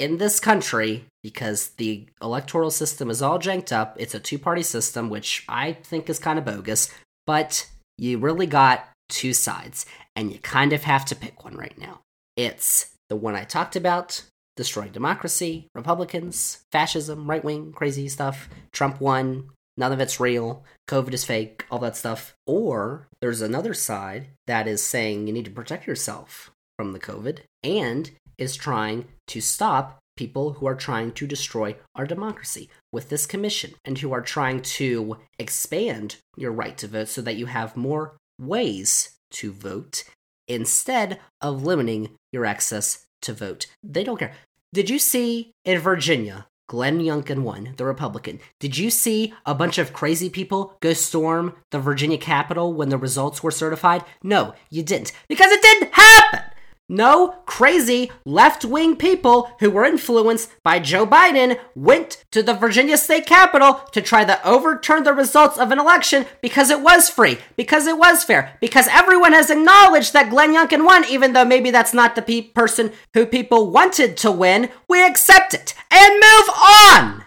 in 0.00 0.18
this 0.18 0.40
country, 0.40 1.04
because 1.22 1.68
the 1.76 2.08
electoral 2.20 2.72
system 2.72 3.08
is 3.08 3.22
all 3.22 3.38
janked 3.38 3.70
up, 3.70 3.96
it's 4.00 4.16
a 4.16 4.18
two 4.18 4.40
party 4.40 4.64
system, 4.64 5.10
which 5.10 5.44
I 5.48 5.74
think 5.74 6.10
is 6.10 6.18
kind 6.18 6.36
of 6.36 6.44
bogus, 6.44 6.92
but 7.24 7.70
you 7.98 8.18
really 8.18 8.48
got 8.48 8.88
two 9.08 9.32
sides, 9.32 9.86
and 10.16 10.32
you 10.32 10.40
kind 10.40 10.72
of 10.72 10.82
have 10.82 11.04
to 11.04 11.14
pick 11.14 11.44
one 11.44 11.56
right 11.56 11.78
now. 11.78 12.00
It's 12.36 12.96
the 13.08 13.14
one 13.14 13.36
I 13.36 13.44
talked 13.44 13.76
about 13.76 14.24
destroying 14.56 14.90
democracy, 14.90 15.68
Republicans, 15.72 16.64
fascism, 16.72 17.30
right 17.30 17.44
wing, 17.44 17.72
crazy 17.72 18.08
stuff. 18.08 18.48
Trump 18.72 19.00
won, 19.00 19.50
none 19.76 19.92
of 19.92 20.00
it's 20.00 20.20
real, 20.20 20.64
COVID 20.88 21.12
is 21.14 21.24
fake, 21.24 21.64
all 21.70 21.78
that 21.80 21.96
stuff. 21.96 22.34
Or 22.46 23.08
there's 23.20 23.40
another 23.40 23.74
side 23.74 24.28
that 24.46 24.66
is 24.66 24.82
saying 24.82 25.26
you 25.26 25.32
need 25.32 25.44
to 25.46 25.50
protect 25.50 25.86
yourself 25.86 26.50
from 26.76 26.92
the 26.92 27.00
COVID 27.00 27.40
and 27.62 28.10
is 28.38 28.56
trying 28.56 29.06
to 29.28 29.40
stop 29.40 29.98
people 30.16 30.54
who 30.54 30.66
are 30.66 30.74
trying 30.74 31.12
to 31.12 31.26
destroy 31.26 31.76
our 31.94 32.06
democracy 32.06 32.68
with 32.92 33.08
this 33.08 33.26
commission 33.26 33.74
and 33.84 33.98
who 33.98 34.12
are 34.12 34.20
trying 34.20 34.60
to 34.60 35.16
expand 35.38 36.16
your 36.36 36.52
right 36.52 36.78
to 36.78 36.86
vote 36.86 37.08
so 37.08 37.20
that 37.20 37.36
you 37.36 37.46
have 37.46 37.76
more 37.76 38.16
ways 38.40 39.16
to 39.30 39.52
vote 39.52 40.04
instead 40.46 41.18
of 41.40 41.64
limiting 41.64 42.10
your 42.32 42.44
access 42.44 43.06
to 43.22 43.32
vote. 43.32 43.66
They 43.82 44.04
don't 44.04 44.18
care. 44.18 44.34
Did 44.72 44.90
you 44.90 44.98
see 44.98 45.52
in 45.64 45.78
Virginia, 45.78 46.46
Glenn 46.66 47.00
Youngkin 47.00 47.40
won, 47.40 47.74
the 47.76 47.84
Republican? 47.84 48.40
Did 48.58 48.78
you 48.78 48.90
see 48.90 49.34
a 49.44 49.54
bunch 49.54 49.76
of 49.76 49.92
crazy 49.92 50.30
people 50.30 50.76
go 50.80 50.94
storm 50.94 51.54
the 51.70 51.78
Virginia 51.78 52.16
Capitol 52.16 52.72
when 52.72 52.88
the 52.88 52.96
results 52.96 53.42
were 53.42 53.50
certified? 53.50 54.02
No, 54.22 54.54
you 54.70 54.82
didn't. 54.82 55.12
Because 55.28 55.52
it 55.52 55.60
didn't 55.60 55.92
happen! 55.92 56.53
No 56.88 57.36
crazy 57.46 58.10
left 58.26 58.62
wing 58.62 58.96
people 58.96 59.50
who 59.60 59.70
were 59.70 59.86
influenced 59.86 60.50
by 60.62 60.80
Joe 60.80 61.06
Biden 61.06 61.58
went 61.74 62.22
to 62.30 62.42
the 62.42 62.52
Virginia 62.52 62.98
state 62.98 63.24
capitol 63.24 63.80
to 63.92 64.02
try 64.02 64.24
to 64.24 64.46
overturn 64.46 65.04
the 65.04 65.14
results 65.14 65.56
of 65.56 65.70
an 65.70 65.78
election 65.78 66.26
because 66.42 66.68
it 66.68 66.82
was 66.82 67.08
free, 67.08 67.38
because 67.56 67.86
it 67.86 67.96
was 67.96 68.22
fair, 68.22 68.58
because 68.60 68.86
everyone 68.88 69.32
has 69.32 69.48
acknowledged 69.48 70.12
that 70.12 70.28
Glenn 70.28 70.54
Youngkin 70.54 70.84
won, 70.84 71.06
even 71.06 71.32
though 71.32 71.44
maybe 71.44 71.70
that's 71.70 71.94
not 71.94 72.16
the 72.16 72.22
pe- 72.22 72.42
person 72.42 72.92
who 73.14 73.24
people 73.24 73.70
wanted 73.70 74.18
to 74.18 74.30
win. 74.30 74.68
We 74.86 75.06
accept 75.06 75.54
it 75.54 75.74
and 75.90 76.14
move 76.14 76.48
on. 76.50 77.24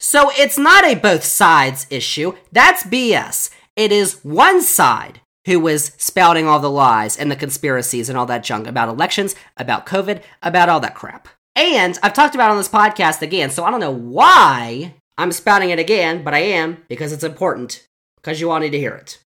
So 0.00 0.32
it's 0.36 0.58
not 0.58 0.84
a 0.84 0.96
both 0.96 1.22
sides 1.22 1.86
issue. 1.88 2.32
That's 2.50 2.82
BS. 2.82 3.50
It 3.76 3.92
is 3.92 4.24
one 4.24 4.60
side 4.60 5.20
who 5.48 5.58
was 5.58 5.92
spouting 5.96 6.46
all 6.46 6.60
the 6.60 6.70
lies 6.70 7.16
and 7.16 7.30
the 7.30 7.36
conspiracies 7.36 8.10
and 8.10 8.18
all 8.18 8.26
that 8.26 8.44
junk 8.44 8.66
about 8.66 8.90
elections, 8.90 9.34
about 9.56 9.86
COVID, 9.86 10.22
about 10.42 10.68
all 10.68 10.78
that 10.78 10.94
crap. 10.94 11.26
And 11.56 11.98
I've 12.02 12.12
talked 12.12 12.34
about 12.34 12.50
it 12.50 12.52
on 12.52 12.58
this 12.58 12.68
podcast 12.68 13.22
again, 13.22 13.48
so 13.50 13.64
I 13.64 13.70
don't 13.70 13.80
know 13.80 13.90
why 13.90 14.94
I'm 15.16 15.32
spouting 15.32 15.70
it 15.70 15.78
again, 15.78 16.22
but 16.22 16.34
I 16.34 16.40
am 16.40 16.84
because 16.86 17.12
it's 17.14 17.24
important 17.24 17.88
because 18.16 18.42
you 18.42 18.50
all 18.50 18.60
need 18.60 18.72
to 18.72 18.78
hear 18.78 18.94
it. 18.94 19.20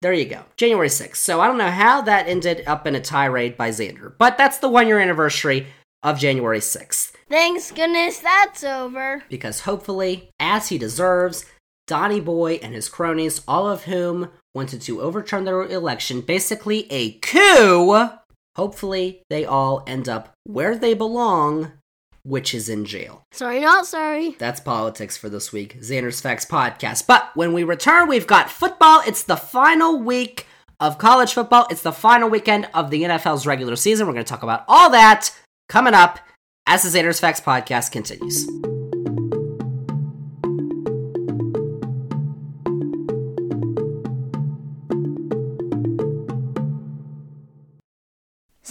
There 0.00 0.14
you 0.14 0.24
go. 0.24 0.46
January 0.56 0.88
6th. 0.88 1.16
So 1.16 1.42
I 1.42 1.46
don't 1.46 1.58
know 1.58 1.70
how 1.70 2.00
that 2.00 2.26
ended 2.26 2.64
up 2.66 2.86
in 2.86 2.94
a 2.94 3.00
tirade 3.00 3.58
by 3.58 3.68
Xander, 3.68 4.14
but 4.16 4.38
that's 4.38 4.58
the 4.58 4.70
one 4.70 4.86
year 4.86 4.98
anniversary 4.98 5.66
of 6.02 6.18
January 6.18 6.60
6th. 6.60 7.12
Thanks 7.28 7.70
goodness 7.70 8.18
that's 8.18 8.64
over. 8.64 9.24
Because 9.28 9.60
hopefully, 9.60 10.30
as 10.40 10.70
he 10.70 10.78
deserves, 10.78 11.44
Donny 11.86 12.20
Boy 12.20 12.54
and 12.62 12.72
his 12.72 12.88
cronies, 12.88 13.42
all 13.46 13.68
of 13.68 13.84
whom 13.84 14.30
wanted 14.56 14.80
to 14.80 15.02
overturn 15.02 15.44
their 15.44 15.62
election, 15.62 16.22
basically 16.22 16.90
a 16.90 17.12
coup. 17.18 18.08
Hopefully, 18.56 19.22
they 19.28 19.44
all 19.44 19.84
end 19.86 20.08
up 20.08 20.32
where 20.44 20.76
they 20.76 20.94
belong, 20.94 21.72
which 22.24 22.54
is 22.54 22.68
in 22.68 22.86
jail. 22.86 23.22
Sorry, 23.32 23.60
not 23.60 23.86
sorry. 23.86 24.30
That's 24.38 24.58
politics 24.58 25.16
for 25.16 25.28
this 25.28 25.52
week, 25.52 25.78
Xander's 25.80 26.22
Facts 26.22 26.46
podcast. 26.46 27.06
But 27.06 27.30
when 27.34 27.52
we 27.52 27.62
return, 27.64 28.08
we've 28.08 28.26
got 28.26 28.50
football. 28.50 29.02
It's 29.06 29.22
the 29.22 29.36
final 29.36 30.00
week 30.00 30.46
of 30.80 30.98
college 30.98 31.32
football, 31.32 31.66
it's 31.70 31.82
the 31.82 31.92
final 31.92 32.28
weekend 32.28 32.68
of 32.74 32.90
the 32.90 33.02
NFL's 33.02 33.46
regular 33.46 33.76
season. 33.76 34.06
We're 34.06 34.12
going 34.12 34.26
to 34.26 34.28
talk 34.28 34.42
about 34.42 34.64
all 34.68 34.90
that 34.90 35.34
coming 35.68 35.94
up 35.94 36.18
as 36.66 36.82
the 36.82 36.98
Xander's 36.98 37.20
Facts 37.20 37.40
podcast 37.40 37.92
continues. 37.92 38.46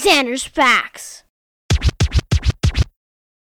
Xander's 0.06 0.44
Facts. 0.44 1.24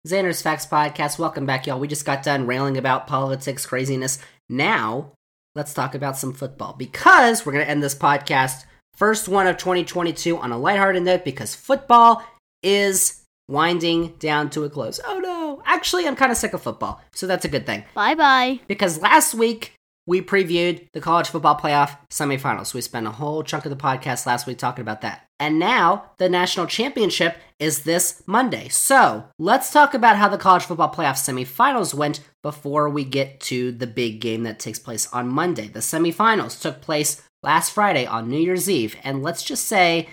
Xander's 0.06 0.42
Facts 0.42 0.66
Podcast. 0.66 1.18
Welcome 1.18 1.46
back, 1.46 1.66
y'all. 1.66 1.80
We 1.80 1.88
just 1.88 2.04
got 2.04 2.22
done 2.22 2.46
railing 2.46 2.76
about 2.76 3.06
politics, 3.06 3.64
craziness. 3.64 4.18
Now, 4.50 5.12
let's 5.54 5.72
talk 5.72 5.94
about 5.94 6.18
some 6.18 6.34
football 6.34 6.74
because 6.74 7.46
we're 7.46 7.52
going 7.52 7.64
to 7.64 7.70
end 7.70 7.82
this 7.82 7.94
podcast, 7.94 8.66
first 8.94 9.30
one 9.30 9.46
of 9.46 9.56
2022, 9.56 10.36
on 10.36 10.52
a 10.52 10.58
lighthearted 10.58 11.02
note 11.02 11.24
because 11.24 11.54
football 11.54 12.22
is 12.62 13.22
winding 13.48 14.08
down 14.18 14.50
to 14.50 14.64
a 14.64 14.68
close. 14.68 15.00
Oh 15.06 15.20
no. 15.20 15.62
Actually, 15.64 16.06
I'm 16.06 16.16
kind 16.16 16.30
of 16.30 16.36
sick 16.36 16.52
of 16.52 16.60
football, 16.60 17.00
so 17.14 17.26
that's 17.26 17.46
a 17.46 17.48
good 17.48 17.64
thing. 17.64 17.84
Bye 17.94 18.14
bye. 18.14 18.60
Because 18.68 19.00
last 19.00 19.32
week, 19.32 19.72
we 20.06 20.20
previewed 20.20 20.88
the 20.92 21.00
college 21.00 21.28
football 21.28 21.56
playoff 21.56 21.96
semifinals. 22.10 22.74
We 22.74 22.80
spent 22.80 23.06
a 23.06 23.12
whole 23.12 23.42
chunk 23.42 23.64
of 23.64 23.70
the 23.70 23.76
podcast 23.76 24.26
last 24.26 24.46
week 24.46 24.58
talking 24.58 24.82
about 24.82 25.00
that. 25.02 25.26
And 25.38 25.58
now 25.58 26.10
the 26.18 26.28
national 26.28 26.66
championship 26.66 27.36
is 27.58 27.82
this 27.82 28.22
Monday. 28.26 28.68
So 28.68 29.24
let's 29.38 29.72
talk 29.72 29.94
about 29.94 30.16
how 30.16 30.28
the 30.28 30.38
college 30.38 30.64
football 30.64 30.92
playoff 30.92 31.16
semifinals 31.16 31.94
went 31.94 32.20
before 32.42 32.88
we 32.88 33.04
get 33.04 33.40
to 33.40 33.72
the 33.72 33.86
big 33.86 34.20
game 34.20 34.42
that 34.44 34.58
takes 34.58 34.78
place 34.78 35.08
on 35.12 35.28
Monday. 35.28 35.68
The 35.68 35.80
semifinals 35.80 36.60
took 36.60 36.80
place 36.80 37.22
last 37.42 37.70
Friday 37.70 38.06
on 38.06 38.28
New 38.28 38.40
Year's 38.40 38.70
Eve. 38.70 38.96
And 39.04 39.22
let's 39.22 39.42
just 39.42 39.66
say 39.66 40.08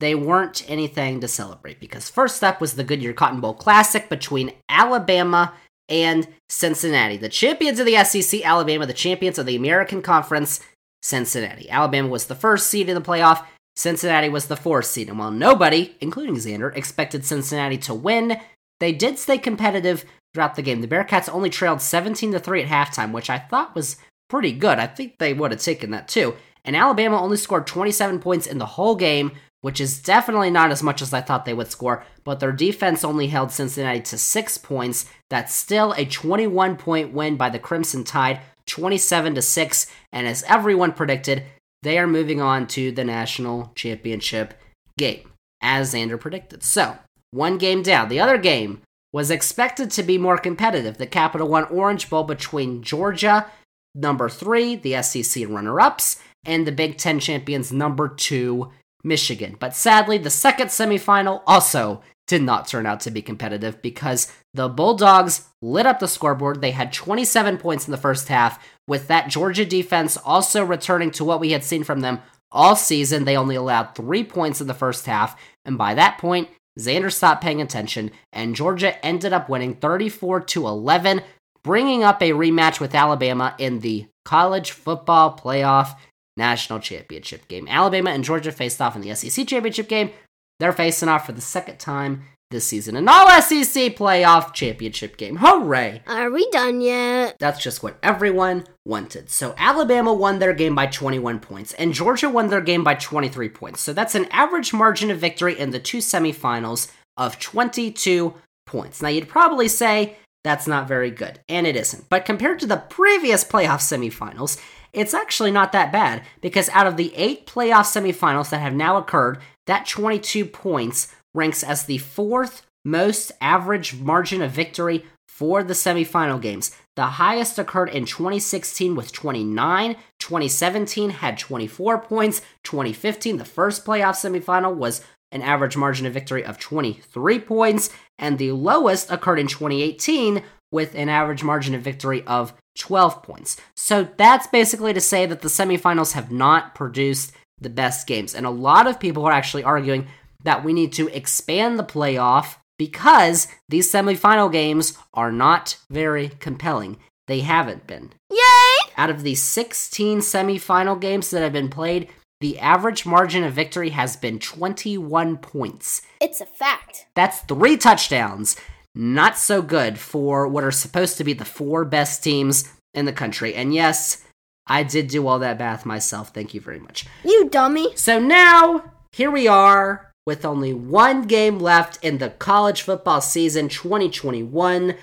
they 0.00 0.14
weren't 0.14 0.68
anything 0.68 1.20
to 1.20 1.28
celebrate 1.28 1.78
because 1.78 2.08
first 2.08 2.42
up 2.42 2.60
was 2.60 2.74
the 2.74 2.84
Goodyear 2.84 3.12
Cotton 3.12 3.40
Bowl 3.40 3.54
Classic 3.54 4.08
between 4.08 4.52
Alabama 4.68 5.52
and 5.90 6.28
Cincinnati. 6.48 7.16
The 7.16 7.28
champions 7.28 7.80
of 7.80 7.86
the 7.86 8.02
SEC, 8.04 8.44
Alabama, 8.44 8.86
the 8.86 8.92
champions 8.94 9.38
of 9.38 9.46
the 9.46 9.56
American 9.56 10.00
Conference, 10.00 10.60
Cincinnati. 11.02 11.68
Alabama 11.70 12.08
was 12.08 12.26
the 12.26 12.34
first 12.34 12.68
seed 12.68 12.88
in 12.88 12.94
the 12.94 13.00
playoff. 13.00 13.44
Cincinnati 13.76 14.28
was 14.28 14.46
the 14.46 14.56
fourth 14.56 14.86
seed. 14.86 15.08
And 15.08 15.18
while 15.18 15.30
nobody, 15.30 15.96
including 16.00 16.36
Xander, 16.36 16.74
expected 16.76 17.24
Cincinnati 17.24 17.78
to 17.78 17.94
win, 17.94 18.38
they 18.78 18.92
did 18.92 19.18
stay 19.18 19.38
competitive 19.38 20.04
throughout 20.32 20.54
the 20.54 20.62
game. 20.62 20.80
The 20.80 20.88
Bearcats 20.88 21.32
only 21.32 21.50
trailed 21.50 21.80
17 21.80 22.32
to 22.32 22.38
3 22.38 22.62
at 22.62 22.68
halftime, 22.68 23.12
which 23.12 23.30
I 23.30 23.38
thought 23.38 23.74
was 23.74 23.96
pretty 24.28 24.52
good. 24.52 24.78
I 24.78 24.86
think 24.86 25.18
they 25.18 25.32
would 25.32 25.50
have 25.50 25.60
taken 25.60 25.90
that 25.90 26.08
too. 26.08 26.36
And 26.64 26.76
Alabama 26.76 27.20
only 27.20 27.36
scored 27.36 27.66
27 27.66 28.20
points 28.20 28.46
in 28.46 28.58
the 28.58 28.66
whole 28.66 28.94
game, 28.94 29.32
which 29.62 29.80
is 29.80 30.00
definitely 30.00 30.50
not 30.50 30.70
as 30.70 30.82
much 30.82 31.02
as 31.02 31.12
I 31.12 31.20
thought 31.20 31.44
they 31.44 31.54
would 31.54 31.70
score, 31.70 32.04
but 32.24 32.40
their 32.40 32.52
defense 32.52 33.04
only 33.04 33.28
held 33.28 33.50
Cincinnati 33.50 34.00
to 34.00 34.18
six 34.18 34.56
points. 34.56 35.06
That's 35.28 35.54
still 35.54 35.92
a 35.92 36.04
21 36.04 36.76
point 36.76 37.12
win 37.12 37.36
by 37.36 37.50
the 37.50 37.58
Crimson 37.58 38.04
Tide, 38.04 38.40
27 38.66 39.34
to 39.34 39.42
6. 39.42 39.86
And 40.12 40.26
as 40.26 40.44
everyone 40.44 40.92
predicted, 40.92 41.44
they 41.82 41.98
are 41.98 42.06
moving 42.06 42.40
on 42.40 42.66
to 42.68 42.92
the 42.92 43.04
national 43.04 43.72
championship 43.74 44.54
game, 44.98 45.30
as 45.62 45.94
Xander 45.94 46.20
predicted. 46.20 46.62
So, 46.62 46.98
one 47.30 47.58
game 47.58 47.82
down. 47.82 48.08
The 48.08 48.20
other 48.20 48.38
game 48.38 48.82
was 49.12 49.30
expected 49.30 49.90
to 49.90 50.02
be 50.02 50.18
more 50.18 50.38
competitive. 50.38 50.98
The 50.98 51.06
Capital 51.06 51.48
One 51.48 51.64
Orange 51.64 52.08
Bowl 52.08 52.24
between 52.24 52.82
Georgia, 52.82 53.46
number 53.94 54.28
three, 54.28 54.76
the 54.76 55.02
SEC 55.02 55.48
runner 55.48 55.80
ups, 55.80 56.20
and 56.44 56.66
the 56.66 56.72
Big 56.72 56.96
Ten 56.96 57.18
champions, 57.18 57.72
number 57.72 58.08
two, 58.08 58.70
Michigan. 59.02 59.56
But 59.58 59.74
sadly, 59.74 60.18
the 60.18 60.30
second 60.30 60.68
semifinal 60.68 61.42
also 61.46 62.02
did 62.26 62.42
not 62.42 62.68
turn 62.68 62.86
out 62.86 63.00
to 63.00 63.10
be 63.10 63.22
competitive 63.22 63.82
because 63.82 64.32
the 64.54 64.68
Bulldogs 64.68 65.48
lit 65.60 65.84
up 65.84 65.98
the 65.98 66.06
scoreboard. 66.06 66.60
They 66.60 66.70
had 66.70 66.92
27 66.92 67.58
points 67.58 67.88
in 67.88 67.90
the 67.90 67.96
first 67.96 68.28
half, 68.28 68.64
with 68.86 69.08
that 69.08 69.28
Georgia 69.28 69.64
defense 69.64 70.16
also 70.16 70.64
returning 70.64 71.10
to 71.12 71.24
what 71.24 71.40
we 71.40 71.50
had 71.50 71.64
seen 71.64 71.82
from 71.82 72.00
them 72.00 72.20
all 72.52 72.76
season. 72.76 73.24
They 73.24 73.36
only 73.36 73.56
allowed 73.56 73.94
three 73.94 74.22
points 74.22 74.60
in 74.60 74.68
the 74.68 74.74
first 74.74 75.06
half, 75.06 75.40
and 75.64 75.76
by 75.76 75.94
that 75.94 76.18
point, 76.18 76.48
Xander 76.78 77.12
stopped 77.12 77.42
paying 77.42 77.60
attention, 77.60 78.12
and 78.32 78.54
Georgia 78.54 79.04
ended 79.04 79.32
up 79.32 79.48
winning 79.48 79.74
34 79.74 80.40
to 80.42 80.66
11, 80.68 81.22
bringing 81.64 82.04
up 82.04 82.22
a 82.22 82.30
rematch 82.30 82.78
with 82.78 82.94
Alabama 82.94 83.54
in 83.58 83.80
the 83.80 84.06
college 84.24 84.70
football 84.70 85.36
playoff 85.36 85.96
national 86.36 86.80
championship 86.80 87.48
game. 87.48 87.68
Alabama 87.68 88.10
and 88.10 88.24
Georgia 88.24 88.52
faced 88.52 88.80
off 88.80 88.96
in 88.96 89.02
the 89.02 89.14
SEC 89.14 89.46
championship 89.46 89.88
game. 89.88 90.10
They're 90.58 90.72
facing 90.72 91.08
off 91.08 91.26
for 91.26 91.32
the 91.32 91.40
second 91.40 91.78
time 91.78 92.22
this 92.50 92.66
season. 92.66 92.96
An 92.96 93.08
all 93.08 93.28
SEC 93.40 93.96
playoff 93.96 94.52
championship 94.52 95.16
game. 95.16 95.36
Hooray! 95.36 96.02
Are 96.06 96.30
we 96.30 96.48
done 96.50 96.80
yet? 96.80 97.36
That's 97.38 97.62
just 97.62 97.82
what 97.82 97.96
everyone 98.02 98.64
wanted. 98.84 99.30
So 99.30 99.54
Alabama 99.56 100.12
won 100.12 100.38
their 100.38 100.52
game 100.52 100.74
by 100.74 100.86
21 100.86 101.40
points, 101.40 101.72
and 101.74 101.94
Georgia 101.94 102.28
won 102.28 102.48
their 102.48 102.60
game 102.60 102.82
by 102.82 102.94
23 102.94 103.48
points. 103.50 103.80
So 103.80 103.92
that's 103.92 104.14
an 104.14 104.26
average 104.30 104.72
margin 104.72 105.10
of 105.10 105.18
victory 105.18 105.58
in 105.58 105.70
the 105.70 105.78
two 105.78 105.98
semifinals 105.98 106.90
of 107.16 107.38
22 107.38 108.34
points. 108.66 109.00
Now 109.00 109.08
you'd 109.08 109.28
probably 109.28 109.68
say 109.68 110.16
that's 110.42 110.66
not 110.66 110.88
very 110.88 111.10
good, 111.10 111.40
and 111.48 111.66
it 111.66 111.76
isn't. 111.76 112.08
But 112.08 112.24
compared 112.24 112.58
to 112.60 112.66
the 112.66 112.78
previous 112.78 113.44
playoff 113.44 113.80
semifinals, 113.80 114.60
it's 114.92 115.14
actually 115.14 115.50
not 115.50 115.72
that 115.72 115.92
bad 115.92 116.22
because 116.40 116.68
out 116.70 116.86
of 116.86 116.96
the 116.96 117.14
eight 117.14 117.46
playoff 117.46 117.86
semifinals 117.86 118.50
that 118.50 118.60
have 118.60 118.74
now 118.74 118.96
occurred, 118.96 119.38
that 119.66 119.86
22 119.86 120.44
points 120.46 121.14
ranks 121.34 121.62
as 121.62 121.84
the 121.84 121.98
fourth 121.98 122.66
most 122.84 123.32
average 123.40 123.94
margin 123.94 124.42
of 124.42 124.50
victory 124.50 125.04
for 125.28 125.62
the 125.62 125.74
semifinal 125.74 126.40
games. 126.40 126.76
The 126.96 127.06
highest 127.06 127.58
occurred 127.58 127.90
in 127.90 128.04
2016 128.04 128.94
with 128.94 129.12
29, 129.12 129.96
2017 130.18 131.10
had 131.10 131.38
24 131.38 131.98
points, 131.98 132.42
2015, 132.64 133.38
the 133.38 133.44
first 133.44 133.84
playoff 133.84 134.16
semifinal, 134.16 134.74
was 134.74 135.02
an 135.32 135.42
average 135.42 135.76
margin 135.76 136.06
of 136.06 136.12
victory 136.12 136.44
of 136.44 136.58
23 136.58 137.38
points, 137.40 137.90
and 138.18 138.38
the 138.38 138.52
lowest 138.52 139.10
occurred 139.10 139.38
in 139.38 139.46
2018 139.46 140.42
with 140.72 140.94
an 140.94 141.08
average 141.08 141.42
margin 141.42 141.74
of 141.74 141.82
victory 141.82 142.22
of 142.26 142.54
12 142.78 143.22
points. 143.22 143.56
So 143.76 144.08
that's 144.16 144.46
basically 144.46 144.92
to 144.92 145.00
say 145.00 145.26
that 145.26 145.42
the 145.42 145.48
semifinals 145.48 146.12
have 146.12 146.30
not 146.30 146.74
produced 146.74 147.32
the 147.60 147.70
best 147.70 148.06
games. 148.06 148.34
And 148.34 148.46
a 148.46 148.50
lot 148.50 148.86
of 148.86 149.00
people 149.00 149.24
are 149.26 149.32
actually 149.32 149.64
arguing 149.64 150.06
that 150.44 150.64
we 150.64 150.72
need 150.72 150.92
to 150.94 151.08
expand 151.08 151.78
the 151.78 151.84
playoff 151.84 152.56
because 152.78 153.48
these 153.68 153.92
semifinal 153.92 154.50
games 154.50 154.96
are 155.12 155.30
not 155.30 155.76
very 155.90 156.28
compelling. 156.40 156.96
They 157.26 157.40
haven't 157.40 157.86
been. 157.86 158.12
Yay! 158.30 158.92
Out 158.96 159.10
of 159.10 159.22
the 159.22 159.34
16 159.34 160.20
semifinal 160.20 160.98
games 160.98 161.30
that 161.30 161.42
have 161.42 161.52
been 161.52 161.68
played, 161.68 162.08
the 162.40 162.58
average 162.58 163.04
margin 163.04 163.44
of 163.44 163.52
victory 163.52 163.90
has 163.90 164.16
been 164.16 164.38
21 164.38 165.36
points. 165.36 166.00
It's 166.22 166.40
a 166.40 166.46
fact. 166.46 167.06
That's 167.14 167.40
three 167.40 167.76
touchdowns. 167.76 168.56
Not 168.94 169.38
so 169.38 169.62
good 169.62 169.98
for 169.98 170.48
what 170.48 170.64
are 170.64 170.70
supposed 170.70 171.16
to 171.18 171.24
be 171.24 171.32
the 171.32 171.44
four 171.44 171.84
best 171.84 172.24
teams 172.24 172.72
in 172.94 173.04
the 173.04 173.12
country. 173.12 173.54
And 173.54 173.72
yes, 173.72 174.24
I 174.66 174.82
did 174.82 175.08
do 175.08 175.26
all 175.26 175.38
that 175.40 175.58
math 175.58 175.86
myself. 175.86 176.34
Thank 176.34 176.54
you 176.54 176.60
very 176.60 176.80
much. 176.80 177.06
You 177.24 177.48
dummy. 177.48 177.96
So 177.96 178.18
now, 178.18 178.92
here 179.12 179.30
we 179.30 179.48
are 179.48 180.12
with 180.26 180.44
only 180.44 180.72
one 180.72 181.22
game 181.22 181.58
left 181.58 182.02
in 182.04 182.18
the 182.18 182.30
college 182.30 182.82
football 182.82 183.20
season 183.20 183.68
2021. 183.68 184.94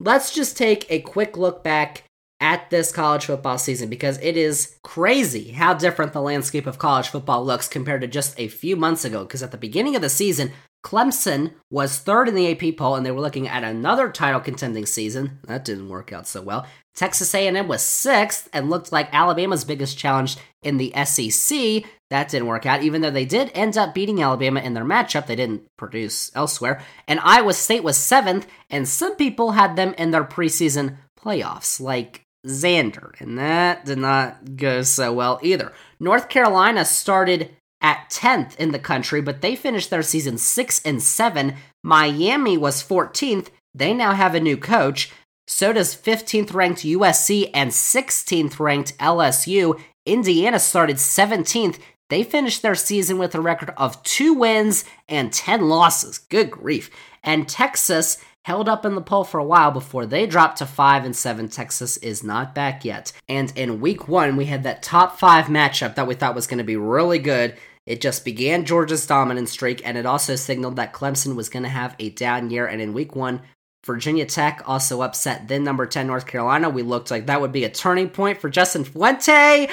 Let's 0.00 0.34
just 0.34 0.56
take 0.56 0.90
a 0.90 1.00
quick 1.00 1.36
look 1.36 1.62
back 1.62 2.04
at 2.40 2.70
this 2.70 2.90
college 2.90 3.26
football 3.26 3.56
season 3.56 3.88
because 3.88 4.18
it 4.18 4.36
is 4.36 4.76
crazy 4.82 5.52
how 5.52 5.74
different 5.74 6.12
the 6.12 6.20
landscape 6.20 6.66
of 6.66 6.78
college 6.78 7.08
football 7.08 7.44
looks 7.44 7.68
compared 7.68 8.00
to 8.00 8.08
just 8.08 8.38
a 8.38 8.48
few 8.48 8.74
months 8.74 9.04
ago. 9.04 9.22
Because 9.22 9.44
at 9.44 9.52
the 9.52 9.56
beginning 9.56 9.94
of 9.94 10.02
the 10.02 10.08
season, 10.08 10.50
Clemson 10.82 11.52
was 11.70 11.98
third 11.98 12.28
in 12.28 12.34
the 12.34 12.50
AP 12.50 12.76
poll 12.76 12.96
and 12.96 13.06
they 13.06 13.10
were 13.12 13.20
looking 13.20 13.46
at 13.48 13.62
another 13.62 14.10
title 14.10 14.40
contending 14.40 14.84
season. 14.84 15.38
That 15.46 15.64
didn't 15.64 15.88
work 15.88 16.12
out 16.12 16.26
so 16.26 16.42
well. 16.42 16.66
Texas 16.94 17.34
A&M 17.34 17.68
was 17.68 17.82
6th 17.82 18.48
and 18.52 18.68
looked 18.68 18.92
like 18.92 19.14
Alabama's 19.14 19.64
biggest 19.64 19.96
challenge 19.96 20.36
in 20.62 20.76
the 20.76 20.92
SEC. 21.04 21.84
That 22.10 22.28
didn't 22.28 22.48
work 22.48 22.66
out 22.66 22.82
even 22.82 23.00
though 23.00 23.10
they 23.10 23.24
did 23.24 23.50
end 23.54 23.78
up 23.78 23.94
beating 23.94 24.22
Alabama 24.22 24.60
in 24.60 24.74
their 24.74 24.84
matchup. 24.84 25.26
They 25.26 25.36
didn't 25.36 25.62
produce 25.78 26.30
elsewhere. 26.34 26.82
And 27.06 27.20
Iowa 27.20 27.54
State 27.54 27.84
was 27.84 27.96
7th 27.96 28.46
and 28.68 28.88
some 28.88 29.16
people 29.16 29.52
had 29.52 29.76
them 29.76 29.94
in 29.96 30.10
their 30.10 30.24
preseason 30.24 30.96
playoffs 31.18 31.80
like 31.80 32.26
Xander 32.44 33.18
and 33.20 33.38
that 33.38 33.84
did 33.84 33.98
not 33.98 34.56
go 34.56 34.82
so 34.82 35.12
well 35.12 35.38
either. 35.42 35.72
North 36.00 36.28
Carolina 36.28 36.84
started 36.84 37.56
at 37.82 38.08
10th 38.10 38.56
in 38.56 38.70
the 38.72 38.78
country, 38.78 39.20
but 39.20 39.42
they 39.42 39.56
finished 39.56 39.90
their 39.90 40.02
season 40.02 40.38
6 40.38 40.80
and 40.84 41.02
7. 41.02 41.54
Miami 41.82 42.56
was 42.56 42.82
14th. 42.82 43.48
They 43.74 43.92
now 43.92 44.12
have 44.12 44.34
a 44.34 44.40
new 44.40 44.56
coach. 44.56 45.10
So 45.46 45.72
does 45.72 45.94
15th 45.94 46.54
ranked 46.54 46.82
USC 46.82 47.50
and 47.52 47.70
16th 47.70 48.58
ranked 48.58 48.96
LSU. 48.98 49.78
Indiana 50.06 50.58
started 50.58 50.96
17th. 50.96 51.78
They 52.08 52.22
finished 52.24 52.62
their 52.62 52.74
season 52.74 53.18
with 53.18 53.34
a 53.34 53.40
record 53.40 53.72
of 53.76 54.02
2 54.02 54.34
wins 54.34 54.84
and 55.08 55.32
10 55.32 55.68
losses. 55.68 56.18
Good 56.18 56.50
grief. 56.50 56.90
And 57.22 57.48
Texas 57.48 58.18
held 58.44 58.68
up 58.68 58.84
in 58.84 58.94
the 58.94 59.00
poll 59.00 59.24
for 59.24 59.38
a 59.38 59.44
while 59.44 59.70
before 59.70 60.04
they 60.04 60.26
dropped 60.26 60.58
to 60.58 60.66
5 60.66 61.04
and 61.04 61.16
7. 61.16 61.48
Texas 61.48 61.96
is 61.98 62.24
not 62.24 62.54
back 62.54 62.84
yet. 62.84 63.12
And 63.28 63.52
in 63.56 63.80
week 63.80 64.08
1, 64.08 64.36
we 64.36 64.46
had 64.46 64.64
that 64.64 64.82
top 64.82 65.18
5 65.18 65.46
matchup 65.46 65.94
that 65.94 66.06
we 66.06 66.14
thought 66.14 66.34
was 66.34 66.46
going 66.46 66.58
to 66.58 66.64
be 66.64 66.76
really 66.76 67.18
good. 67.18 67.56
It 67.86 68.00
just 68.00 68.24
began 68.24 68.64
Georgia's 68.64 69.06
dominant 69.06 69.48
streak, 69.48 69.82
and 69.84 69.98
it 69.98 70.06
also 70.06 70.36
signaled 70.36 70.76
that 70.76 70.92
Clemson 70.92 71.34
was 71.34 71.48
going 71.48 71.64
to 71.64 71.68
have 71.68 71.96
a 71.98 72.10
down 72.10 72.50
year. 72.50 72.66
And 72.66 72.80
in 72.80 72.92
week 72.92 73.16
one, 73.16 73.42
Virginia 73.84 74.24
Tech 74.24 74.62
also 74.66 75.02
upset 75.02 75.48
then 75.48 75.64
number 75.64 75.86
10 75.86 76.06
North 76.06 76.26
Carolina. 76.26 76.70
We 76.70 76.82
looked 76.82 77.10
like 77.10 77.26
that 77.26 77.40
would 77.40 77.52
be 77.52 77.64
a 77.64 77.70
turning 77.70 78.08
point 78.08 78.40
for 78.40 78.48
Justin 78.48 78.84
Fuente. 78.84 79.68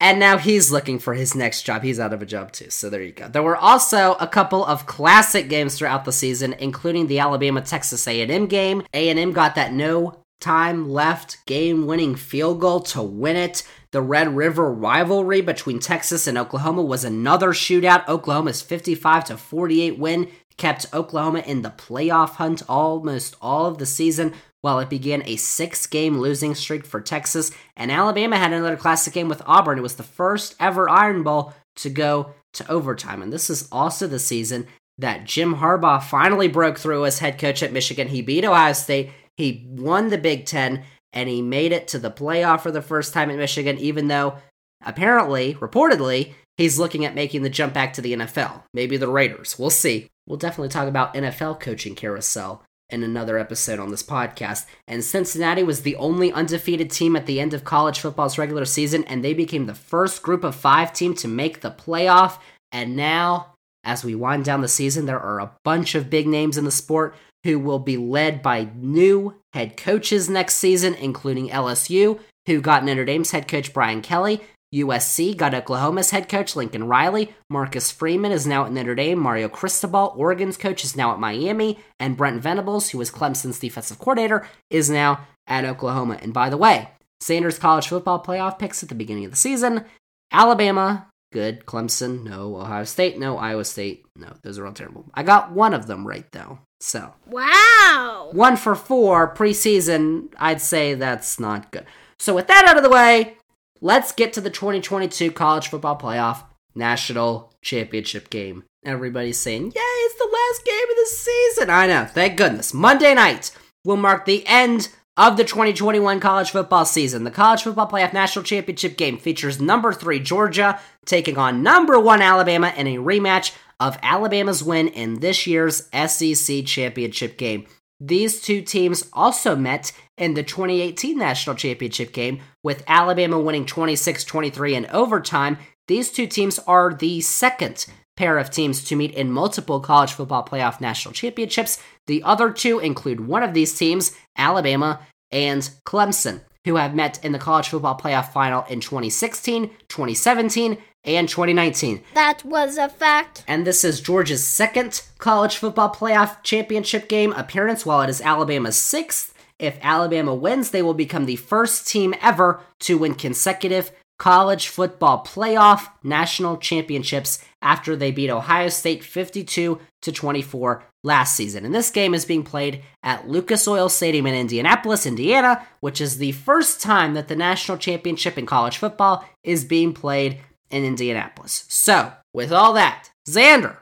And 0.00 0.20
now 0.20 0.38
he's 0.38 0.70
looking 0.70 0.98
for 0.98 1.14
his 1.14 1.34
next 1.34 1.62
job. 1.62 1.82
He's 1.82 1.98
out 1.98 2.12
of 2.12 2.22
a 2.22 2.26
job 2.26 2.52
too. 2.52 2.70
So 2.70 2.88
there 2.88 3.02
you 3.02 3.12
go. 3.12 3.26
There 3.26 3.42
were 3.42 3.56
also 3.56 4.14
a 4.20 4.28
couple 4.28 4.64
of 4.64 4.86
classic 4.86 5.48
games 5.48 5.76
throughout 5.76 6.04
the 6.04 6.12
season, 6.12 6.52
including 6.52 7.08
the 7.08 7.18
Alabama 7.18 7.62
Texas 7.62 8.06
A&M 8.06 8.46
game. 8.46 8.84
A&M 8.94 9.32
got 9.32 9.56
that 9.56 9.72
no 9.72 10.22
time 10.40 10.88
left 10.88 11.44
game-winning 11.46 12.14
field 12.14 12.60
goal 12.60 12.80
to 12.80 13.02
win 13.02 13.36
it. 13.36 13.62
The 13.90 14.02
Red 14.02 14.36
River 14.36 14.72
rivalry 14.72 15.40
between 15.40 15.78
Texas 15.78 16.26
and 16.26 16.38
Oklahoma 16.38 16.82
was 16.82 17.04
another 17.04 17.50
shootout. 17.50 18.06
Oklahoma's 18.08 18.62
55 18.62 19.24
to 19.24 19.36
48 19.36 19.98
win 19.98 20.28
kept 20.56 20.92
Oklahoma 20.92 21.40
in 21.40 21.62
the 21.62 21.70
playoff 21.70 22.30
hunt 22.30 22.62
almost 22.68 23.36
all 23.40 23.66
of 23.66 23.78
the 23.78 23.86
season 23.86 24.34
while 24.60 24.80
it 24.80 24.90
began 24.90 25.22
a 25.24 25.36
six 25.36 25.86
game 25.86 26.18
losing 26.18 26.54
streak 26.54 26.84
for 26.84 27.00
Texas. 27.00 27.50
And 27.76 27.90
Alabama 27.90 28.36
had 28.36 28.52
another 28.52 28.76
classic 28.76 29.14
game 29.14 29.28
with 29.28 29.42
Auburn. 29.46 29.78
It 29.78 29.82
was 29.82 29.96
the 29.96 30.02
first 30.02 30.56
ever 30.60 30.88
Iron 30.88 31.22
Bowl 31.22 31.54
to 31.76 31.90
go 31.90 32.34
to 32.54 32.70
overtime. 32.70 33.22
And 33.22 33.32
this 33.32 33.48
is 33.48 33.68
also 33.70 34.06
the 34.06 34.18
season 34.18 34.66
that 34.98 35.24
Jim 35.24 35.56
Harbaugh 35.56 36.02
finally 36.02 36.48
broke 36.48 36.76
through 36.76 37.04
as 37.04 37.20
head 37.20 37.38
coach 37.38 37.62
at 37.62 37.72
Michigan. 37.72 38.08
He 38.08 38.20
beat 38.20 38.44
Ohio 38.44 38.72
State, 38.72 39.10
he 39.38 39.66
won 39.70 40.08
the 40.08 40.18
Big 40.18 40.44
Ten, 40.44 40.82
and 41.12 41.28
he 41.28 41.40
made 41.40 41.72
it 41.72 41.88
to 41.88 41.98
the 41.98 42.10
playoff 42.10 42.60
for 42.60 42.72
the 42.72 42.82
first 42.82 43.14
time 43.14 43.30
at 43.30 43.38
Michigan, 43.38 43.78
even 43.78 44.08
though 44.08 44.38
apparently, 44.84 45.54
reportedly, 45.54 46.34
he's 46.56 46.78
looking 46.78 47.04
at 47.04 47.14
making 47.14 47.42
the 47.42 47.48
jump 47.48 47.72
back 47.72 47.92
to 47.94 48.02
the 48.02 48.12
NFL. 48.14 48.64
Maybe 48.74 48.96
the 48.96 49.08
Raiders. 49.08 49.58
We'll 49.58 49.70
see. 49.70 50.08
We'll 50.26 50.38
definitely 50.38 50.68
talk 50.68 50.88
about 50.88 51.14
NFL 51.14 51.60
coaching 51.60 51.94
carousel 51.94 52.62
in 52.90 53.02
another 53.02 53.38
episode 53.38 53.78
on 53.78 53.90
this 53.90 54.02
podcast. 54.02 54.66
And 54.86 55.04
Cincinnati 55.04 55.62
was 55.62 55.82
the 55.82 55.96
only 55.96 56.32
undefeated 56.32 56.90
team 56.90 57.16
at 57.16 57.26
the 57.26 57.40
end 57.40 57.54
of 57.54 57.64
college 57.64 58.00
football's 58.00 58.38
regular 58.38 58.64
season, 58.64 59.04
and 59.04 59.24
they 59.24 59.34
became 59.34 59.66
the 59.66 59.74
first 59.74 60.22
group 60.22 60.42
of 60.42 60.54
five 60.54 60.92
team 60.92 61.14
to 61.14 61.28
make 61.28 61.60
the 61.60 61.70
playoff. 61.70 62.38
And 62.72 62.96
now, 62.96 63.54
as 63.84 64.04
we 64.04 64.14
wind 64.14 64.44
down 64.44 64.62
the 64.62 64.68
season, 64.68 65.06
there 65.06 65.20
are 65.20 65.38
a 65.38 65.52
bunch 65.64 65.94
of 65.94 66.10
big 66.10 66.26
names 66.26 66.58
in 66.58 66.64
the 66.64 66.70
sport 66.70 67.14
who 67.48 67.58
will 67.58 67.78
be 67.78 67.96
led 67.96 68.42
by 68.42 68.68
new 68.76 69.34
head 69.54 69.74
coaches 69.78 70.28
next 70.28 70.56
season, 70.56 70.92
including 70.92 71.48
LSU, 71.48 72.20
who 72.46 72.60
got 72.60 72.84
Notre 72.84 73.06
Dame's 73.06 73.30
head 73.30 73.48
coach 73.48 73.72
Brian 73.72 74.02
Kelly. 74.02 74.42
USC 74.74 75.34
got 75.34 75.54
Oklahoma's 75.54 76.10
head 76.10 76.28
coach 76.28 76.54
Lincoln 76.54 76.84
Riley. 76.84 77.34
Marcus 77.48 77.90
Freeman 77.90 78.32
is 78.32 78.46
now 78.46 78.66
at 78.66 78.72
Notre 78.72 78.94
Dame. 78.94 79.18
Mario 79.18 79.48
Cristobal, 79.48 80.12
Oregon's 80.14 80.58
coach, 80.58 80.84
is 80.84 80.94
now 80.94 81.10
at 81.10 81.18
Miami. 81.18 81.78
And 81.98 82.18
Brent 82.18 82.42
Venables, 82.42 82.90
who 82.90 82.98
was 82.98 83.10
Clemson's 83.10 83.58
defensive 83.58 83.98
coordinator, 83.98 84.46
is 84.68 84.90
now 84.90 85.26
at 85.46 85.64
Oklahoma. 85.64 86.18
And 86.20 86.34
by 86.34 86.50
the 86.50 86.58
way, 86.58 86.90
Xander's 87.22 87.58
college 87.58 87.88
football 87.88 88.22
playoff 88.22 88.58
picks 88.58 88.82
at 88.82 88.90
the 88.90 88.94
beginning 88.94 89.24
of 89.24 89.30
the 89.30 89.38
season 89.38 89.86
Alabama, 90.30 91.07
good. 91.32 91.66
Clemson, 91.66 92.24
no. 92.24 92.56
Ohio 92.56 92.84
State, 92.84 93.18
no. 93.18 93.36
Iowa 93.38 93.64
State, 93.64 94.04
no. 94.16 94.32
Those 94.42 94.58
are 94.58 94.66
all 94.66 94.72
terrible. 94.72 95.06
I 95.14 95.22
got 95.22 95.52
one 95.52 95.74
of 95.74 95.86
them 95.86 96.06
right, 96.06 96.30
though. 96.32 96.58
So, 96.80 97.12
Wow. 97.26 98.28
one 98.32 98.56
for 98.56 98.74
four 98.74 99.34
preseason, 99.34 100.28
I'd 100.38 100.60
say 100.60 100.94
that's 100.94 101.40
not 101.40 101.70
good. 101.72 101.86
So, 102.18 102.34
with 102.34 102.46
that 102.48 102.66
out 102.68 102.76
of 102.76 102.82
the 102.82 102.90
way, 102.90 103.36
let's 103.80 104.12
get 104.12 104.32
to 104.34 104.40
the 104.40 104.50
2022 104.50 105.32
college 105.32 105.68
football 105.68 105.96
playoff 105.98 106.44
national 106.74 107.52
championship 107.62 108.30
game. 108.30 108.64
Everybody's 108.84 109.38
saying, 109.38 109.64
Yay, 109.66 109.72
it's 109.74 110.14
the 110.18 110.30
last 110.32 110.64
game 110.64 110.90
of 110.90 110.96
the 110.96 111.06
season. 111.06 111.70
I 111.70 111.86
know, 111.88 112.04
thank 112.04 112.36
goodness. 112.36 112.72
Monday 112.72 113.12
night 113.14 113.50
will 113.84 113.96
mark 113.96 114.24
the 114.24 114.46
end 114.46 114.88
of 115.18 115.36
the 115.36 115.44
2021 115.44 116.20
college 116.20 116.52
football 116.52 116.84
season. 116.84 117.24
The 117.24 117.32
college 117.32 117.64
football 117.64 117.90
playoff 117.90 118.12
national 118.12 118.44
championship 118.44 118.96
game 118.96 119.18
features 119.18 119.60
number 119.60 119.92
three 119.92 120.20
Georgia 120.20 120.78
taking 121.04 121.36
on 121.36 121.64
number 121.64 121.98
one 121.98 122.22
Alabama 122.22 122.72
in 122.76 122.86
a 122.86 122.98
rematch 122.98 123.52
of 123.80 123.98
Alabama's 124.00 124.62
win 124.62 124.86
in 124.86 125.18
this 125.18 125.44
year's 125.44 125.88
SEC 125.92 126.64
championship 126.64 127.36
game. 127.36 127.66
These 128.00 128.40
two 128.40 128.62
teams 128.62 129.08
also 129.12 129.56
met 129.56 129.90
in 130.16 130.34
the 130.34 130.44
2018 130.44 131.18
national 131.18 131.56
championship 131.56 132.12
game, 132.12 132.40
with 132.62 132.84
Alabama 132.86 133.40
winning 133.40 133.66
26 133.66 134.22
23 134.22 134.76
in 134.76 134.86
overtime. 134.86 135.58
These 135.88 136.12
two 136.12 136.28
teams 136.28 136.60
are 136.60 136.94
the 136.94 137.20
second 137.22 137.86
pair 138.16 138.38
of 138.38 138.50
teams 138.50 138.84
to 138.84 138.96
meet 138.96 139.14
in 139.14 139.32
multiple 139.32 139.80
college 139.80 140.12
football 140.12 140.44
playoff 140.44 140.80
national 140.80 141.14
championships. 141.14 141.82
The 142.08 142.22
other 142.24 142.50
two 142.50 142.78
include 142.80 143.20
one 143.20 143.42
of 143.42 143.54
these 143.54 143.78
teams, 143.78 144.12
Alabama 144.36 145.00
and 145.30 145.62
Clemson, 145.84 146.40
who 146.64 146.76
have 146.76 146.94
met 146.94 147.22
in 147.22 147.32
the 147.32 147.38
college 147.38 147.68
football 147.68 147.98
playoff 147.98 148.32
final 148.32 148.64
in 148.64 148.80
2016, 148.80 149.70
2017, 149.88 150.78
and 151.04 151.28
2019. 151.28 152.02
That 152.14 152.42
was 152.44 152.78
a 152.78 152.88
fact. 152.88 153.44
And 153.46 153.66
this 153.66 153.84
is 153.84 154.00
Georgia's 154.00 154.44
second 154.44 155.02
college 155.18 155.58
football 155.58 155.94
playoff 155.94 156.42
championship 156.42 157.08
game 157.08 157.32
appearance, 157.32 157.84
while 157.84 158.00
it 158.00 158.10
is 158.10 158.22
Alabama's 158.22 158.76
sixth. 158.76 159.34
If 159.58 159.78
Alabama 159.82 160.34
wins, 160.34 160.70
they 160.70 160.82
will 160.82 160.94
become 160.94 161.26
the 161.26 161.36
first 161.36 161.86
team 161.86 162.14
ever 162.22 162.60
to 162.80 162.96
win 162.96 163.16
consecutive 163.16 163.90
college 164.18 164.68
football 164.68 165.24
playoff 165.24 165.88
national 166.02 166.56
championships 166.56 167.44
after 167.60 167.94
they 167.94 168.10
beat 168.10 168.30
Ohio 168.30 168.68
State 168.68 169.04
52 169.04 169.78
to 170.02 170.12
24 170.12 170.84
last 171.04 171.34
season. 171.36 171.64
And 171.64 171.74
this 171.74 171.90
game 171.90 172.14
is 172.14 172.24
being 172.24 172.42
played 172.42 172.82
at 173.02 173.28
Lucas 173.28 173.66
Oil 173.68 173.88
Stadium 173.88 174.26
in 174.26 174.34
Indianapolis, 174.34 175.06
Indiana, 175.06 175.66
which 175.80 176.00
is 176.00 176.18
the 176.18 176.32
first 176.32 176.80
time 176.80 177.14
that 177.14 177.28
the 177.28 177.36
national 177.36 177.78
championship 177.78 178.36
in 178.36 178.46
college 178.46 178.76
football 178.78 179.24
is 179.44 179.64
being 179.64 179.92
played 179.92 180.38
in 180.70 180.84
Indianapolis. 180.84 181.64
So, 181.68 182.12
with 182.34 182.52
all 182.52 182.72
that, 182.74 183.10
Xander, 183.28 183.76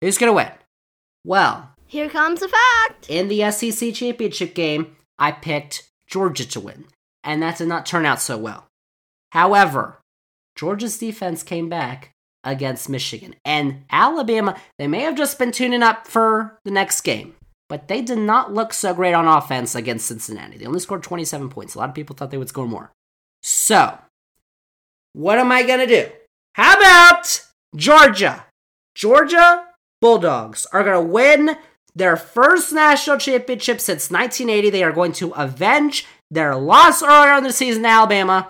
who's 0.00 0.16
going 0.18 0.30
to 0.30 0.34
win? 0.36 0.50
Well, 1.24 1.70
Here 1.86 2.08
comes 2.08 2.40
a 2.42 2.48
fact. 2.48 3.10
in 3.10 3.28
the 3.28 3.50
SEC 3.50 3.92
championship 3.92 4.54
game, 4.54 4.96
I 5.18 5.32
picked 5.32 5.90
Georgia 6.06 6.46
to 6.48 6.60
win, 6.60 6.86
and 7.22 7.42
that 7.42 7.58
did 7.58 7.68
not 7.68 7.84
turn 7.84 8.06
out 8.06 8.20
so 8.22 8.38
well. 8.38 8.66
However, 9.32 9.98
Georgia's 10.56 10.98
defense 10.98 11.42
came 11.42 11.68
back 11.68 12.12
against 12.44 12.88
Michigan. 12.88 13.34
And 13.44 13.84
Alabama, 13.90 14.56
they 14.78 14.88
may 14.88 15.00
have 15.00 15.16
just 15.16 15.38
been 15.38 15.52
tuning 15.52 15.82
up 15.82 16.06
for 16.06 16.58
the 16.64 16.70
next 16.70 17.02
game, 17.02 17.34
but 17.68 17.88
they 17.88 18.02
did 18.02 18.18
not 18.18 18.52
look 18.52 18.72
so 18.72 18.94
great 18.94 19.14
on 19.14 19.26
offense 19.26 19.74
against 19.74 20.06
Cincinnati. 20.06 20.58
They 20.58 20.66
only 20.66 20.80
scored 20.80 21.02
27 21.02 21.48
points. 21.48 21.74
A 21.74 21.78
lot 21.78 21.88
of 21.88 21.94
people 21.94 22.16
thought 22.16 22.30
they 22.30 22.38
would 22.38 22.48
score 22.48 22.66
more. 22.66 22.92
So, 23.42 23.98
what 25.12 25.38
am 25.38 25.52
I 25.52 25.62
going 25.62 25.80
to 25.80 25.86
do? 25.86 26.08
How 26.54 26.76
about 26.76 27.46
Georgia? 27.74 28.46
Georgia 28.94 29.66
Bulldogs 30.00 30.66
are 30.72 30.84
going 30.84 31.06
to 31.06 31.12
win 31.12 31.56
their 31.94 32.16
first 32.16 32.72
national 32.72 33.18
championship 33.18 33.80
since 33.80 34.10
1980. 34.10 34.70
They 34.70 34.82
are 34.82 34.92
going 34.92 35.12
to 35.12 35.30
avenge 35.32 36.06
their 36.30 36.54
loss 36.54 37.02
earlier 37.02 37.36
in 37.36 37.44
the 37.44 37.52
season 37.52 37.82
to 37.82 37.88
Alabama. 37.88 38.48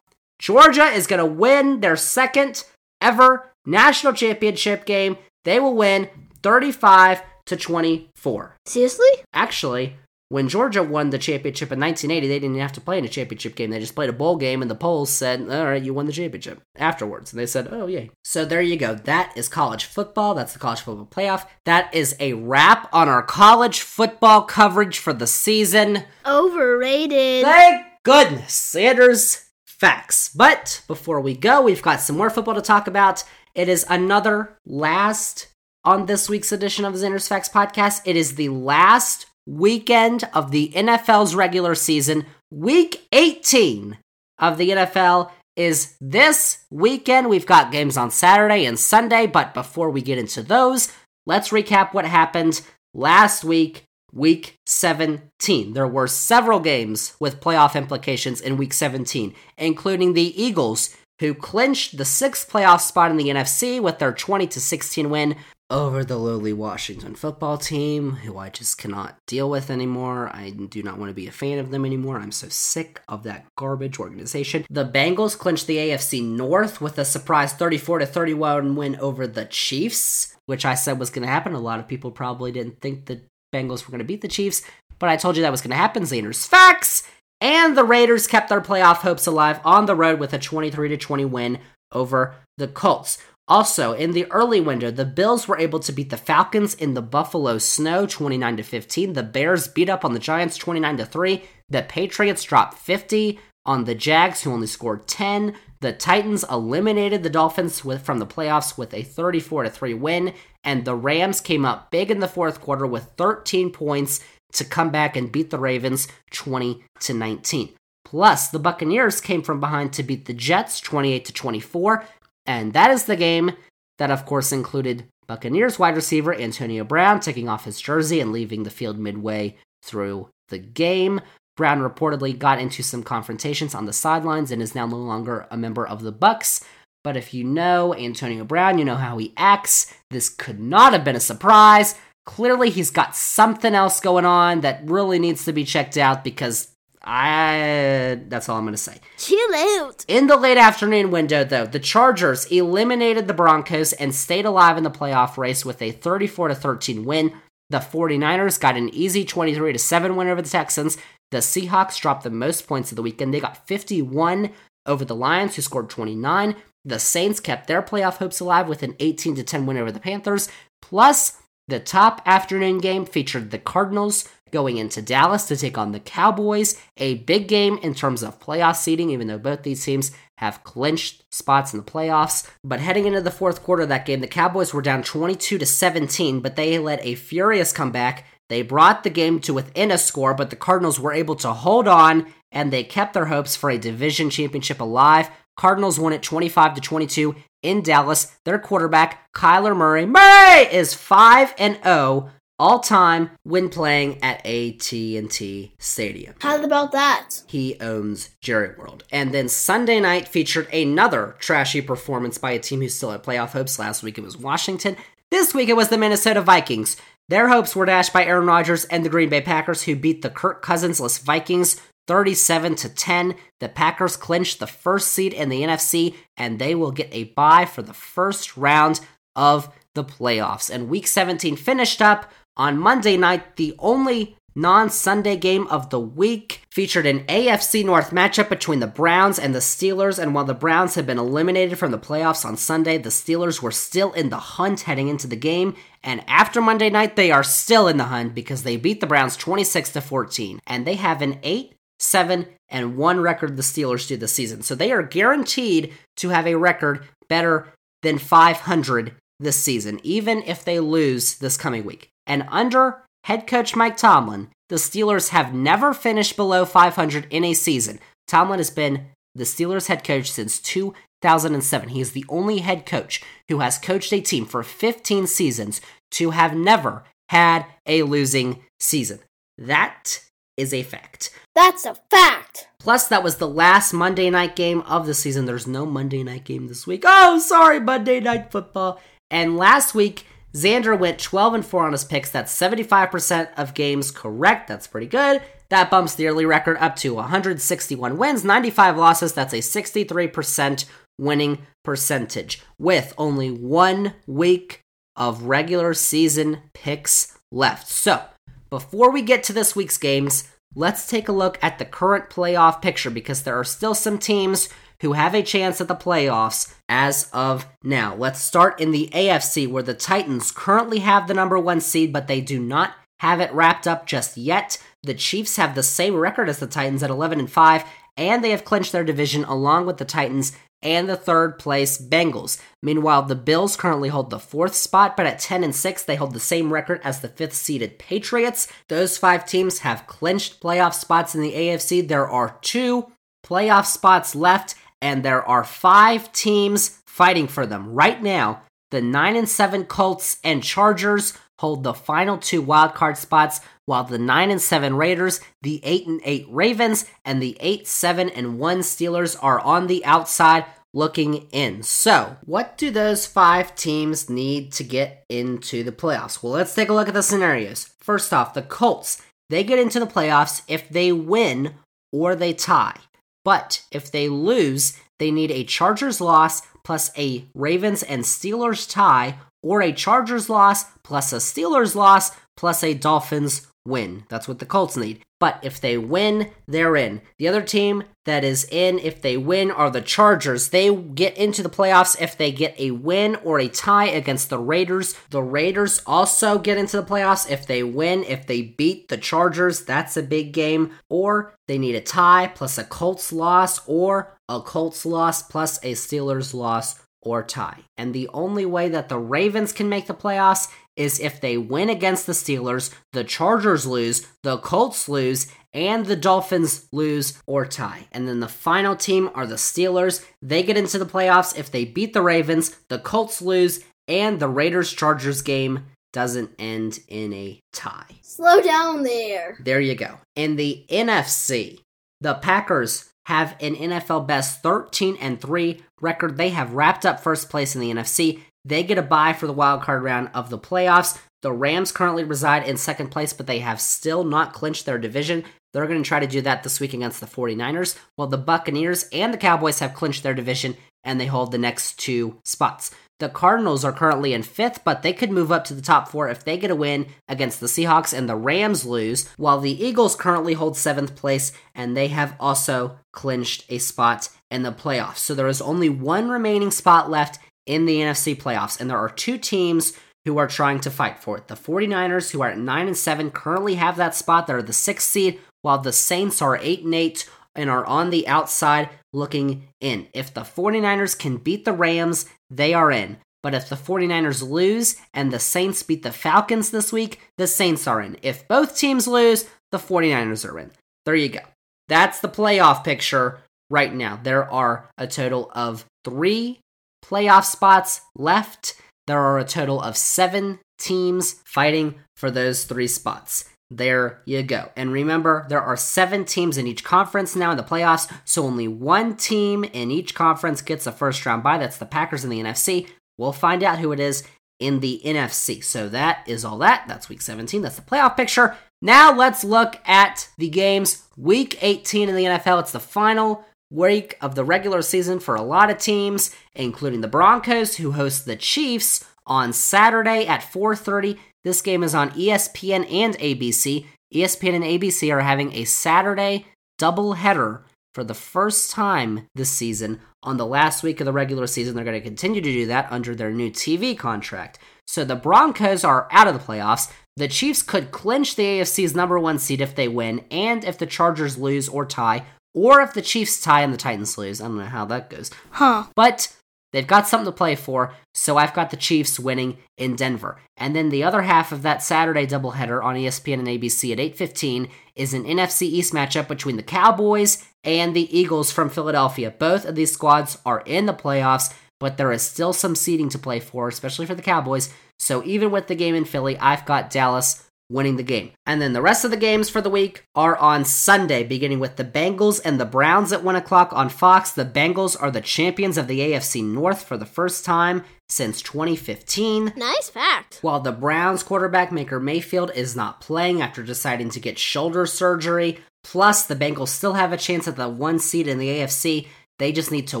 Georgia 0.38 0.86
is 0.86 1.06
going 1.06 1.20
to 1.20 1.26
win 1.26 1.80
their 1.80 1.96
second 1.96 2.64
ever 3.00 3.49
national 3.66 4.12
championship 4.12 4.84
game. 4.84 5.16
They 5.44 5.60
will 5.60 5.74
win 5.74 6.08
35 6.42 7.22
to 7.46 7.56
24. 7.56 8.56
Seriously? 8.66 9.08
Actually, 9.32 9.96
when 10.30 10.48
Georgia 10.48 10.84
won 10.84 11.10
the 11.10 11.18
championship 11.18 11.72
in 11.72 11.80
1980, 11.80 12.28
they 12.28 12.38
didn't 12.38 12.60
have 12.60 12.72
to 12.74 12.80
play 12.80 12.98
in 12.98 13.04
a 13.04 13.08
championship 13.08 13.56
game. 13.56 13.70
They 13.70 13.80
just 13.80 13.96
played 13.96 14.10
a 14.10 14.12
bowl 14.12 14.36
game, 14.36 14.62
and 14.62 14.70
the 14.70 14.76
polls 14.76 15.10
said, 15.10 15.40
All 15.50 15.64
right, 15.64 15.82
you 15.82 15.92
won 15.92 16.06
the 16.06 16.12
championship 16.12 16.62
afterwards. 16.76 17.32
And 17.32 17.40
they 17.40 17.46
said, 17.46 17.68
Oh, 17.72 17.86
yay. 17.86 18.10
So 18.22 18.44
there 18.44 18.62
you 18.62 18.76
go. 18.76 18.94
That 18.94 19.32
is 19.36 19.48
college 19.48 19.84
football. 19.84 20.34
That's 20.34 20.52
the 20.52 20.60
college 20.60 20.82
football 20.82 21.06
playoff. 21.06 21.46
That 21.64 21.92
is 21.92 22.14
a 22.20 22.34
wrap 22.34 22.88
on 22.92 23.08
our 23.08 23.24
college 23.24 23.80
football 23.80 24.42
coverage 24.42 24.98
for 25.00 25.12
the 25.12 25.26
season. 25.26 26.04
Overrated. 26.24 27.44
Thank 27.44 27.86
goodness. 28.04 28.74
Xander's 28.74 29.50
facts. 29.66 30.28
But 30.28 30.82
before 30.86 31.20
we 31.20 31.34
go, 31.34 31.62
we've 31.62 31.82
got 31.82 32.00
some 32.00 32.16
more 32.16 32.30
football 32.30 32.54
to 32.54 32.62
talk 32.62 32.86
about. 32.86 33.24
It 33.54 33.68
is 33.68 33.84
another 33.88 34.56
last 34.64 35.48
on 35.84 36.06
this 36.06 36.28
week's 36.28 36.52
edition 36.52 36.84
of 36.84 36.92
the 36.92 37.04
Xander's 37.04 37.26
Facts 37.26 37.48
podcast. 37.48 38.02
It 38.04 38.16
is 38.16 38.34
the 38.34 38.48
last 38.48 39.26
weekend 39.46 40.24
of 40.34 40.50
the 40.50 40.70
NFL's 40.74 41.34
regular 41.34 41.74
season. 41.74 42.26
Week 42.50 43.06
18 43.12 43.98
of 44.38 44.56
the 44.56 44.70
NFL 44.70 45.30
is 45.56 45.96
this 46.00 46.64
weekend. 46.70 47.28
We've 47.28 47.46
got 47.46 47.72
games 47.72 47.96
on 47.96 48.10
Saturday 48.10 48.64
and 48.64 48.78
Sunday, 48.78 49.26
but 49.26 49.52
before 49.52 49.90
we 49.90 50.00
get 50.00 50.18
into 50.18 50.42
those, 50.42 50.92
let's 51.26 51.48
recap 51.48 51.92
what 51.92 52.06
happened 52.06 52.60
last 52.94 53.42
week, 53.42 53.84
week 54.12 54.58
17. 54.66 55.72
There 55.72 55.88
were 55.88 56.06
several 56.06 56.60
games 56.60 57.14
with 57.18 57.40
playoff 57.40 57.74
implications 57.74 58.40
in 58.40 58.56
week 58.56 58.72
17, 58.72 59.34
including 59.58 60.12
the 60.12 60.40
Eagles 60.40 60.96
who 61.20 61.34
clinched 61.34 61.96
the 61.96 62.04
sixth 62.04 62.50
playoff 62.50 62.80
spot 62.80 63.10
in 63.10 63.16
the 63.16 63.28
NFC 63.28 63.80
with 63.80 63.98
their 63.98 64.12
20 64.12 64.46
to 64.48 64.60
16 64.60 65.08
win 65.08 65.36
over 65.70 66.02
the 66.02 66.16
lowly 66.16 66.52
Washington 66.52 67.14
football 67.14 67.56
team, 67.56 68.12
who 68.12 68.36
I 68.36 68.48
just 68.48 68.76
cannot 68.76 69.16
deal 69.26 69.48
with 69.48 69.70
anymore. 69.70 70.28
I 70.34 70.50
do 70.50 70.82
not 70.82 70.98
want 70.98 71.10
to 71.10 71.14
be 71.14 71.28
a 71.28 71.32
fan 71.32 71.58
of 71.58 71.70
them 71.70 71.84
anymore. 71.84 72.18
I'm 72.18 72.32
so 72.32 72.48
sick 72.48 73.00
of 73.08 73.22
that 73.22 73.46
garbage 73.56 74.00
organization. 74.00 74.66
The 74.68 74.84
Bengals 74.84 75.38
clinched 75.38 75.68
the 75.68 75.76
AFC 75.76 76.24
North 76.24 76.80
with 76.80 76.98
a 76.98 77.04
surprise 77.04 77.52
34 77.52 78.00
to 78.00 78.06
31 78.06 78.74
win 78.74 78.96
over 78.96 79.28
the 79.28 79.44
Chiefs, 79.44 80.34
which 80.46 80.64
I 80.64 80.74
said 80.74 80.98
was 80.98 81.10
going 81.10 81.22
to 81.22 81.32
happen. 81.32 81.54
A 81.54 81.60
lot 81.60 81.78
of 81.78 81.86
people 81.86 82.10
probably 82.10 82.50
didn't 82.50 82.80
think 82.80 83.06
the 83.06 83.20
Bengals 83.54 83.86
were 83.86 83.90
going 83.90 83.98
to 84.00 84.04
beat 84.04 84.22
the 84.22 84.28
Chiefs, 84.28 84.62
but 84.98 85.08
I 85.08 85.16
told 85.16 85.36
you 85.36 85.42
that 85.42 85.52
was 85.52 85.62
going 85.62 85.70
to 85.70 85.76
happen. 85.76 86.02
Xander's 86.02 86.46
facts. 86.46 87.08
And 87.40 87.76
the 87.76 87.84
Raiders 87.84 88.26
kept 88.26 88.48
their 88.48 88.60
playoff 88.60 88.98
hopes 88.98 89.26
alive 89.26 89.60
on 89.64 89.86
the 89.86 89.94
road 89.94 90.18
with 90.18 90.32
a 90.32 90.38
23 90.38 90.88
to 90.90 90.96
20 90.96 91.24
win 91.24 91.58
over 91.92 92.34
the 92.58 92.68
Colts. 92.68 93.18
Also, 93.48 93.94
in 93.94 94.12
the 94.12 94.30
early 94.30 94.60
window, 94.60 94.92
the 94.92 95.04
Bills 95.04 95.48
were 95.48 95.58
able 95.58 95.80
to 95.80 95.90
beat 95.90 96.10
the 96.10 96.16
Falcons 96.16 96.74
in 96.74 96.94
the 96.94 97.02
Buffalo 97.02 97.58
Snow 97.58 98.06
29 98.06 98.58
to 98.58 98.62
15. 98.62 99.14
The 99.14 99.24
Bears 99.24 99.66
beat 99.66 99.88
up 99.88 100.04
on 100.04 100.12
the 100.12 100.20
Giants 100.20 100.56
29 100.56 100.98
to 100.98 101.06
3. 101.06 101.42
The 101.68 101.82
Patriots 101.82 102.44
dropped 102.44 102.78
50 102.78 103.40
on 103.66 103.84
the 103.84 103.94
Jags 103.94 104.42
who 104.42 104.52
only 104.52 104.68
scored 104.68 105.08
10. 105.08 105.54
The 105.80 105.92
Titans 105.92 106.44
eliminated 106.48 107.22
the 107.22 107.30
Dolphins 107.30 107.84
with, 107.84 108.02
from 108.02 108.18
the 108.18 108.26
playoffs 108.26 108.78
with 108.78 108.94
a 108.94 109.02
34 109.02 109.64
to 109.64 109.70
3 109.70 109.94
win, 109.94 110.34
and 110.62 110.84
the 110.84 110.94
Rams 110.94 111.40
came 111.40 111.64
up 111.64 111.90
big 111.90 112.10
in 112.10 112.20
the 112.20 112.28
fourth 112.28 112.60
quarter 112.60 112.86
with 112.86 113.12
13 113.16 113.72
points 113.72 114.20
to 114.52 114.64
come 114.64 114.90
back 114.90 115.16
and 115.16 115.32
beat 115.32 115.50
the 115.50 115.58
Ravens 115.58 116.08
20 116.32 116.84
to 117.00 117.14
19. 117.14 117.70
Plus, 118.04 118.48
the 118.48 118.58
Buccaneers 118.58 119.20
came 119.20 119.42
from 119.42 119.60
behind 119.60 119.92
to 119.92 120.02
beat 120.02 120.24
the 120.26 120.34
Jets 120.34 120.80
28 120.80 121.24
to 121.26 121.32
24. 121.32 122.04
And 122.46 122.72
that 122.72 122.90
is 122.90 123.04
the 123.04 123.16
game 123.16 123.52
that, 123.98 124.10
of 124.10 124.26
course, 124.26 124.52
included 124.52 125.04
Buccaneers 125.28 125.78
wide 125.78 125.94
receiver 125.94 126.34
Antonio 126.34 126.82
Brown 126.82 127.20
taking 127.20 127.48
off 127.48 127.64
his 127.64 127.80
jersey 127.80 128.18
and 128.18 128.32
leaving 128.32 128.64
the 128.64 128.70
field 128.70 128.98
midway 128.98 129.56
through 129.84 130.28
the 130.48 130.58
game. 130.58 131.20
Brown 131.56 131.80
reportedly 131.80 132.36
got 132.36 132.58
into 132.58 132.82
some 132.82 133.02
confrontations 133.02 133.74
on 133.74 133.86
the 133.86 133.92
sidelines 133.92 134.50
and 134.50 134.60
is 134.60 134.74
now 134.74 134.86
no 134.86 134.96
longer 134.96 135.46
a 135.50 135.56
member 135.56 135.86
of 135.86 136.02
the 136.02 136.12
Bucs. 136.12 136.64
But 137.04 137.16
if 137.16 137.32
you 137.32 137.44
know 137.44 137.94
Antonio 137.94 138.44
Brown, 138.44 138.78
you 138.78 138.84
know 138.84 138.96
how 138.96 139.18
he 139.18 139.32
acts. 139.36 139.94
This 140.10 140.28
could 140.28 140.58
not 140.58 140.92
have 140.92 141.04
been 141.04 141.16
a 141.16 141.20
surprise. 141.20 141.94
Clearly, 142.30 142.70
he's 142.70 142.92
got 142.92 143.16
something 143.16 143.74
else 143.74 143.98
going 143.98 144.24
on 144.24 144.60
that 144.60 144.82
really 144.84 145.18
needs 145.18 145.44
to 145.46 145.52
be 145.52 145.64
checked 145.64 145.96
out 145.96 146.22
because 146.22 146.68
I 147.02 148.20
that's 148.28 148.48
all 148.48 148.56
I'm 148.56 148.62
going 148.62 148.72
to 148.72 148.78
say. 148.78 148.98
Chill 149.18 149.52
out. 149.52 150.04
In 150.06 150.28
the 150.28 150.36
late 150.36 150.56
afternoon 150.56 151.10
window 151.10 151.42
though, 151.42 151.66
the 151.66 151.80
Chargers 151.80 152.44
eliminated 152.46 153.26
the 153.26 153.34
Broncos 153.34 153.92
and 153.94 154.14
stayed 154.14 154.44
alive 154.44 154.78
in 154.78 154.84
the 154.84 154.92
playoff 154.92 155.38
race 155.38 155.64
with 155.64 155.82
a 155.82 155.90
34 155.90 156.48
to 156.48 156.54
13 156.54 157.04
win. 157.04 157.32
The 157.68 157.78
49ers 157.78 158.60
got 158.60 158.76
an 158.76 158.90
easy 158.90 159.24
23 159.24 159.72
to 159.72 159.78
7 159.78 160.14
win 160.14 160.28
over 160.28 160.40
the 160.40 160.48
Texans. 160.48 160.98
The 161.32 161.38
Seahawks 161.38 162.00
dropped 162.00 162.22
the 162.22 162.30
most 162.30 162.68
points 162.68 162.92
of 162.92 162.96
the 162.96 163.02
weekend. 163.02 163.34
They 163.34 163.40
got 163.40 163.66
51 163.66 164.50
over 164.86 165.04
the 165.04 165.16
Lions 165.16 165.56
who 165.56 165.62
scored 165.62 165.90
29. 165.90 166.54
The 166.84 167.00
Saints 167.00 167.40
kept 167.40 167.66
their 167.66 167.82
playoff 167.82 168.18
hopes 168.18 168.38
alive 168.38 168.68
with 168.68 168.84
an 168.84 168.94
18 169.00 169.34
to 169.34 169.42
10 169.42 169.66
win 169.66 169.78
over 169.78 169.90
the 169.90 169.98
Panthers. 169.98 170.48
Plus, 170.80 171.40
the 171.70 171.80
top 171.80 172.20
afternoon 172.26 172.78
game 172.78 173.06
featured 173.06 173.50
the 173.50 173.58
Cardinals 173.58 174.28
going 174.50 174.76
into 174.76 175.00
Dallas 175.00 175.46
to 175.46 175.56
take 175.56 175.78
on 175.78 175.92
the 175.92 176.00
Cowboys. 176.00 176.80
A 176.96 177.14
big 177.14 177.48
game 177.48 177.78
in 177.78 177.94
terms 177.94 178.22
of 178.22 178.40
playoff 178.40 178.76
seeding, 178.76 179.10
even 179.10 179.28
though 179.28 179.38
both 179.38 179.62
these 179.62 179.84
teams 179.84 180.12
have 180.38 180.64
clinched 180.64 181.22
spots 181.32 181.72
in 181.72 181.78
the 181.78 181.90
playoffs. 181.90 182.48
But 182.64 182.80
heading 182.80 183.06
into 183.06 183.20
the 183.20 183.30
fourth 183.30 183.62
quarter 183.62 183.82
of 183.82 183.88
that 183.90 184.06
game, 184.06 184.20
the 184.20 184.26
Cowboys 184.26 184.74
were 184.74 184.82
down 184.82 185.02
22 185.02 185.58
to 185.58 185.66
17, 185.66 186.40
but 186.40 186.56
they 186.56 186.78
led 186.78 187.00
a 187.02 187.14
furious 187.14 187.72
comeback. 187.72 188.26
They 188.48 188.62
brought 188.62 189.04
the 189.04 189.10
game 189.10 189.38
to 189.40 189.54
within 189.54 189.90
a 189.90 189.98
score, 189.98 190.34
but 190.34 190.50
the 190.50 190.56
Cardinals 190.56 190.98
were 190.98 191.12
able 191.12 191.36
to 191.36 191.52
hold 191.52 191.86
on 191.86 192.26
and 192.52 192.72
they 192.72 192.82
kept 192.82 193.14
their 193.14 193.26
hopes 193.26 193.54
for 193.54 193.70
a 193.70 193.78
division 193.78 194.28
championship 194.28 194.80
alive. 194.80 195.30
Cardinals 195.56 196.00
won 196.00 196.12
it 196.12 196.22
25 196.22 196.74
to 196.74 196.80
22 196.80 197.36
in 197.62 197.82
Dallas. 197.82 198.36
Their 198.44 198.58
quarterback, 198.58 199.32
Kyler 199.32 199.76
Murray, 199.76 200.06
Murray 200.06 200.62
is 200.72 200.94
5 200.94 201.54
and 201.58 201.78
0 201.82 202.30
all 202.60 202.78
time 202.78 203.30
when 203.42 203.70
playing 203.70 204.22
at 204.22 204.44
AT&T 204.44 205.72
Stadium. 205.78 206.34
How 206.40 206.62
about 206.62 206.92
that? 206.92 207.42
He 207.46 207.80
owns 207.80 208.30
Jerry 208.42 208.74
World. 208.76 209.04
And 209.10 209.32
then 209.32 209.48
Sunday 209.48 209.98
night 209.98 210.28
featured 210.28 210.68
another 210.72 211.36
trashy 211.38 211.80
performance 211.80 212.36
by 212.36 212.50
a 212.50 212.58
team 212.58 212.82
who 212.82 212.90
still 212.90 213.12
had 213.12 213.22
playoff 213.22 213.52
hopes. 213.52 213.78
Last 213.78 214.02
week 214.02 214.18
it 214.18 214.24
was 214.24 214.36
Washington. 214.36 214.96
This 215.30 215.54
week 215.54 215.70
it 215.70 215.76
was 215.76 215.88
the 215.88 215.96
Minnesota 215.96 216.42
Vikings. 216.42 216.98
Their 217.28 217.48
hopes 217.48 217.74
were 217.74 217.86
dashed 217.86 218.12
by 218.12 218.26
Aaron 218.26 218.46
Rodgers 218.46 218.84
and 218.86 219.04
the 219.04 219.08
Green 219.08 219.30
Bay 219.30 219.40
Packers, 219.40 219.84
who 219.84 219.96
beat 219.96 220.20
the 220.20 220.30
Kirk 220.30 220.60
Cousins-less 220.62 221.18
Vikings 221.18 221.80
37 222.10 222.74
to 222.74 222.88
10. 222.88 223.36
The 223.60 223.68
Packers 223.68 224.16
clinched 224.16 224.58
the 224.58 224.66
first 224.66 225.12
seed 225.12 225.32
in 225.32 225.48
the 225.48 225.62
NFC, 225.62 226.16
and 226.36 226.58
they 226.58 226.74
will 226.74 226.90
get 226.90 227.08
a 227.12 227.24
bye 227.34 227.66
for 227.66 227.82
the 227.82 227.94
first 227.94 228.56
round 228.56 228.98
of 229.36 229.72
the 229.94 230.02
playoffs. 230.02 230.68
And 230.68 230.88
Week 230.88 231.06
17 231.06 231.54
finished 231.54 232.02
up 232.02 232.28
on 232.56 232.80
Monday 232.80 233.16
night, 233.16 233.54
the 233.54 233.76
only 233.78 234.36
non 234.56 234.90
Sunday 234.90 235.36
game 235.36 235.68
of 235.68 235.90
the 235.90 236.00
week 236.00 236.62
featured 236.72 237.06
an 237.06 237.20
AFC 237.26 237.84
North 237.84 238.10
matchup 238.10 238.48
between 238.48 238.80
the 238.80 238.88
Browns 238.88 239.38
and 239.38 239.54
the 239.54 239.60
Steelers. 239.60 240.18
And 240.18 240.34
while 240.34 240.44
the 240.44 240.52
Browns 240.52 240.96
had 240.96 241.06
been 241.06 241.16
eliminated 241.16 241.78
from 241.78 241.92
the 241.92 241.98
playoffs 241.98 242.44
on 242.44 242.56
Sunday, 242.56 242.98
the 242.98 243.10
Steelers 243.10 243.62
were 243.62 243.70
still 243.70 244.12
in 244.14 244.30
the 244.30 244.36
hunt 244.36 244.80
heading 244.80 245.06
into 245.06 245.28
the 245.28 245.36
game. 245.36 245.76
And 246.02 246.24
after 246.26 246.60
Monday 246.60 246.90
night, 246.90 247.14
they 247.14 247.30
are 247.30 247.44
still 247.44 247.86
in 247.86 247.98
the 247.98 248.04
hunt 248.04 248.34
because 248.34 248.64
they 248.64 248.76
beat 248.76 249.00
the 249.00 249.06
Browns 249.06 249.36
26 249.36 249.92
to 249.92 250.00
14. 250.00 250.60
And 250.66 250.84
they 250.84 250.96
have 250.96 251.22
an 251.22 251.38
8 251.44 251.76
7 252.00 252.46
and 252.68 252.96
1 252.96 253.20
record 253.20 253.56
the 253.56 253.62
Steelers 253.62 254.08
do 254.08 254.16
this 254.16 254.32
season. 254.32 254.62
So 254.62 254.74
they 254.74 254.90
are 254.90 255.02
guaranteed 255.02 255.92
to 256.16 256.30
have 256.30 256.46
a 256.46 256.56
record 256.56 257.04
better 257.28 257.68
than 258.02 258.18
500 258.18 259.12
this 259.38 259.56
season, 259.56 260.00
even 260.02 260.42
if 260.42 260.64
they 260.64 260.80
lose 260.80 261.38
this 261.38 261.56
coming 261.56 261.84
week. 261.84 262.08
And 262.26 262.46
under 262.50 263.02
head 263.24 263.46
coach 263.46 263.76
Mike 263.76 263.96
Tomlin, 263.96 264.48
the 264.68 264.76
Steelers 264.76 265.28
have 265.28 265.54
never 265.54 265.92
finished 265.92 266.36
below 266.36 266.64
500 266.64 267.26
in 267.30 267.44
a 267.44 267.54
season. 267.54 267.98
Tomlin 268.26 268.58
has 268.58 268.70
been 268.70 269.06
the 269.34 269.44
Steelers 269.44 269.88
head 269.88 270.04
coach 270.04 270.30
since 270.30 270.60
2007. 270.60 271.90
He 271.90 272.00
is 272.00 272.12
the 272.12 272.24
only 272.28 272.58
head 272.58 272.86
coach 272.86 273.22
who 273.48 273.58
has 273.58 273.78
coached 273.78 274.12
a 274.12 274.20
team 274.20 274.46
for 274.46 274.62
15 274.62 275.26
seasons 275.26 275.80
to 276.12 276.30
have 276.30 276.54
never 276.54 277.04
had 277.28 277.66
a 277.86 278.02
losing 278.02 278.62
season. 278.78 279.20
That 279.58 280.20
is 280.60 280.74
a 280.74 280.82
fact. 280.82 281.30
That's 281.54 281.84
a 281.86 281.96
fact. 282.10 282.68
Plus, 282.78 283.08
that 283.08 283.24
was 283.24 283.36
the 283.36 283.48
last 283.48 283.92
Monday 283.92 284.30
night 284.30 284.54
game 284.54 284.82
of 284.82 285.06
the 285.06 285.14
season. 285.14 285.46
There's 285.46 285.66
no 285.66 285.86
Monday 285.86 286.22
night 286.22 286.44
game 286.44 286.68
this 286.68 286.86
week. 286.86 287.02
Oh, 287.06 287.38
sorry, 287.38 287.80
Monday 287.80 288.20
night 288.20 288.50
football. 288.50 289.00
And 289.30 289.56
last 289.56 289.94
week, 289.94 290.26
Xander 290.54 290.98
went 290.98 291.18
12 291.18 291.54
and 291.54 291.66
4 291.66 291.86
on 291.86 291.92
his 291.92 292.04
picks. 292.04 292.30
That's 292.30 292.56
75% 292.56 293.50
of 293.56 293.74
games 293.74 294.10
correct. 294.10 294.68
That's 294.68 294.86
pretty 294.86 295.06
good. 295.06 295.42
That 295.70 295.90
bumps 295.90 296.14
the 296.14 296.26
early 296.26 296.44
record 296.44 296.76
up 296.78 296.96
to 296.96 297.14
161 297.14 298.18
wins, 298.18 298.44
95 298.44 298.96
losses. 298.96 299.32
That's 299.32 299.54
a 299.54 299.58
63% 299.58 300.84
winning 301.18 301.58
percentage 301.84 302.62
with 302.78 303.14
only 303.16 303.50
one 303.50 304.14
week 304.26 304.80
of 305.16 305.44
regular 305.44 305.94
season 305.94 306.62
picks 306.74 307.38
left. 307.52 307.88
So, 307.88 308.22
before 308.70 309.10
we 309.10 309.22
get 309.22 309.42
to 309.44 309.52
this 309.52 309.74
week's 309.74 309.98
games, 309.98 310.48
let's 310.74 311.08
take 311.08 311.28
a 311.28 311.32
look 311.32 311.58
at 311.60 311.78
the 311.78 311.84
current 311.84 312.30
playoff 312.30 312.80
picture 312.80 313.10
because 313.10 313.42
there 313.42 313.58
are 313.58 313.64
still 313.64 313.94
some 313.94 314.18
teams 314.18 314.68
who 315.00 315.14
have 315.14 315.34
a 315.34 315.42
chance 315.42 315.80
at 315.80 315.88
the 315.88 315.94
playoffs 315.96 316.74
as 316.88 317.28
of 317.32 317.66
now. 317.82 318.14
Let's 318.14 318.40
start 318.40 318.80
in 318.80 318.90
the 318.90 319.08
AFC 319.12 319.68
where 319.68 319.82
the 319.82 319.94
Titans 319.94 320.52
currently 320.52 321.00
have 321.00 321.26
the 321.26 321.34
number 321.34 321.58
one 321.58 321.80
seed, 321.80 322.12
but 322.12 322.28
they 322.28 322.40
do 322.40 322.60
not 322.60 322.94
have 323.20 323.40
it 323.40 323.52
wrapped 323.52 323.86
up 323.88 324.06
just 324.06 324.36
yet. 324.36 324.78
The 325.02 325.14
Chiefs 325.14 325.56
have 325.56 325.74
the 325.74 325.82
same 325.82 326.14
record 326.14 326.48
as 326.48 326.58
the 326.58 326.66
Titans 326.66 327.02
at 327.02 327.10
11 327.10 327.40
and 327.40 327.50
5, 327.50 327.84
and 328.16 328.44
they 328.44 328.50
have 328.50 328.64
clinched 328.64 328.92
their 328.92 329.04
division 329.04 329.44
along 329.44 329.86
with 329.86 329.96
the 329.96 330.04
Titans 330.04 330.52
and 330.82 331.08
the 331.08 331.16
third 331.16 331.58
place 331.58 331.98
Bengals. 332.00 332.60
Meanwhile, 332.82 333.22
the 333.22 333.34
Bills 333.34 333.76
currently 333.76 334.08
hold 334.08 334.30
the 334.30 334.38
fourth 334.38 334.74
spot, 334.74 335.16
but 335.16 335.26
at 335.26 335.38
10 335.38 335.62
and 335.64 335.74
6, 335.74 336.04
they 336.04 336.16
hold 336.16 336.32
the 336.32 336.40
same 336.40 336.72
record 336.72 337.00
as 337.04 337.20
the 337.20 337.28
fifth 337.28 337.54
seeded 337.54 337.98
Patriots. 337.98 338.68
Those 338.88 339.18
five 339.18 339.44
teams 339.44 339.80
have 339.80 340.06
clinched 340.06 340.60
playoff 340.60 340.94
spots 340.94 341.34
in 341.34 341.42
the 341.42 341.52
AFC. 341.52 342.06
There 342.06 342.28
are 342.28 342.58
two 342.62 343.12
playoff 343.44 343.86
spots 343.86 344.34
left, 344.34 344.74
and 345.02 345.22
there 345.22 345.46
are 345.46 345.64
five 345.64 346.32
teams 346.32 347.00
fighting 347.06 347.46
for 347.46 347.66
them 347.66 347.92
right 347.92 348.22
now. 348.22 348.62
The 348.90 349.00
9 349.00 349.36
and 349.36 349.48
7 349.48 349.84
Colts 349.84 350.38
and 350.42 350.62
Chargers 350.62 351.34
hold 351.60 351.84
the 351.84 351.94
final 351.94 352.38
two 352.38 352.62
wildcard 352.62 353.16
spots, 353.16 353.60
while 353.90 354.04
the 354.04 354.18
9 354.18 354.52
and 354.52 354.62
7 354.62 354.94
Raiders, 354.94 355.40
the 355.62 355.80
8 355.82 356.06
and 356.06 356.20
8 356.24 356.46
Ravens, 356.48 357.06
and 357.24 357.42
the 357.42 357.56
8 357.58 357.88
7 357.88 358.30
and 358.30 358.60
1 358.60 358.78
Steelers 358.78 359.36
are 359.42 359.58
on 359.58 359.88
the 359.88 360.04
outside 360.04 360.64
looking 360.94 361.48
in. 361.50 361.82
So, 361.82 362.36
what 362.44 362.78
do 362.78 362.92
those 362.92 363.26
five 363.26 363.74
teams 363.74 364.30
need 364.30 364.70
to 364.74 364.84
get 364.84 365.24
into 365.28 365.82
the 365.82 365.90
playoffs? 365.90 366.40
Well, 366.40 366.52
let's 366.52 366.72
take 366.72 366.88
a 366.88 366.94
look 366.94 367.08
at 367.08 367.14
the 367.14 367.22
scenarios. 367.22 367.90
First 367.98 368.32
off, 368.32 368.54
the 368.54 368.62
Colts, 368.62 369.20
they 369.48 369.64
get 369.64 369.80
into 369.80 369.98
the 369.98 370.06
playoffs 370.06 370.62
if 370.68 370.88
they 370.88 371.10
win 371.10 371.74
or 372.12 372.36
they 372.36 372.52
tie. 372.52 372.96
But 373.44 373.82
if 373.90 374.12
they 374.12 374.28
lose, 374.28 374.96
they 375.18 375.32
need 375.32 375.50
a 375.50 375.64
Chargers 375.64 376.20
loss 376.20 376.62
plus 376.84 377.10
a 377.18 377.44
Ravens 377.56 378.04
and 378.04 378.22
Steelers 378.22 378.88
tie, 378.88 379.38
or 379.64 379.82
a 379.82 379.92
Chargers 379.92 380.48
loss 380.48 380.84
plus 381.10 381.32
a 381.32 381.38
Steelers 381.38 381.96
loss 381.96 382.30
plus 382.56 382.84
a 382.84 382.94
Dolphins 382.94 383.66
win. 383.84 384.22
That's 384.28 384.46
what 384.46 384.60
the 384.60 384.64
Colts 384.64 384.96
need. 384.96 385.22
But 385.40 385.58
if 385.60 385.80
they 385.80 385.98
win, 385.98 386.52
they're 386.68 386.94
in. 386.94 387.20
The 387.36 387.48
other 387.48 387.62
team 387.62 388.04
that 388.26 388.44
is 388.44 388.64
in, 388.70 389.00
if 389.00 389.20
they 389.20 389.36
win, 389.36 389.72
are 389.72 389.90
the 389.90 390.02
Chargers. 390.02 390.68
They 390.68 390.94
get 390.94 391.36
into 391.36 391.64
the 391.64 391.68
playoffs 391.68 392.16
if 392.22 392.38
they 392.38 392.52
get 392.52 392.78
a 392.78 392.92
win 392.92 393.34
or 393.42 393.58
a 393.58 393.66
tie 393.66 394.06
against 394.06 394.50
the 394.50 394.58
Raiders. 394.60 395.16
The 395.30 395.42
Raiders 395.42 396.00
also 396.06 396.58
get 396.58 396.78
into 396.78 396.96
the 396.96 397.02
playoffs 397.02 397.50
if 397.50 397.66
they 397.66 397.82
win, 397.82 398.22
if 398.22 398.46
they 398.46 398.62
beat 398.62 399.08
the 399.08 399.18
Chargers. 399.18 399.84
That's 399.84 400.16
a 400.16 400.22
big 400.22 400.52
game. 400.52 400.92
Or 401.08 401.54
they 401.66 401.76
need 401.76 401.96
a 401.96 402.00
tie 402.00 402.52
plus 402.54 402.78
a 402.78 402.84
Colts 402.84 403.32
loss, 403.32 403.80
or 403.88 404.36
a 404.48 404.60
Colts 404.60 405.04
loss 405.04 405.42
plus 405.42 405.78
a 405.78 405.94
Steelers 405.94 406.54
loss 406.54 407.02
or 407.22 407.42
tie. 407.42 407.80
And 407.98 408.14
the 408.14 408.28
only 408.28 408.64
way 408.64 408.88
that 408.88 409.08
the 409.08 409.18
Ravens 409.18 409.72
can 409.72 409.88
make 409.88 410.06
the 410.06 410.14
playoffs 410.14 410.68
is 411.00 411.18
if 411.18 411.40
they 411.40 411.56
win 411.56 411.88
against 411.88 412.26
the 412.26 412.34
Steelers, 412.34 412.94
the 413.12 413.24
Chargers 413.24 413.86
lose, 413.86 414.26
the 414.42 414.58
Colts 414.58 415.08
lose, 415.08 415.50
and 415.72 416.04
the 416.04 416.14
Dolphins 416.14 416.86
lose 416.92 417.42
or 417.46 417.64
tie. 417.64 418.06
And 418.12 418.28
then 418.28 418.40
the 418.40 418.48
final 418.48 418.94
team 418.94 419.30
are 419.34 419.46
the 419.46 419.54
Steelers. 419.54 420.22
They 420.42 420.62
get 420.62 420.76
into 420.76 420.98
the 420.98 421.06
playoffs 421.06 421.58
if 421.58 421.70
they 421.70 421.86
beat 421.86 422.12
the 422.12 422.20
Ravens, 422.20 422.76
the 422.90 422.98
Colts 422.98 423.40
lose, 423.40 423.82
and 424.06 424.40
the 424.40 424.48
Raiders 424.48 424.92
Chargers 424.92 425.40
game 425.40 425.86
doesn't 426.12 426.50
end 426.58 427.00
in 427.08 427.32
a 427.32 427.60
tie. 427.72 428.18
Slow 428.20 428.60
down 428.60 429.02
there. 429.02 429.56
There 429.64 429.80
you 429.80 429.94
go. 429.94 430.18
In 430.36 430.56
the 430.56 430.84
NFC, 430.90 431.80
the 432.20 432.34
Packers 432.34 433.10
have 433.24 433.56
an 433.60 433.74
NFL 433.74 434.26
best 434.26 434.62
13 434.62 435.16
and 435.18 435.40
3 435.40 435.80
record. 436.00 436.36
They 436.36 436.50
have 436.50 436.74
wrapped 436.74 437.06
up 437.06 437.20
first 437.20 437.48
place 437.48 437.74
in 437.74 437.80
the 437.80 437.90
NFC. 437.90 438.40
They 438.64 438.82
get 438.82 438.98
a 438.98 439.02
bye 439.02 439.32
for 439.32 439.46
the 439.46 439.52
wild 439.52 439.82
card 439.82 440.02
round 440.02 440.30
of 440.34 440.50
the 440.50 440.58
playoffs. 440.58 441.18
The 441.42 441.52
Rams 441.52 441.92
currently 441.92 442.24
reside 442.24 442.66
in 442.68 442.76
second 442.76 443.08
place, 443.08 443.32
but 443.32 443.46
they 443.46 443.60
have 443.60 443.80
still 443.80 444.24
not 444.24 444.52
clinched 444.52 444.84
their 444.84 444.98
division. 444.98 445.44
They're 445.72 445.86
going 445.86 446.02
to 446.02 446.08
try 446.08 446.20
to 446.20 446.26
do 446.26 446.40
that 446.42 446.62
this 446.62 446.80
week 446.80 446.92
against 446.92 447.20
the 447.20 447.26
49ers, 447.26 447.96
while 448.16 448.28
the 448.28 448.36
Buccaneers 448.36 449.08
and 449.12 449.32
the 449.32 449.38
Cowboys 449.38 449.78
have 449.78 449.94
clinched 449.94 450.22
their 450.22 450.34
division 450.34 450.76
and 451.02 451.18
they 451.18 451.26
hold 451.26 451.50
the 451.50 451.58
next 451.58 451.98
two 451.98 452.38
spots. 452.44 452.90
The 453.20 453.28
Cardinals 453.28 453.84
are 453.84 453.92
currently 453.92 454.32
in 454.32 454.42
fifth, 454.42 454.82
but 454.82 455.02
they 455.02 455.12
could 455.12 455.30
move 455.30 455.52
up 455.52 455.64
to 455.64 455.74
the 455.74 455.82
top 455.82 456.08
four 456.08 456.28
if 456.28 456.42
they 456.42 456.56
get 456.56 456.70
a 456.70 456.74
win 456.74 457.06
against 457.28 457.60
the 457.60 457.66
Seahawks 457.66 458.16
and 458.16 458.28
the 458.28 458.36
Rams 458.36 458.86
lose, 458.86 459.28
while 459.36 459.60
the 459.60 459.84
Eagles 459.84 460.16
currently 460.16 460.54
hold 460.54 460.76
seventh 460.76 461.14
place 461.16 461.52
and 461.74 461.94
they 461.94 462.08
have 462.08 462.34
also 462.40 462.98
clinched 463.12 463.64
a 463.68 463.78
spot 463.78 464.30
in 464.50 464.62
the 464.62 464.72
playoffs. 464.72 465.18
So 465.18 465.34
there 465.34 465.48
is 465.48 465.60
only 465.60 465.90
one 465.90 466.30
remaining 466.30 466.70
spot 466.70 467.10
left 467.10 467.38
in 467.70 467.86
the 467.86 468.00
NFC 468.00 468.36
playoffs, 468.36 468.80
and 468.80 468.90
there 468.90 468.98
are 468.98 469.08
two 469.08 469.38
teams 469.38 469.92
who 470.24 470.38
are 470.38 470.48
trying 470.48 470.80
to 470.80 470.90
fight 470.90 471.20
for 471.20 471.38
it. 471.38 471.46
The 471.46 471.54
49ers, 471.54 472.32
who 472.32 472.42
are 472.42 472.50
at 472.50 472.58
9 472.58 472.86
and 472.88 472.96
7, 472.96 473.30
currently 473.30 473.76
have 473.76 473.96
that 473.96 474.14
spot. 474.14 474.46
They're 474.46 474.60
the 474.60 474.72
sixth 474.72 475.08
seed, 475.08 475.38
while 475.62 475.78
the 475.78 475.92
Saints 475.92 476.42
are 476.42 476.56
8 476.56 476.84
and 476.84 476.94
8 476.94 477.30
and 477.54 477.70
are 477.70 477.86
on 477.86 478.10
the 478.10 478.26
outside 478.26 478.90
looking 479.12 479.68
in. 479.80 480.08
If 480.12 480.34
the 480.34 480.42
49ers 480.42 481.16
can 481.16 481.36
beat 481.36 481.64
the 481.64 481.72
Rams, 481.72 482.26
they 482.50 482.74
are 482.74 482.90
in. 482.90 483.18
But 483.42 483.54
if 483.54 483.68
the 483.68 483.76
49ers 483.76 484.48
lose 484.48 484.96
and 485.14 485.32
the 485.32 485.38
Saints 485.38 485.82
beat 485.82 486.02
the 486.02 486.12
Falcons 486.12 486.70
this 486.70 486.92
week, 486.92 487.20
the 487.38 487.46
Saints 487.46 487.86
are 487.86 488.00
in. 488.00 488.18
If 488.20 488.46
both 488.48 488.76
teams 488.76 489.06
lose, 489.06 489.46
the 489.70 489.78
49ers 489.78 490.48
are 490.48 490.58
in. 490.58 490.72
There 491.06 491.14
you 491.14 491.28
go. 491.28 491.40
That's 491.88 492.20
the 492.20 492.28
playoff 492.28 492.84
picture 492.84 493.38
right 493.70 493.94
now. 493.94 494.20
There 494.22 494.50
are 494.52 494.90
a 494.98 495.06
total 495.06 495.50
of 495.54 495.86
three 496.04 496.60
playoff 497.04 497.44
spots 497.44 498.02
left. 498.14 498.80
There 499.06 499.20
are 499.20 499.38
a 499.38 499.44
total 499.44 499.80
of 499.80 499.96
seven 499.96 500.60
teams 500.78 501.34
fighting 501.44 501.96
for 502.16 502.30
those 502.30 502.64
three 502.64 502.86
spots. 502.86 503.44
There 503.70 504.20
you 504.24 504.42
go. 504.42 504.70
And 504.76 504.92
remember, 504.92 505.46
there 505.48 505.62
are 505.62 505.76
seven 505.76 506.24
teams 506.24 506.58
in 506.58 506.66
each 506.66 506.82
conference 506.82 507.36
now 507.36 507.52
in 507.52 507.56
the 507.56 507.62
playoffs, 507.62 508.12
so 508.24 508.44
only 508.44 508.66
one 508.66 509.16
team 509.16 509.62
in 509.62 509.92
each 509.92 510.14
conference 510.14 510.60
gets 510.60 510.86
a 510.86 510.92
first 510.92 511.24
round 511.24 511.44
bye. 511.44 511.58
That's 511.58 511.76
the 511.76 511.86
Packers 511.86 512.24
in 512.24 512.30
the 512.30 512.40
NFC. 512.40 512.88
We'll 513.16 513.32
find 513.32 513.62
out 513.62 513.78
who 513.78 513.92
it 513.92 514.00
is 514.00 514.24
in 514.58 514.80
the 514.80 515.00
NFC. 515.04 515.62
So 515.62 515.88
that 515.88 516.24
is 516.26 516.44
all 516.44 516.58
that. 516.58 516.84
That's 516.88 517.08
week 517.08 517.20
17. 517.22 517.62
That's 517.62 517.76
the 517.76 517.82
playoff 517.82 518.16
picture. 518.16 518.56
Now 518.82 519.14
let's 519.14 519.44
look 519.44 519.78
at 519.86 520.28
the 520.36 520.48
games. 520.48 521.06
Week 521.16 521.58
18 521.62 522.08
in 522.08 522.16
the 522.16 522.24
NFL. 522.24 522.60
It's 522.60 522.72
the 522.72 522.80
final 522.80 523.44
week 523.70 524.16
of 524.20 524.34
the 524.34 524.44
regular 524.44 524.82
season 524.82 525.20
for 525.20 525.34
a 525.34 525.42
lot 525.42 525.70
of 525.70 525.78
teams, 525.78 526.34
including 526.54 527.00
the 527.00 527.08
Broncos, 527.08 527.76
who 527.76 527.92
host 527.92 528.26
the 528.26 528.36
Chiefs 528.36 529.04
on 529.26 529.52
Saturday 529.52 530.26
at 530.26 530.42
4:30. 530.42 531.18
This 531.44 531.62
game 531.62 531.82
is 531.82 531.94
on 531.94 532.10
ESPN 532.10 532.84
and 532.90 533.16
ABC. 533.18 533.86
ESPN 534.12 534.54
and 534.56 534.64
ABC 534.64 535.10
are 535.12 535.20
having 535.20 535.54
a 535.54 535.64
Saturday 535.64 536.46
doubleheader 536.80 537.62
for 537.94 538.04
the 538.04 538.14
first 538.14 538.70
time 538.70 539.26
this 539.34 539.50
season 539.50 540.00
on 540.22 540.36
the 540.36 540.46
last 540.46 540.82
week 540.82 541.00
of 541.00 541.06
the 541.06 541.12
regular 541.12 541.46
season. 541.46 541.74
They're 541.74 541.84
going 541.84 542.00
to 542.00 542.06
continue 542.06 542.40
to 542.40 542.52
do 542.52 542.66
that 542.66 542.90
under 542.90 543.14
their 543.14 543.30
new 543.30 543.50
TV 543.50 543.96
contract. 543.96 544.58
So 544.86 545.04
the 545.04 545.16
Broncos 545.16 545.84
are 545.84 546.08
out 546.10 546.26
of 546.26 546.34
the 546.34 546.40
playoffs. 546.40 546.90
The 547.16 547.28
Chiefs 547.28 547.62
could 547.62 547.90
clinch 547.90 548.36
the 548.36 548.44
AFC's 548.44 548.94
number 548.94 549.18
one 549.18 549.38
seed 549.38 549.60
if 549.60 549.74
they 549.74 549.88
win, 549.88 550.24
and 550.30 550.64
if 550.64 550.78
the 550.78 550.86
Chargers 550.86 551.38
lose 551.38 551.68
or 551.68 551.84
tie, 551.84 552.24
or 552.54 552.80
if 552.80 552.94
the 552.94 553.02
Chiefs 553.02 553.40
tie 553.40 553.62
and 553.62 553.72
the 553.72 553.78
Titans 553.78 554.18
lose. 554.18 554.40
I 554.40 554.44
don't 554.44 554.58
know 554.58 554.64
how 554.64 554.84
that 554.86 555.10
goes. 555.10 555.30
Huh. 555.52 555.84
But 555.94 556.34
they've 556.72 556.86
got 556.86 557.08
something 557.08 557.30
to 557.30 557.36
play 557.36 557.54
for, 557.54 557.94
so 558.14 558.36
I've 558.36 558.54
got 558.54 558.70
the 558.70 558.76
Chiefs 558.76 559.18
winning 559.18 559.58
in 559.76 559.96
Denver. 559.96 560.40
And 560.56 560.74
then 560.74 560.90
the 560.90 561.04
other 561.04 561.22
half 561.22 561.52
of 561.52 561.62
that 561.62 561.82
Saturday 561.82 562.26
doubleheader 562.26 562.82
on 562.82 562.96
ESPN 562.96 563.40
and 563.40 563.48
ABC 563.48 563.92
at 563.92 564.00
8:15 564.00 564.68
is 564.94 565.14
an 565.14 565.24
NFC 565.24 565.62
East 565.62 565.92
matchup 565.92 566.28
between 566.28 566.56
the 566.56 566.62
Cowboys 566.62 567.46
and 567.64 567.94
the 567.94 568.16
Eagles 568.16 568.50
from 568.50 568.68
Philadelphia. 568.68 569.30
Both 569.30 569.64
of 569.64 569.74
these 569.74 569.92
squads 569.92 570.38
are 570.44 570.62
in 570.66 570.86
the 570.86 570.94
playoffs, 570.94 571.52
but 571.78 571.96
there 571.96 572.12
is 572.12 572.22
still 572.22 572.52
some 572.52 572.74
seeding 572.74 573.08
to 573.10 573.18
play 573.18 573.40
for, 573.40 573.68
especially 573.68 574.06
for 574.06 574.14
the 574.14 574.22
Cowboys. 574.22 574.72
So 574.98 575.24
even 575.24 575.50
with 575.50 575.66
the 575.66 575.74
game 575.74 575.94
in 575.94 576.04
Philly, 576.04 576.38
I've 576.38 576.66
got 576.66 576.90
Dallas 576.90 577.49
winning 577.70 577.96
the 577.96 578.02
game. 578.02 578.32
And 578.44 578.60
then 578.60 578.72
the 578.72 578.82
rest 578.82 579.04
of 579.04 579.10
the 579.10 579.16
games 579.16 579.48
for 579.48 579.60
the 579.60 579.70
week 579.70 580.04
are 580.14 580.36
on 580.36 580.64
Sunday, 580.64 581.22
beginning 581.22 581.60
with 581.60 581.76
the 581.76 581.84
Bengals 581.84 582.40
and 582.44 582.60
the 582.60 582.64
Browns 582.64 583.12
at 583.12 583.22
1 583.22 583.36
o'clock 583.36 583.72
on 583.72 583.88
Fox. 583.88 584.32
The 584.32 584.44
Bengals 584.44 585.00
are 585.00 585.10
the 585.10 585.20
champions 585.20 585.78
of 585.78 585.86
the 585.86 586.00
AFC 586.00 586.44
North 586.44 586.84
for 586.84 586.96
the 586.96 587.06
first 587.06 587.44
time 587.44 587.84
since 588.08 588.42
2015. 588.42 589.54
Nice 589.56 589.88
fact. 589.88 590.38
While 590.42 590.60
the 590.60 590.72
Browns 590.72 591.22
quarterback 591.22 591.72
Baker 591.72 592.00
Mayfield 592.00 592.50
is 592.54 592.74
not 592.74 593.00
playing 593.00 593.40
after 593.40 593.62
deciding 593.62 594.10
to 594.10 594.20
get 594.20 594.38
shoulder 594.38 594.84
surgery, 594.86 595.58
plus 595.84 596.24
the 596.24 596.36
Bengals 596.36 596.68
still 596.68 596.94
have 596.94 597.12
a 597.12 597.16
chance 597.16 597.46
at 597.46 597.56
the 597.56 597.68
one 597.68 597.98
seed 597.98 598.26
in 598.26 598.38
the 598.38 598.48
AFC. 598.48 599.06
They 599.38 599.52
just 599.52 599.70
need 599.70 599.88
to 599.88 600.00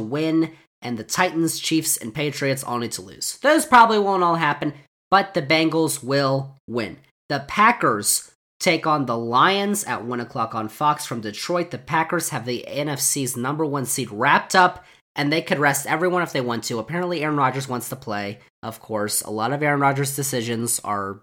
win, 0.00 0.52
and 0.82 0.98
the 0.98 1.04
Titans, 1.04 1.58
Chiefs, 1.58 1.96
and 1.96 2.14
Patriots 2.14 2.64
all 2.64 2.78
need 2.78 2.92
to 2.92 3.02
lose. 3.02 3.38
Those 3.38 3.64
probably 3.64 3.98
won't 3.98 4.22
all 4.22 4.34
happen, 4.34 4.74
but 5.10 5.34
the 5.34 5.42
Bengals 5.42 6.02
will 6.02 6.56
win. 6.68 6.98
The 7.30 7.44
Packers 7.46 8.32
take 8.58 8.88
on 8.88 9.06
the 9.06 9.16
Lions 9.16 9.84
at 9.84 10.04
1 10.04 10.18
o'clock 10.18 10.52
on 10.52 10.68
Fox 10.68 11.06
from 11.06 11.20
Detroit. 11.20 11.70
The 11.70 11.78
Packers 11.78 12.30
have 12.30 12.44
the 12.44 12.64
NFC's 12.66 13.36
number 13.36 13.64
one 13.64 13.86
seed 13.86 14.10
wrapped 14.10 14.56
up, 14.56 14.84
and 15.14 15.32
they 15.32 15.40
could 15.40 15.60
rest 15.60 15.86
everyone 15.86 16.22
if 16.22 16.32
they 16.32 16.40
want 16.40 16.64
to. 16.64 16.80
Apparently, 16.80 17.22
Aaron 17.22 17.36
Rodgers 17.36 17.68
wants 17.68 17.88
to 17.90 17.94
play, 17.94 18.40
of 18.64 18.80
course. 18.80 19.22
A 19.22 19.30
lot 19.30 19.52
of 19.52 19.62
Aaron 19.62 19.78
Rodgers' 19.78 20.16
decisions 20.16 20.80
are 20.82 21.20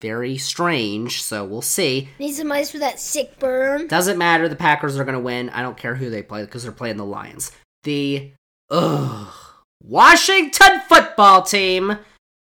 very 0.00 0.38
strange, 0.38 1.24
so 1.24 1.44
we'll 1.44 1.60
see. 1.60 2.08
Need 2.20 2.34
some 2.34 2.52
ice 2.52 2.70
for 2.70 2.78
that 2.78 3.00
sick 3.00 3.40
burn. 3.40 3.88
Doesn't 3.88 4.16
matter. 4.16 4.48
The 4.48 4.54
Packers 4.54 4.96
are 4.96 5.04
going 5.04 5.18
to 5.18 5.20
win. 5.20 5.50
I 5.50 5.62
don't 5.62 5.76
care 5.76 5.96
who 5.96 6.08
they 6.08 6.22
play 6.22 6.44
because 6.44 6.62
they're 6.62 6.70
playing 6.70 6.98
the 6.98 7.04
Lions. 7.04 7.50
The 7.82 8.30
ugh, 8.70 9.34
Washington 9.82 10.82
football 10.88 11.42
team 11.42 11.98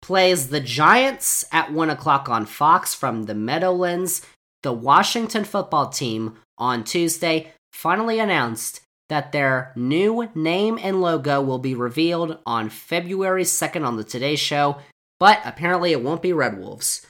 plays 0.02 0.50
the 0.50 0.60
Giants 0.60 1.46
at 1.52 1.72
1 1.72 1.90
o'clock 1.90 2.28
on 2.30 2.46
Fox 2.46 2.94
from 2.94 3.24
the 3.24 3.36
Meadowlands. 3.36 4.22
The 4.64 4.74
Washington 4.74 5.44
football 5.44 5.90
team 5.90 6.38
on 6.58 6.84
Tuesday 6.84 7.54
finally 7.72 8.20
announced 8.20 8.82
that 9.10 9.32
their 9.32 9.74
new 9.76 10.30
name 10.34 10.80
and 10.82 11.02
logo 11.02 11.42
will 11.42 11.60
be 11.60 11.76
revealed 11.76 12.40
on 12.46 12.70
February 12.70 13.44
2nd 13.44 13.86
on 13.86 13.98
the 13.98 14.04
Today 14.04 14.36
Show, 14.36 14.78
but 15.20 15.42
apparently 15.44 15.92
it 15.92 16.02
won't 16.02 16.22
be 16.22 16.32
Red 16.32 16.58
Wolves. 16.58 17.06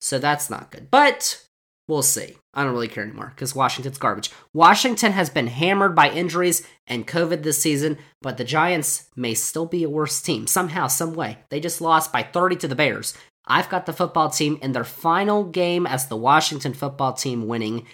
So 0.00 0.18
that's 0.18 0.50
not 0.50 0.70
good. 0.70 0.88
But 0.90 1.45
We'll 1.88 2.02
see. 2.02 2.36
I 2.52 2.64
don't 2.64 2.72
really 2.72 2.88
care 2.88 3.04
anymore 3.04 3.32
because 3.34 3.54
Washington's 3.54 3.98
garbage. 3.98 4.30
Washington 4.52 5.12
has 5.12 5.30
been 5.30 5.46
hammered 5.46 5.94
by 5.94 6.10
injuries 6.10 6.66
and 6.86 7.06
COVID 7.06 7.42
this 7.42 7.62
season, 7.62 7.98
but 8.22 8.38
the 8.38 8.44
Giants 8.44 9.08
may 9.14 9.34
still 9.34 9.66
be 9.66 9.84
a 9.84 9.88
worse 9.88 10.20
team 10.20 10.46
somehow, 10.46 10.88
some 10.88 11.14
way. 11.14 11.38
They 11.50 11.60
just 11.60 11.80
lost 11.80 12.12
by 12.12 12.24
30 12.24 12.56
to 12.56 12.68
the 12.68 12.74
Bears. 12.74 13.14
I've 13.46 13.68
got 13.68 13.86
the 13.86 13.92
football 13.92 14.30
team 14.30 14.58
in 14.60 14.72
their 14.72 14.84
final 14.84 15.44
game 15.44 15.86
as 15.86 16.08
the 16.08 16.16
Washington 16.16 16.74
football 16.74 17.12
team 17.12 17.46
winning 17.46 17.86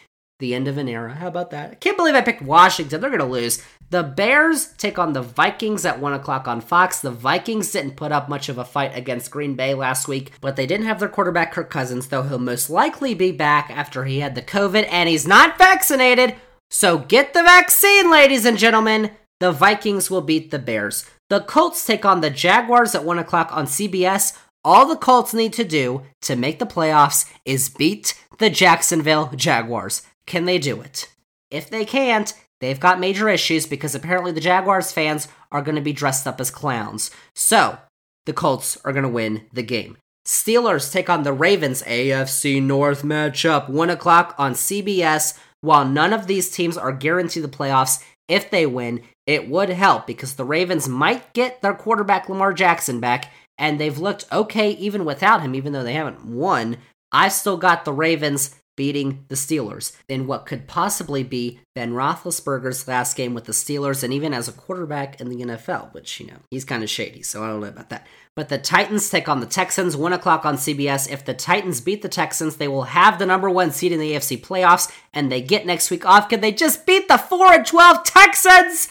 the 0.43 0.55
end 0.55 0.69
of 0.69 0.77
an 0.77 0.89
era. 0.89 1.15
How 1.15 1.29
about 1.29 1.53
that? 1.53 1.71
I 1.71 1.75
can't 1.77 1.97
believe 1.97 2.15
I 2.15 2.21
picked 2.21 2.43
Washington. 2.43 3.01
They're 3.01 3.09
going 3.09 3.21
to 3.21 3.27
lose. 3.27 3.63
The 3.91 4.03
Bears 4.03 4.73
take 4.77 4.99
on 4.99 5.13
the 5.13 5.23
Vikings 5.23 5.87
at 5.87 6.01
1 6.01 6.13
o'clock 6.13 6.49
on 6.49 6.61
Fox. 6.61 7.01
The 7.01 7.11
Vikings 7.11 7.71
didn't 7.71 7.97
put 7.97 8.11
up 8.11 8.29
much 8.29 8.49
of 8.49 8.59
a 8.59 8.65
fight 8.65 8.91
against 8.95 9.31
Green 9.31 9.55
Bay 9.55 9.73
last 9.73 10.09
week, 10.09 10.33
but 10.41 10.57
they 10.57 10.67
didn't 10.67 10.87
have 10.87 10.99
their 10.99 11.09
quarterback 11.09 11.53
Kirk 11.53 11.71
Cousins, 11.71 12.09
though 12.09 12.25
he'll 12.25 12.39
most 12.39 12.69
likely 12.69 13.15
be 13.15 13.31
back 13.31 13.71
after 13.71 14.05
he 14.05 14.19
had 14.19 14.35
the 14.35 14.43
COVID 14.43 14.87
and 14.91 15.09
he's 15.09 15.27
not 15.27 15.57
vaccinated. 15.57 16.35
So 16.71 16.99
get 16.99 17.35
the 17.35 17.43
vaccine, 17.43 18.11
ladies 18.11 18.45
and 18.45 18.59
gentlemen. 18.59 19.13
The 19.39 19.53
Vikings 19.53 20.11
will 20.11 20.23
beat 20.23 20.51
the 20.51 20.59
Bears. 20.59 21.09
The 21.31 21.41
Colts 21.41 21.85
take 21.85 22.05
on 22.05 22.21
the 22.21 22.31
Jaguars 22.31 22.95
at 22.95 23.05
1 23.05 23.19
o'clock 23.19 23.51
on 23.53 23.67
CBS. 23.67 24.37
All 24.65 24.87
the 24.87 24.97
Colts 24.97 25.35
need 25.35 25.53
to 25.53 25.65
do 25.65 26.03
to 26.23 26.35
make 26.35 26.59
the 26.59 26.67
playoffs 26.67 27.31
is 27.45 27.69
beat 27.69 28.19
the 28.39 28.51
Jacksonville 28.51 29.31
Jaguars. 29.37 30.03
Can 30.33 30.47
they 30.47 30.59
do 30.59 30.81
it? 30.81 31.13
If 31.51 31.69
they 31.69 31.85
can't, 31.85 32.33
They've 32.63 32.79
got 32.79 33.01
major 33.01 33.29
issues 33.29 33.67
because 33.67 33.97
apparently 33.97 34.31
the 34.31 34.41
Jaguars 34.41 34.93
fans 34.93 35.27
are 35.51 35.63
going 35.63 35.75
to 35.75 35.81
be 35.81 35.93
dressed 35.93 36.29
up 36.29 36.41
as 36.41 36.49
clowns. 36.49 37.11
So, 37.35 37.77
the 38.25 38.33
Colts 38.33 38.79
are 38.85 38.93
going 38.93 39.03
to 39.03 39.09
win 39.09 39.47
the 39.53 39.65
game. 39.65 39.97
Steelers 40.25 40.93
take 40.93 41.11
on 41.11 41.25
the 41.25 41.33
Ravens 41.33 41.83
AFC 41.83 42.63
North 42.63 43.03
matchup, 43.03 43.69
1 43.69 43.91
o'clock 43.91 44.37
on 44.39 44.53
CBS. 44.53 45.37
While 45.61 45.85
none 45.89 46.13
of 46.13 46.29
these 46.29 46.53
teams 46.53 46.79
are 46.79 46.93
guaranteed 46.93 47.43
the 47.43 47.49
playoffs, 47.49 48.01
if 48.29 48.49
they 48.49 48.65
win, 48.65 49.03
it 49.27 49.49
would 49.49 49.71
help 49.71 50.07
because 50.07 50.37
the 50.37 50.45
Ravens 50.45 50.89
might 50.89 51.33
get 51.33 51.63
their 51.63 51.75
quarterback 51.75 52.29
Lamar 52.29 52.53
Jackson 52.53 53.01
back, 53.01 53.33
and 53.59 53.81
they've 53.81 53.99
looked 53.99 54.27
okay 54.31 54.71
even 54.71 55.05
without 55.05 55.43
him, 55.43 55.57
even 55.57 55.73
though 55.73 55.83
they 55.83 55.95
haven't 55.95 56.25
won. 56.25 56.77
I've 57.11 57.33
still 57.33 57.57
got 57.57 57.85
the 57.85 57.93
Ravens 57.93 58.55
beating 58.77 59.25
the 59.29 59.35
Steelers 59.35 59.97
in 60.09 60.27
what 60.27 60.47
could 60.47 60.67
possibly 60.67 61.23
be 61.23 61.61
Ben 61.75 61.93
Roethlisberger's 61.93 62.89
last 62.89 63.17
game 63.17 63.35
with 63.35 63.45
the 63.45 63.53
Steelers, 63.53 64.03
and 64.03 64.13
even 64.13 64.33
as 64.33 64.49
a 64.49 64.53
quarterback 64.53 65.21
in 65.21 65.29
the 65.29 65.45
NFL, 65.45 65.93
which 65.93 66.21
you 66.21 66.27
know 66.27 66.39
he's 66.51 66.65
kind 66.65 66.83
of 66.83 66.91
shady, 66.91 67.23
so 67.23 67.43
I 67.43 67.49
don't 67.49 67.61
know 67.61 67.69
about 67.69 67.91
that. 67.91 68.07
But 68.35 68.49
the 68.49 68.59
Titans 68.59 69.11
take 69.11 69.29
on 69.29 69.41
the 69.41 69.47
Texans, 69.47 69.97
one 69.97 70.13
o'clock 70.13 70.47
on 70.47 70.57
CBS. 70.57 71.11
If 71.11 71.25
the 71.25 71.35
Titans 71.35 71.81
beat 71.81 72.03
the 72.03 72.09
Texans, 72.09 72.57
they 72.57 72.69
will 72.69 72.85
have 72.85 73.19
the 73.19 73.27
number 73.27 73.51
one 73.51 73.71
seed 73.73 73.93
in 73.93 74.01
the 74.01 74.13
AFC 74.13 74.41
playoffs, 74.41 74.91
and 75.13 75.31
they 75.31 75.43
get 75.43 75.67
next 75.67 75.91
week 75.91 76.07
off. 76.07 76.29
Can 76.29 76.41
they 76.41 76.53
just 76.53 76.87
beat 76.87 77.09
the 77.09 77.19
four 77.19 77.53
and 77.53 77.67
twelve 77.67 78.05
Texans? 78.05 78.89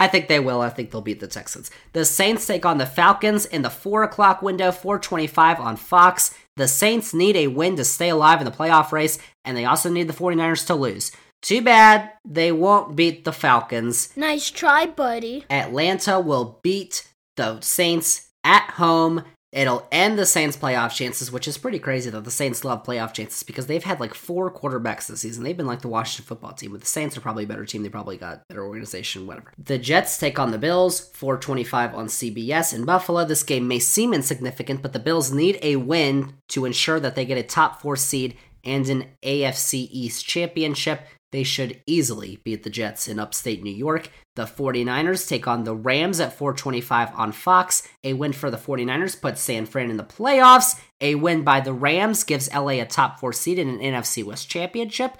I 0.00 0.08
think 0.08 0.28
they 0.28 0.40
will. 0.40 0.62
I 0.62 0.70
think 0.70 0.90
they'll 0.90 1.02
beat 1.02 1.20
the 1.20 1.28
Texans. 1.28 1.70
The 1.92 2.06
Saints 2.06 2.46
take 2.46 2.64
on 2.64 2.78
the 2.78 2.86
Falcons 2.86 3.44
in 3.44 3.60
the 3.60 3.68
4 3.68 4.02
o'clock 4.02 4.40
window, 4.40 4.72
425 4.72 5.60
on 5.60 5.76
Fox. 5.76 6.34
The 6.60 6.68
Saints 6.68 7.14
need 7.14 7.36
a 7.36 7.46
win 7.46 7.76
to 7.76 7.84
stay 7.86 8.10
alive 8.10 8.38
in 8.42 8.44
the 8.44 8.50
playoff 8.50 8.92
race, 8.92 9.18
and 9.46 9.56
they 9.56 9.64
also 9.64 9.88
need 9.88 10.08
the 10.08 10.12
49ers 10.12 10.66
to 10.66 10.74
lose. 10.74 11.10
Too 11.40 11.62
bad 11.62 12.12
they 12.22 12.52
won't 12.52 12.94
beat 12.94 13.24
the 13.24 13.32
Falcons. 13.32 14.14
Nice 14.14 14.50
try, 14.50 14.84
buddy. 14.84 15.46
Atlanta 15.48 16.20
will 16.20 16.60
beat 16.62 17.08
the 17.38 17.62
Saints 17.62 18.28
at 18.44 18.72
home 18.72 19.24
It'll 19.52 19.88
end 19.90 20.16
the 20.16 20.26
Saints' 20.26 20.56
playoff 20.56 20.94
chances, 20.94 21.32
which 21.32 21.48
is 21.48 21.58
pretty 21.58 21.80
crazy 21.80 22.08
that 22.08 22.22
the 22.22 22.30
Saints 22.30 22.64
love 22.64 22.84
playoff 22.84 23.12
chances 23.12 23.42
because 23.42 23.66
they've 23.66 23.82
had 23.82 23.98
like 23.98 24.14
four 24.14 24.52
quarterbacks 24.52 25.08
this 25.08 25.22
season. 25.22 25.42
They've 25.42 25.56
been 25.56 25.66
like 25.66 25.82
the 25.82 25.88
Washington 25.88 26.26
football 26.26 26.52
team, 26.52 26.70
but 26.70 26.82
the 26.82 26.86
Saints 26.86 27.16
are 27.16 27.20
probably 27.20 27.44
a 27.44 27.48
better 27.48 27.64
team. 27.64 27.82
They 27.82 27.88
probably 27.88 28.16
got 28.16 28.46
better 28.48 28.64
organization, 28.64 29.26
whatever. 29.26 29.52
The 29.58 29.78
Jets 29.78 30.18
take 30.18 30.38
on 30.38 30.52
the 30.52 30.58
Bills, 30.58 31.00
425 31.14 31.94
on 31.96 32.06
CBS 32.06 32.72
in 32.72 32.84
Buffalo. 32.84 33.24
This 33.24 33.42
game 33.42 33.66
may 33.66 33.80
seem 33.80 34.14
insignificant, 34.14 34.82
but 34.82 34.92
the 34.92 35.00
Bills 35.00 35.32
need 35.32 35.58
a 35.62 35.76
win 35.76 36.34
to 36.48 36.64
ensure 36.64 37.00
that 37.00 37.16
they 37.16 37.24
get 37.24 37.38
a 37.38 37.42
top 37.42 37.80
four 37.82 37.96
seed 37.96 38.36
and 38.62 38.88
an 38.88 39.06
AFC 39.24 39.88
East 39.90 40.26
championship. 40.26 41.02
They 41.32 41.44
should 41.44 41.82
easily 41.86 42.40
beat 42.44 42.64
the 42.64 42.70
Jets 42.70 43.06
in 43.06 43.18
upstate 43.18 43.62
New 43.62 43.72
York. 43.72 44.10
The 44.36 44.44
49ers 44.44 45.28
take 45.28 45.46
on 45.46 45.64
the 45.64 45.76
Rams 45.76 46.18
at 46.18 46.32
425 46.32 47.14
on 47.14 47.32
Fox. 47.32 47.86
A 48.02 48.14
win 48.14 48.32
for 48.32 48.50
the 48.50 48.56
49ers 48.56 49.20
puts 49.20 49.40
San 49.40 49.66
Fran 49.66 49.90
in 49.90 49.96
the 49.96 50.04
playoffs. 50.04 50.80
A 51.00 51.14
win 51.14 51.44
by 51.44 51.60
the 51.60 51.72
Rams 51.72 52.24
gives 52.24 52.52
LA 52.52 52.80
a 52.80 52.84
top 52.84 53.20
four 53.20 53.32
seed 53.32 53.58
in 53.58 53.68
an 53.68 53.78
NFC 53.78 54.24
West 54.24 54.48
championship. 54.48 55.16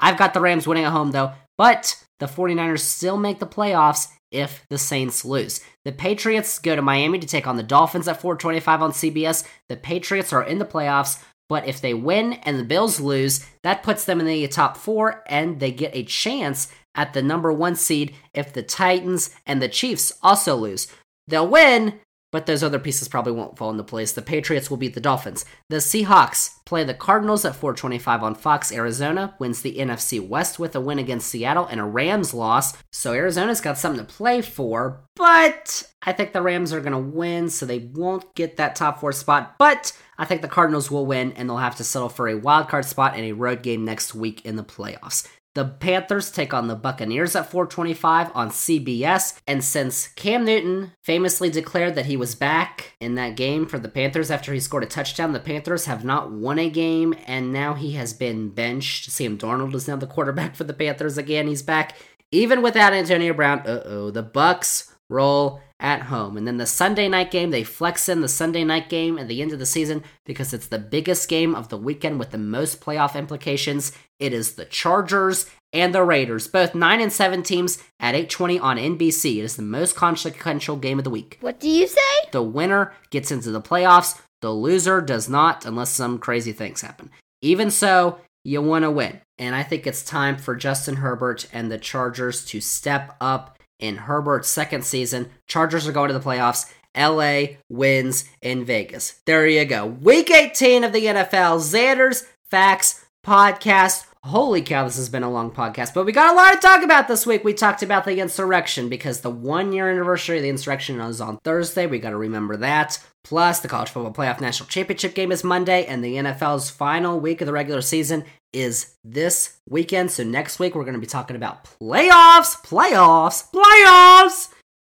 I've 0.00 0.18
got 0.18 0.34
the 0.34 0.40
Rams 0.40 0.66
winning 0.66 0.84
at 0.84 0.92
home 0.92 1.10
though, 1.10 1.32
but 1.58 2.02
the 2.18 2.26
49ers 2.26 2.80
still 2.80 3.16
make 3.16 3.38
the 3.38 3.46
playoffs 3.46 4.08
if 4.30 4.64
the 4.70 4.78
Saints 4.78 5.24
lose. 5.24 5.60
The 5.84 5.92
Patriots 5.92 6.58
go 6.58 6.74
to 6.74 6.82
Miami 6.82 7.18
to 7.18 7.26
take 7.26 7.46
on 7.46 7.56
the 7.56 7.62
Dolphins 7.62 8.08
at 8.08 8.20
425 8.20 8.82
on 8.82 8.92
CBS. 8.92 9.46
The 9.68 9.76
Patriots 9.76 10.32
are 10.32 10.42
in 10.42 10.58
the 10.58 10.64
playoffs. 10.64 11.22
But 11.52 11.68
if 11.68 11.82
they 11.82 11.92
win 11.92 12.32
and 12.44 12.58
the 12.58 12.64
Bills 12.64 12.98
lose, 12.98 13.44
that 13.60 13.82
puts 13.82 14.06
them 14.06 14.20
in 14.20 14.26
the 14.26 14.48
top 14.48 14.74
four 14.74 15.22
and 15.26 15.60
they 15.60 15.70
get 15.70 15.94
a 15.94 16.02
chance 16.02 16.72
at 16.94 17.12
the 17.12 17.20
number 17.20 17.52
one 17.52 17.74
seed 17.76 18.14
if 18.32 18.54
the 18.54 18.62
Titans 18.62 19.28
and 19.44 19.60
the 19.60 19.68
Chiefs 19.68 20.14
also 20.22 20.56
lose. 20.56 20.86
They'll 21.28 21.46
win, 21.46 22.00
but 22.32 22.46
those 22.46 22.64
other 22.64 22.80
pieces 22.80 23.06
probably 23.06 23.32
won't 23.32 23.56
fall 23.56 23.70
into 23.70 23.84
place. 23.84 24.12
The 24.12 24.22
Patriots 24.22 24.68
will 24.68 24.78
beat 24.78 24.94
the 24.94 25.00
Dolphins. 25.00 25.44
The 25.68 25.76
Seahawks 25.76 26.56
play 26.64 26.82
the 26.82 26.94
Cardinals 26.94 27.44
at 27.44 27.54
425 27.54 28.22
on 28.22 28.34
Fox. 28.34 28.72
Arizona 28.72 29.34
wins 29.38 29.62
the 29.62 29.76
NFC 29.76 30.26
West 30.26 30.58
with 30.58 30.74
a 30.74 30.80
win 30.80 30.98
against 30.98 31.28
Seattle 31.28 31.66
and 31.66 31.78
a 31.78 31.84
Rams 31.84 32.34
loss. 32.34 32.76
So 32.90 33.12
Arizona's 33.12 33.60
got 33.60 33.78
something 33.78 34.04
to 34.04 34.12
play 34.12 34.40
for, 34.40 35.04
but 35.14 35.88
I 36.02 36.12
think 36.12 36.32
the 36.32 36.42
Rams 36.42 36.72
are 36.72 36.80
going 36.80 36.92
to 36.92 36.98
win, 36.98 37.50
so 37.50 37.66
they 37.66 37.78
won't 37.78 38.34
get 38.34 38.56
that 38.56 38.74
top 38.74 39.00
four 39.00 39.12
spot. 39.12 39.56
But 39.58 39.92
I 40.18 40.24
think 40.24 40.40
the 40.40 40.48
Cardinals 40.48 40.90
will 40.90 41.06
win, 41.06 41.32
and 41.32 41.48
they'll 41.48 41.58
have 41.58 41.76
to 41.76 41.84
settle 41.84 42.08
for 42.08 42.28
a 42.28 42.38
wild 42.38 42.68
card 42.68 42.86
spot 42.86 43.14
and 43.14 43.24
a 43.24 43.32
road 43.32 43.62
game 43.62 43.84
next 43.84 44.14
week 44.14 44.44
in 44.46 44.56
the 44.56 44.64
playoffs. 44.64 45.28
The 45.54 45.66
Panthers 45.66 46.30
take 46.30 46.54
on 46.54 46.68
the 46.68 46.74
Buccaneers 46.74 47.36
at 47.36 47.50
425 47.50 48.30
on 48.34 48.48
CBS. 48.48 49.38
And 49.46 49.62
since 49.62 50.08
Cam 50.08 50.46
Newton 50.46 50.92
famously 51.02 51.50
declared 51.50 51.94
that 51.94 52.06
he 52.06 52.16
was 52.16 52.34
back 52.34 52.94
in 53.00 53.16
that 53.16 53.36
game 53.36 53.66
for 53.66 53.78
the 53.78 53.90
Panthers 53.90 54.30
after 54.30 54.54
he 54.54 54.60
scored 54.60 54.82
a 54.82 54.86
touchdown, 54.86 55.32
the 55.32 55.40
Panthers 55.40 55.84
have 55.84 56.04
not 56.04 56.32
won 56.32 56.58
a 56.58 56.70
game 56.70 57.14
and 57.26 57.52
now 57.52 57.74
he 57.74 57.92
has 57.92 58.14
been 58.14 58.48
benched. 58.48 59.10
Sam 59.10 59.36
Darnold 59.36 59.74
is 59.74 59.86
now 59.86 59.96
the 59.96 60.06
quarterback 60.06 60.56
for 60.56 60.64
the 60.64 60.72
Panthers 60.72 61.18
again. 61.18 61.46
He's 61.48 61.62
back. 61.62 61.96
even 62.30 62.62
without 62.62 62.94
Antonio 62.94 63.34
Brown, 63.34 63.60
uh 63.66 63.82
oh, 63.84 64.10
the 64.10 64.24
Bucs 64.24 64.90
roll 65.10 65.60
at 65.82 66.02
home. 66.02 66.36
And 66.36 66.46
then 66.46 66.56
the 66.56 66.66
Sunday 66.66 67.08
night 67.08 67.30
game, 67.30 67.50
they 67.50 67.64
flex 67.64 68.08
in 68.08 68.20
the 68.20 68.28
Sunday 68.28 68.64
night 68.64 68.88
game 68.88 69.18
at 69.18 69.28
the 69.28 69.42
end 69.42 69.52
of 69.52 69.58
the 69.58 69.66
season 69.66 70.04
because 70.24 70.54
it's 70.54 70.68
the 70.68 70.78
biggest 70.78 71.28
game 71.28 71.54
of 71.54 71.68
the 71.68 71.76
weekend 71.76 72.18
with 72.18 72.30
the 72.30 72.38
most 72.38 72.80
playoff 72.80 73.16
implications. 73.16 73.92
It 74.20 74.32
is 74.32 74.54
the 74.54 74.64
Chargers 74.64 75.46
and 75.72 75.94
the 75.94 76.04
Raiders, 76.04 76.46
both 76.46 76.74
9 76.74 77.00
and 77.00 77.12
7 77.12 77.42
teams 77.42 77.82
at 77.98 78.14
8:20 78.14 78.60
on 78.60 78.78
NBC. 78.78 79.40
It 79.40 79.44
is 79.44 79.56
the 79.56 79.62
most 79.62 79.96
consequential 79.96 80.76
game 80.76 80.98
of 80.98 81.04
the 81.04 81.10
week. 81.10 81.38
What 81.40 81.58
do 81.58 81.68
you 81.68 81.86
say? 81.86 82.00
The 82.30 82.42
winner 82.42 82.92
gets 83.10 83.32
into 83.32 83.50
the 83.50 83.60
playoffs, 83.60 84.20
the 84.40 84.52
loser 84.52 85.00
does 85.00 85.28
not 85.28 85.66
unless 85.66 85.90
some 85.90 86.18
crazy 86.18 86.52
things 86.52 86.82
happen. 86.82 87.10
Even 87.40 87.70
so, 87.70 88.18
you 88.44 88.62
want 88.62 88.84
to 88.84 88.90
win. 88.90 89.20
And 89.38 89.54
I 89.54 89.62
think 89.62 89.86
it's 89.86 90.04
time 90.04 90.36
for 90.36 90.54
Justin 90.54 90.96
Herbert 90.96 91.48
and 91.52 91.70
the 91.70 91.78
Chargers 91.78 92.44
to 92.46 92.60
step 92.60 93.16
up 93.20 93.58
in 93.82 93.96
Herbert's 93.96 94.48
second 94.48 94.84
season. 94.86 95.30
Chargers 95.46 95.86
are 95.86 95.92
going 95.92 96.08
to 96.08 96.14
the 96.18 96.24
playoffs. 96.24 96.72
LA 96.96 97.56
wins 97.68 98.24
in 98.40 98.64
Vegas. 98.64 99.20
There 99.26 99.46
you 99.46 99.64
go. 99.64 99.86
Week 99.86 100.30
18 100.30 100.84
of 100.84 100.92
the 100.92 101.06
NFL. 101.06 101.58
Xander's 101.58 102.24
Facts 102.50 103.04
Podcast. 103.26 104.04
Holy 104.24 104.62
cow, 104.62 104.84
this 104.84 104.96
has 104.98 105.08
been 105.08 105.24
a 105.24 105.30
long 105.30 105.50
podcast, 105.50 105.94
but 105.94 106.06
we 106.06 106.12
got 106.12 106.32
a 106.32 106.36
lot 106.36 106.52
to 106.52 106.58
talk 106.58 106.84
about 106.84 107.08
this 107.08 107.26
week. 107.26 107.42
We 107.42 107.52
talked 107.52 107.82
about 107.82 108.04
the 108.04 108.20
insurrection 108.20 108.88
because 108.88 109.20
the 109.20 109.30
one 109.30 109.72
year 109.72 109.90
anniversary 109.90 110.36
of 110.36 110.44
the 110.44 110.48
insurrection 110.48 111.00
is 111.00 111.20
on 111.20 111.38
Thursday. 111.38 111.88
We 111.88 111.98
got 111.98 112.10
to 112.10 112.16
remember 112.16 112.56
that. 112.58 113.04
Plus, 113.24 113.58
the 113.58 113.66
College 113.66 113.90
Football 113.90 114.12
Playoff 114.12 114.40
National 114.40 114.68
Championship 114.68 115.16
game 115.16 115.32
is 115.32 115.42
Monday, 115.42 115.86
and 115.86 116.04
the 116.04 116.14
NFL's 116.14 116.70
final 116.70 117.18
week 117.18 117.40
of 117.40 117.46
the 117.46 117.52
regular 117.52 117.80
season 117.80 118.24
is 118.52 118.94
this 119.02 119.58
weekend. 119.68 120.12
So, 120.12 120.22
next 120.22 120.60
week, 120.60 120.76
we're 120.76 120.84
going 120.84 120.94
to 120.94 121.00
be 121.00 121.06
talking 121.06 121.34
about 121.34 121.64
playoffs, 121.64 122.54
playoffs, 122.64 123.50
playoffs. 123.50 124.50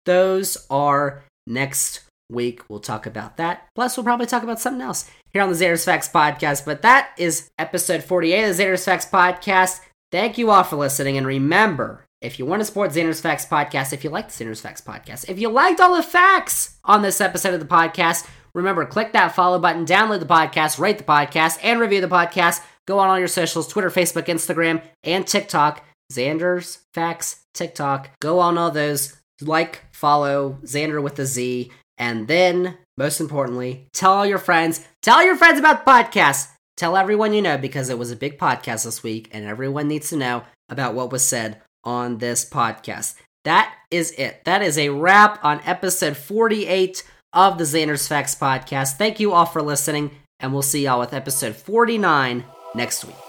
Those 0.08 0.66
are 0.72 1.24
next 1.46 2.00
week. 2.32 2.64
We'll 2.68 2.80
talk 2.80 3.06
about 3.06 3.38
that. 3.38 3.68
Plus, 3.76 3.96
we'll 3.96 4.06
probably 4.06 4.26
talk 4.26 4.42
about 4.42 4.60
something 4.60 4.82
else 4.82 5.08
here 5.32 5.42
on 5.42 5.50
the 5.50 5.56
Xander's 5.56 5.86
Facts 5.86 6.10
podcast. 6.10 6.66
But 6.66 6.82
that 6.82 7.12
is 7.18 7.50
episode 7.58 8.04
48 8.04 8.50
of 8.50 8.58
the 8.58 8.64
Xander's 8.64 8.86
Facts 8.86 9.06
podcast. 9.06 9.80
Thank 10.12 10.38
you 10.38 10.50
all 10.52 10.64
for 10.64 10.76
listening. 10.76 11.18
And 11.18 11.28
remember, 11.28 12.06
if 12.22 12.40
you 12.40 12.46
want 12.46 12.62
to 12.62 12.66
support 12.66 12.92
Xander's 12.92 13.22
Facts 13.22 13.46
podcast, 13.46 13.94
if 13.94 14.04
you 14.04 14.10
like 14.10 14.30
the 14.32 14.44
Xander's 14.44 14.62
Facts 14.62 14.82
podcast, 14.82 15.30
if 15.30 15.40
you 15.40 15.50
liked 15.50 15.80
all 15.80 15.96
the 15.96 16.04
facts 16.04 16.78
on 16.84 17.02
this 17.02 17.22
episode 17.22 17.54
of 17.54 17.60
the 17.60 17.66
podcast, 17.66 18.28
remember, 18.54 18.86
click 18.86 19.14
that 19.14 19.36
follow 19.36 19.60
button, 19.60 19.86
download 19.86 20.20
the 20.20 20.26
podcast, 20.26 20.80
rate 20.80 20.98
the 20.98 21.04
podcast, 21.04 21.60
and 21.64 21.80
review 21.80 22.02
the 22.02 22.08
podcast. 22.08 22.62
Go 22.88 23.00
on 23.00 23.08
all 23.08 23.20
your 23.20 23.28
socials 23.28 23.68
Twitter, 23.68 23.90
Facebook, 23.90 24.26
Instagram, 24.26 24.82
and 25.04 25.26
TikTok. 25.26 25.86
Xander's 26.12 26.80
Facts 26.94 27.46
TikTok. 27.54 28.10
Go 28.20 28.40
on 28.40 28.58
all 28.58 28.72
those. 28.72 29.16
Like, 29.42 29.86
follow 29.94 30.58
Xander 30.64 31.02
with 31.02 31.20
a 31.20 31.26
Z. 31.26 31.72
And 31.98 32.28
then, 32.28 32.78
most 33.00 33.22
importantly, 33.22 33.88
tell 33.94 34.12
all 34.12 34.26
your 34.26 34.38
friends. 34.38 34.86
Tell 35.02 35.24
your 35.24 35.38
friends 35.38 35.58
about 35.58 35.86
the 35.86 35.92
podcast. 35.92 36.50
Tell 36.78 36.98
everyone 36.98 37.34
you 37.34 37.42
know 37.42 37.58
because 37.58 37.90
it 37.90 37.98
was 37.98 38.12
a 38.12 38.16
big 38.16 38.38
podcast 38.38 38.84
this 38.84 39.02
week 39.02 39.30
and 39.32 39.46
everyone 39.46 39.88
needs 39.88 40.10
to 40.10 40.18
know 40.18 40.44
about 40.70 40.94
what 40.94 41.12
was 41.12 41.26
said 41.26 41.62
on 41.84 42.18
this 42.18 42.48
podcast. 42.48 43.16
That 43.46 43.74
is 43.90 44.12
it. 44.12 44.44
That 44.44 44.62
is 44.62 44.78
a 44.78 44.90
wrap 44.90 45.44
on 45.44 45.62
episode 45.66 46.18
48 46.18 47.04
of 47.34 47.58
the 47.58 47.64
Xander's 47.64 48.08
Facts 48.08 48.36
podcast. 48.36 48.98
Thank 48.98 49.20
you 49.20 49.32
all 49.32 49.46
for 49.46 49.62
listening, 49.62 50.12
and 50.40 50.52
we'll 50.52 50.62
see 50.62 50.84
y'all 50.84 51.00
with 51.00 51.14
episode 51.14 51.56
49 51.56 52.44
next 52.76 53.06
week. 53.06 53.29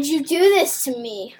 Would 0.00 0.08
you 0.08 0.24
do 0.24 0.38
this 0.38 0.82
to 0.84 0.96
me? 0.96 1.34